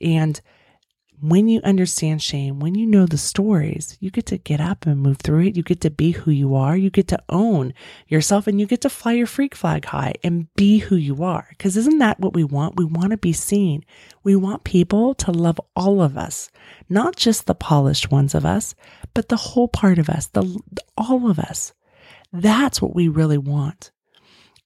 And 0.00 0.38
when 1.22 1.46
you 1.46 1.60
understand 1.62 2.20
shame, 2.20 2.58
when 2.58 2.74
you 2.74 2.84
know 2.84 3.06
the 3.06 3.16
stories, 3.16 3.96
you 4.00 4.10
get 4.10 4.26
to 4.26 4.38
get 4.38 4.60
up 4.60 4.86
and 4.86 5.00
move 5.00 5.18
through 5.18 5.44
it. 5.44 5.56
You 5.56 5.62
get 5.62 5.80
to 5.82 5.90
be 5.90 6.10
who 6.10 6.32
you 6.32 6.56
are. 6.56 6.76
You 6.76 6.90
get 6.90 7.06
to 7.08 7.22
own 7.28 7.74
yourself 8.08 8.48
and 8.48 8.58
you 8.58 8.66
get 8.66 8.80
to 8.80 8.90
fly 8.90 9.12
your 9.12 9.28
freak 9.28 9.54
flag 9.54 9.84
high 9.84 10.14
and 10.24 10.52
be 10.56 10.78
who 10.78 10.96
you 10.96 11.22
are. 11.22 11.46
Because 11.50 11.76
isn't 11.76 11.98
that 11.98 12.18
what 12.18 12.34
we 12.34 12.42
want? 12.42 12.76
We 12.76 12.84
want 12.84 13.12
to 13.12 13.16
be 13.16 13.32
seen. 13.32 13.84
We 14.24 14.34
want 14.34 14.64
people 14.64 15.14
to 15.14 15.30
love 15.30 15.60
all 15.76 16.02
of 16.02 16.18
us, 16.18 16.50
not 16.88 17.14
just 17.14 17.46
the 17.46 17.54
polished 17.54 18.10
ones 18.10 18.34
of 18.34 18.44
us, 18.44 18.74
but 19.14 19.28
the 19.28 19.36
whole 19.36 19.68
part 19.68 20.00
of 20.00 20.08
us, 20.08 20.26
the, 20.26 20.60
all 20.96 21.30
of 21.30 21.38
us. 21.38 21.72
That's 22.32 22.82
what 22.82 22.96
we 22.96 23.06
really 23.06 23.38
want. 23.38 23.92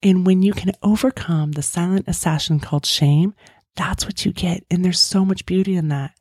And 0.03 0.25
when 0.25 0.41
you 0.41 0.55
can 0.55 0.73
overcome 0.83 1.53
the 1.53 1.63
silent 1.63 2.07
assassin 2.09 2.61
called 2.61 2.87
shame, 2.87 3.35
that's 3.75 4.07
what 4.07 4.25
you 4.25 4.33
get. 4.33 4.65
And 4.71 4.83
there's 4.83 5.01
so 5.01 5.23
much 5.23 5.45
beauty 5.45 5.77
in 5.77 5.89
that. 5.89 6.13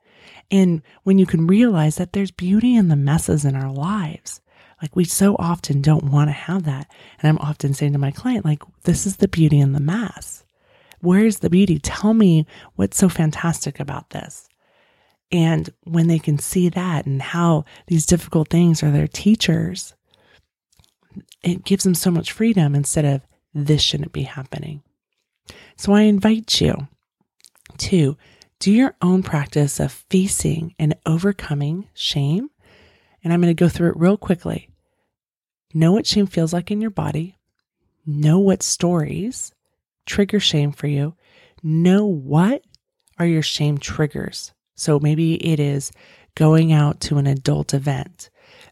And 0.52 0.82
when 1.04 1.18
you 1.18 1.26
can 1.26 1.48
realize 1.48 1.96
that 1.96 2.14
there's 2.14 2.32
beauty 2.32 2.76
in 2.76 2.88
the 2.88 2.96
messes 2.96 3.46
in 3.46 3.56
our 3.56 3.72
lives, 3.72 4.42
like 4.82 4.96
we 4.96 5.06
so 5.06 5.36
often 5.40 5.82
don't 5.82 6.12
want 6.12 6.30
to 6.30 6.34
have 6.34 6.64
that. 6.66 6.92
And 7.20 7.30
I'm 7.30 7.38
often 7.40 7.74
saying 7.74 7.94
to 7.94 8.00
my 8.00 8.12
client, 8.12 8.46
like, 8.46 8.62
this 8.84 9.06
is 9.06 9.18
the 9.18 9.28
beauty 9.28 9.60
in 9.60 9.74
the 9.74 9.80
mess. 9.80 10.44
Where's 11.00 11.40
the 11.40 11.50
beauty? 11.50 11.80
Tell 11.80 12.14
me 12.14 12.46
what's 12.76 12.98
so 12.98 13.10
fantastic 13.10 13.80
about 13.80 14.12
this. 14.12 14.48
And 15.32 15.70
when 15.84 16.08
they 16.08 16.20
can 16.20 16.38
see 16.38 16.70
that 16.70 17.06
and 17.06 17.22
how 17.22 17.66
these 17.88 18.06
difficult 18.06 18.50
things 18.50 18.84
are 18.84 18.92
their 18.92 19.08
teachers, 19.08 19.96
it 21.42 21.64
gives 21.64 21.84
them 21.84 21.96
so 21.96 22.12
much 22.12 22.32
freedom 22.32 22.76
instead 22.76 23.06
of 23.06 23.22
this 23.54 23.82
shouldn't 23.82 24.14
be 24.14 24.24
happening. 24.24 24.84
So 25.78 25.94
I 25.94 26.02
invite 26.02 26.62
you 26.62 26.88
to 27.78 28.18
do 28.60 28.72
your 28.72 28.96
own 29.02 29.24
practice 29.24 29.80
of 29.80 29.92
facing 29.92 30.76
and 30.80 30.96
overcoming 31.06 31.88
shame. 31.94 32.50
And 33.24 33.34
I'm 33.34 33.42
going 33.42 33.56
to 33.56 33.60
go 33.60 33.70
through 33.70 33.90
it 33.90 33.98
real 33.98 34.18
quickly. 34.18 34.70
Know 35.74 35.92
what 35.92 36.08
shame 36.08 36.28
feels 36.28 36.54
like 36.54 36.72
in 36.72 36.80
your 36.80 36.92
body, 36.92 37.38
know 38.06 38.40
what 38.40 38.64
stories 38.64 39.52
trigger 40.06 40.40
shame 40.40 40.72
for 40.72 40.88
you, 40.88 41.16
know 41.64 42.06
what 42.06 42.64
are 43.18 43.26
your 43.26 43.42
shame 43.42 43.78
triggers. 43.78 44.54
So 44.76 45.00
maybe 45.00 45.36
it 45.36 45.60
is 45.60 45.92
going 46.36 46.72
out 46.72 47.00
to 47.02 47.18
an 47.18 47.28
adult 47.28 47.74
event. 47.74 48.30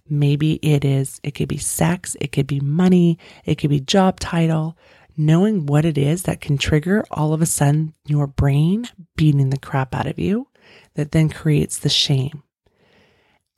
Maybe 0.07 0.55
it 0.61 0.83
is, 0.83 1.19
it 1.23 1.31
could 1.31 1.47
be 1.47 1.57
sex, 1.57 2.15
it 2.19 2.31
could 2.31 2.47
be 2.47 2.59
money, 2.59 3.17
it 3.45 3.55
could 3.55 3.69
be 3.69 3.79
job 3.79 4.19
title, 4.19 4.77
knowing 5.15 5.65
what 5.65 5.85
it 5.85 5.97
is 5.97 6.23
that 6.23 6.41
can 6.41 6.57
trigger 6.57 7.03
all 7.11 7.33
of 7.33 7.41
a 7.41 7.45
sudden 7.45 7.93
your 8.05 8.27
brain 8.27 8.87
beating 9.15 9.49
the 9.49 9.59
crap 9.59 9.93
out 9.93 10.07
of 10.07 10.19
you 10.19 10.47
that 10.95 11.11
then 11.11 11.29
creates 11.29 11.79
the 11.79 11.89
shame. 11.89 12.43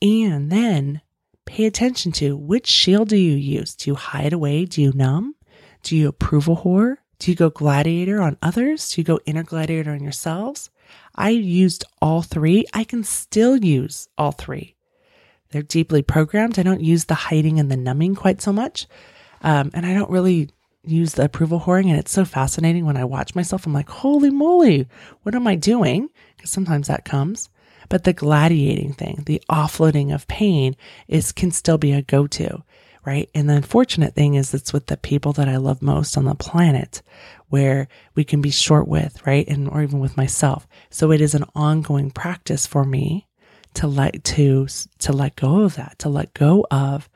And 0.02 0.50
then 0.50 1.00
pay 1.44 1.64
attention 1.64 2.12
to 2.12 2.36
which 2.36 2.66
shield 2.66 3.08
do 3.08 3.16
you 3.16 3.36
use? 3.36 3.74
Do 3.74 3.90
you 3.90 3.94
hide 3.94 4.32
away? 4.32 4.64
Do 4.64 4.82
you 4.82 4.92
numb? 4.92 5.34
Do 5.82 5.96
you 5.96 6.08
approval 6.08 6.58
whore? 6.58 6.96
Do 7.18 7.30
you 7.30 7.36
go 7.36 7.48
gladiator 7.48 8.20
on 8.20 8.36
others? 8.42 8.90
Do 8.90 9.00
you 9.00 9.04
go 9.04 9.20
inner 9.24 9.42
gladiator 9.42 9.92
on 9.92 10.02
yourselves? 10.02 10.70
I 11.14 11.30
used 11.30 11.84
all 12.02 12.22
three. 12.22 12.66
I 12.74 12.84
can 12.84 13.04
still 13.04 13.56
use 13.56 14.08
all 14.18 14.32
three. 14.32 14.76
They're 15.50 15.62
deeply 15.62 16.02
programmed. 16.02 16.58
I 16.58 16.62
don't 16.62 16.82
use 16.82 17.06
the 17.06 17.14
hiding 17.14 17.58
and 17.58 17.70
the 17.70 17.76
numbing 17.76 18.14
quite 18.14 18.42
so 18.42 18.52
much. 18.52 18.86
Um, 19.42 19.70
and 19.74 19.86
I 19.86 19.94
don't 19.94 20.10
really 20.10 20.50
use 20.86 21.14
the 21.14 21.24
approval 21.24 21.60
whoring 21.60 21.88
and 21.88 21.98
it's 21.98 22.12
so 22.12 22.24
fascinating 22.24 22.86
when 22.86 22.96
I 22.96 23.04
watch 23.04 23.34
myself. 23.34 23.66
I'm 23.66 23.72
like, 23.72 23.88
holy 23.88 24.30
moly, 24.30 24.86
what 25.22 25.34
am 25.34 25.46
I 25.46 25.54
doing? 25.56 26.08
Because 26.36 26.50
sometimes 26.50 26.88
that 26.88 27.04
comes. 27.04 27.50
But 27.88 28.04
the 28.04 28.12
gladiating 28.12 28.92
thing, 28.92 29.22
the 29.26 29.42
offloading 29.50 30.14
of 30.14 30.26
pain 30.26 30.76
is 31.08 31.32
can 31.32 31.50
still 31.50 31.78
be 31.78 31.92
a 31.92 32.02
go-to, 32.02 32.62
right? 33.04 33.30
And 33.34 33.48
the 33.48 33.54
unfortunate 33.54 34.14
thing 34.14 34.34
is 34.34 34.52
it's 34.52 34.72
with 34.72 34.86
the 34.86 34.96
people 34.96 35.32
that 35.34 35.48
I 35.48 35.56
love 35.56 35.82
most 35.82 36.16
on 36.16 36.24
the 36.24 36.34
planet 36.34 37.02
where 37.48 37.86
we 38.14 38.24
can 38.24 38.40
be 38.40 38.50
short 38.50 38.88
with, 38.88 39.24
right? 39.26 39.46
And 39.46 39.68
or 39.68 39.82
even 39.82 40.00
with 40.00 40.16
myself. 40.16 40.66
So 40.90 41.12
it 41.12 41.20
is 41.20 41.34
an 41.34 41.44
ongoing 41.54 42.10
practice 42.10 42.66
for 42.66 42.84
me 42.84 43.28
to 43.74 43.86
let 43.86 44.24
to 44.24 44.66
to 44.98 45.12
let 45.12 45.36
go 45.36 45.60
of 45.60 45.76
that, 45.76 45.98
to 46.00 46.08
let 46.08 46.34
go 46.34 46.66
of 46.70 47.08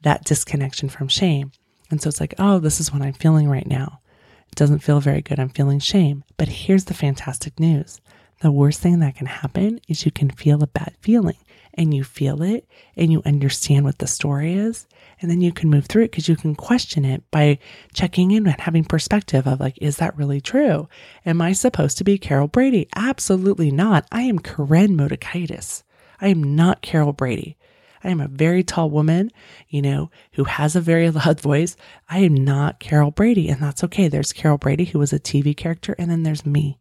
that 0.00 0.24
disconnection 0.24 0.88
from 0.88 1.08
shame. 1.08 1.52
And 1.90 2.00
so 2.00 2.08
it's 2.08 2.20
like, 2.20 2.34
oh, 2.38 2.58
this 2.58 2.80
is 2.80 2.92
what 2.92 3.02
I'm 3.02 3.12
feeling 3.12 3.48
right 3.48 3.66
now. 3.66 4.00
It 4.48 4.56
doesn't 4.56 4.80
feel 4.80 5.00
very 5.00 5.22
good. 5.22 5.38
I'm 5.38 5.48
feeling 5.48 5.78
shame. 5.78 6.24
But 6.36 6.48
here's 6.48 6.86
the 6.86 6.94
fantastic 6.94 7.58
news 7.60 8.00
the 8.40 8.52
worst 8.52 8.80
thing 8.80 8.98
that 8.98 9.16
can 9.16 9.26
happen 9.26 9.80
is 9.88 10.04
you 10.04 10.10
can 10.10 10.28
feel 10.28 10.62
a 10.62 10.66
bad 10.66 10.94
feeling 11.00 11.38
and 11.72 11.94
you 11.94 12.04
feel 12.04 12.42
it 12.42 12.68
and 12.96 13.10
you 13.10 13.22
understand 13.24 13.84
what 13.84 13.98
the 13.98 14.06
story 14.06 14.54
is. 14.54 14.86
And 15.20 15.30
then 15.30 15.40
you 15.40 15.52
can 15.52 15.70
move 15.70 15.86
through 15.86 16.04
it 16.04 16.10
because 16.10 16.28
you 16.28 16.36
can 16.36 16.54
question 16.54 17.04
it 17.04 17.22
by 17.30 17.58
checking 17.94 18.32
in 18.32 18.46
and 18.46 18.60
having 18.60 18.84
perspective 18.84 19.46
of 19.46 19.60
like, 19.60 19.78
is 19.80 19.96
that 19.96 20.16
really 20.16 20.40
true? 20.40 20.88
Am 21.24 21.40
I 21.40 21.52
supposed 21.52 21.96
to 21.98 22.04
be 22.04 22.18
Carol 22.18 22.48
Brady? 22.48 22.88
Absolutely 22.94 23.70
not. 23.70 24.06
I 24.12 24.22
am 24.22 24.38
Karen 24.38 24.96
Motekaitis. 24.96 25.82
I 26.20 26.28
am 26.28 26.56
not 26.56 26.82
Carol 26.82 27.12
Brady. 27.12 27.56
I 28.04 28.10
am 28.10 28.20
a 28.20 28.28
very 28.28 28.62
tall 28.62 28.90
woman, 28.90 29.30
you 29.68 29.82
know, 29.82 30.10
who 30.32 30.44
has 30.44 30.76
a 30.76 30.80
very 30.80 31.10
loud 31.10 31.40
voice. 31.40 31.76
I 32.08 32.20
am 32.20 32.34
not 32.34 32.80
Carol 32.80 33.10
Brady, 33.10 33.48
and 33.48 33.60
that's 33.60 33.84
okay. 33.84 34.08
There's 34.08 34.32
Carol 34.32 34.58
Brady, 34.58 34.84
who 34.84 34.98
was 34.98 35.12
a 35.12 35.18
TV 35.18 35.56
character, 35.56 35.94
and 35.98 36.10
then 36.10 36.22
there's 36.22 36.46
me. 36.46 36.78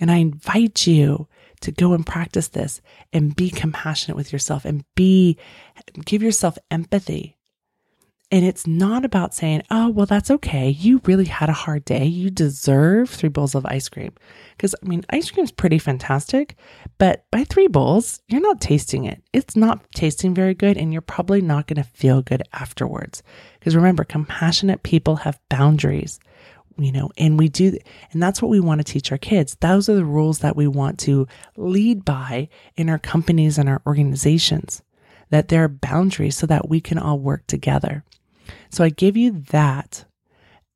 And 0.00 0.10
I 0.10 0.16
invite 0.16 0.86
you 0.86 1.28
to 1.60 1.70
go 1.70 1.92
and 1.92 2.06
practice 2.06 2.48
this 2.48 2.80
and 3.12 3.36
be 3.36 3.50
compassionate 3.50 4.16
with 4.16 4.32
yourself 4.32 4.64
and 4.64 4.84
be, 4.94 5.36
give 6.04 6.22
yourself 6.22 6.56
empathy 6.70 7.36
and 8.32 8.44
it's 8.44 8.66
not 8.66 9.04
about 9.04 9.34
saying, 9.34 9.62
oh, 9.70 9.88
well, 9.88 10.06
that's 10.06 10.30
okay. 10.30 10.68
You 10.68 11.00
really 11.04 11.24
had 11.24 11.48
a 11.48 11.52
hard 11.54 11.84
day. 11.84 12.04
You 12.04 12.30
deserve 12.30 13.10
three 13.10 13.28
bowls 13.28 13.56
of 13.56 13.66
ice 13.66 13.88
cream. 13.88 14.12
Because, 14.56 14.74
I 14.80 14.86
mean, 14.86 15.04
ice 15.10 15.30
cream 15.30 15.42
is 15.42 15.50
pretty 15.50 15.78
fantastic, 15.78 16.56
but 16.98 17.24
by 17.32 17.44
three 17.44 17.66
bowls, 17.66 18.20
you're 18.28 18.40
not 18.40 18.60
tasting 18.60 19.04
it. 19.04 19.22
It's 19.32 19.56
not 19.56 19.84
tasting 19.94 20.34
very 20.34 20.54
good, 20.54 20.76
and 20.76 20.92
you're 20.92 21.02
probably 21.02 21.40
not 21.40 21.66
going 21.66 21.82
to 21.82 21.90
feel 21.90 22.22
good 22.22 22.42
afterwards. 22.52 23.22
Because 23.58 23.74
remember, 23.74 24.04
compassionate 24.04 24.82
people 24.82 25.16
have 25.16 25.40
boundaries, 25.48 26.20
you 26.78 26.92
know, 26.92 27.10
and 27.18 27.38
we 27.38 27.48
do, 27.48 27.76
and 28.12 28.22
that's 28.22 28.40
what 28.40 28.50
we 28.50 28.60
want 28.60 28.78
to 28.80 28.92
teach 28.92 29.10
our 29.10 29.18
kids. 29.18 29.56
Those 29.60 29.88
are 29.88 29.94
the 29.94 30.04
rules 30.04 30.38
that 30.40 30.56
we 30.56 30.68
want 30.68 30.98
to 31.00 31.26
lead 31.56 32.04
by 32.04 32.48
in 32.76 32.88
our 32.90 32.98
companies 32.98 33.58
and 33.58 33.68
our 33.68 33.82
organizations, 33.86 34.82
that 35.30 35.48
there 35.48 35.64
are 35.64 35.68
boundaries 35.68 36.36
so 36.36 36.46
that 36.46 36.68
we 36.68 36.80
can 36.80 36.98
all 36.98 37.18
work 37.18 37.46
together. 37.46 38.04
So 38.70 38.84
I 38.84 38.90
give 38.90 39.16
you 39.16 39.42
that 39.50 40.04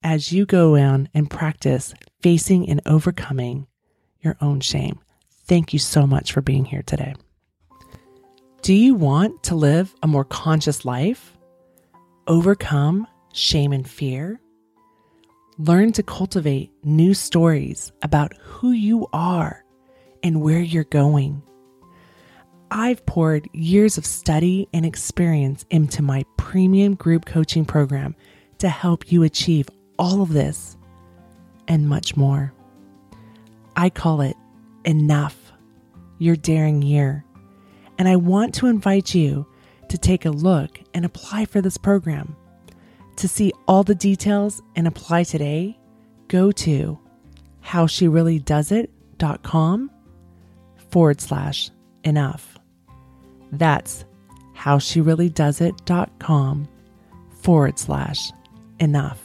as 0.03 0.33
you 0.33 0.47
go 0.47 0.75
in 0.75 1.09
and 1.15 1.31
practice 1.31 1.95
facing 2.21 2.69
and 2.69 2.81
overcoming 2.87 3.67
your 4.21 4.37
own 4.41 4.61
shame. 4.61 4.99
Thank 5.47 5.73
you 5.73 5.79
so 5.79 6.07
much 6.07 6.33
for 6.33 6.41
being 6.41 6.65
here 6.65 6.83
today. 6.83 7.15
Do 8.63 8.73
you 8.73 8.95
want 8.95 9.43
to 9.45 9.55
live 9.55 9.95
a 10.03 10.07
more 10.07 10.25
conscious 10.25 10.85
life? 10.85 11.37
Overcome 12.27 13.07
shame 13.35 13.73
and 13.73 13.89
fear? 13.89 14.41
Learn 15.59 15.93
to 15.93 16.03
cultivate 16.03 16.73
new 16.83 17.15
stories 17.15 17.93
about 18.03 18.33
who 18.39 18.71
you 18.73 19.07
are 19.13 19.65
and 20.23 20.41
where 20.41 20.61
you're 20.61 20.85
going. 20.85 21.43
I've 22.77 23.07
poured 23.07 23.49
years 23.53 23.99
of 23.99 24.05
study 24.05 24.69
and 24.73 24.85
experience 24.85 25.65
into 25.71 26.03
my 26.03 26.25
premium 26.37 26.97
group 26.97 27.25
coaching 27.25 27.65
program 27.65 28.17
to 28.59 28.69
help 28.69 29.13
you 29.13 29.23
achieve 29.23 29.69
all 29.97 30.23
of 30.23 30.33
this 30.33 30.77
and 31.69 31.89
much 31.89 32.17
more. 32.17 32.53
I 33.77 33.91
call 33.91 34.23
it 34.23 34.37
Enough, 34.85 35.53
Your 36.19 36.35
Daring 36.35 36.83
Year. 36.83 37.25
And 37.97 38.09
I 38.09 38.17
want 38.17 38.57
to 38.57 38.67
invite 38.67 39.15
you 39.15 39.47
to 39.89 39.97
take 39.97 40.25
a 40.25 40.31
look 40.31 40.81
and 40.93 41.05
apply 41.05 41.45
for 41.45 41.61
this 41.61 41.77
program. 41.77 42.35
To 43.19 43.29
see 43.29 43.53
all 43.69 43.85
the 43.85 43.95
details 43.95 44.61
and 44.75 44.89
apply 44.89 45.23
today, 45.23 45.79
go 46.27 46.51
to 46.51 46.99
howshereallydoesit.com 47.65 49.91
forward 50.91 51.21
slash 51.21 51.71
enough. 52.03 52.54
That's 53.59 54.05
howshereallydoesit.com 54.57 56.69
forward 57.43 57.79
slash 57.79 58.33
enough. 58.81 59.24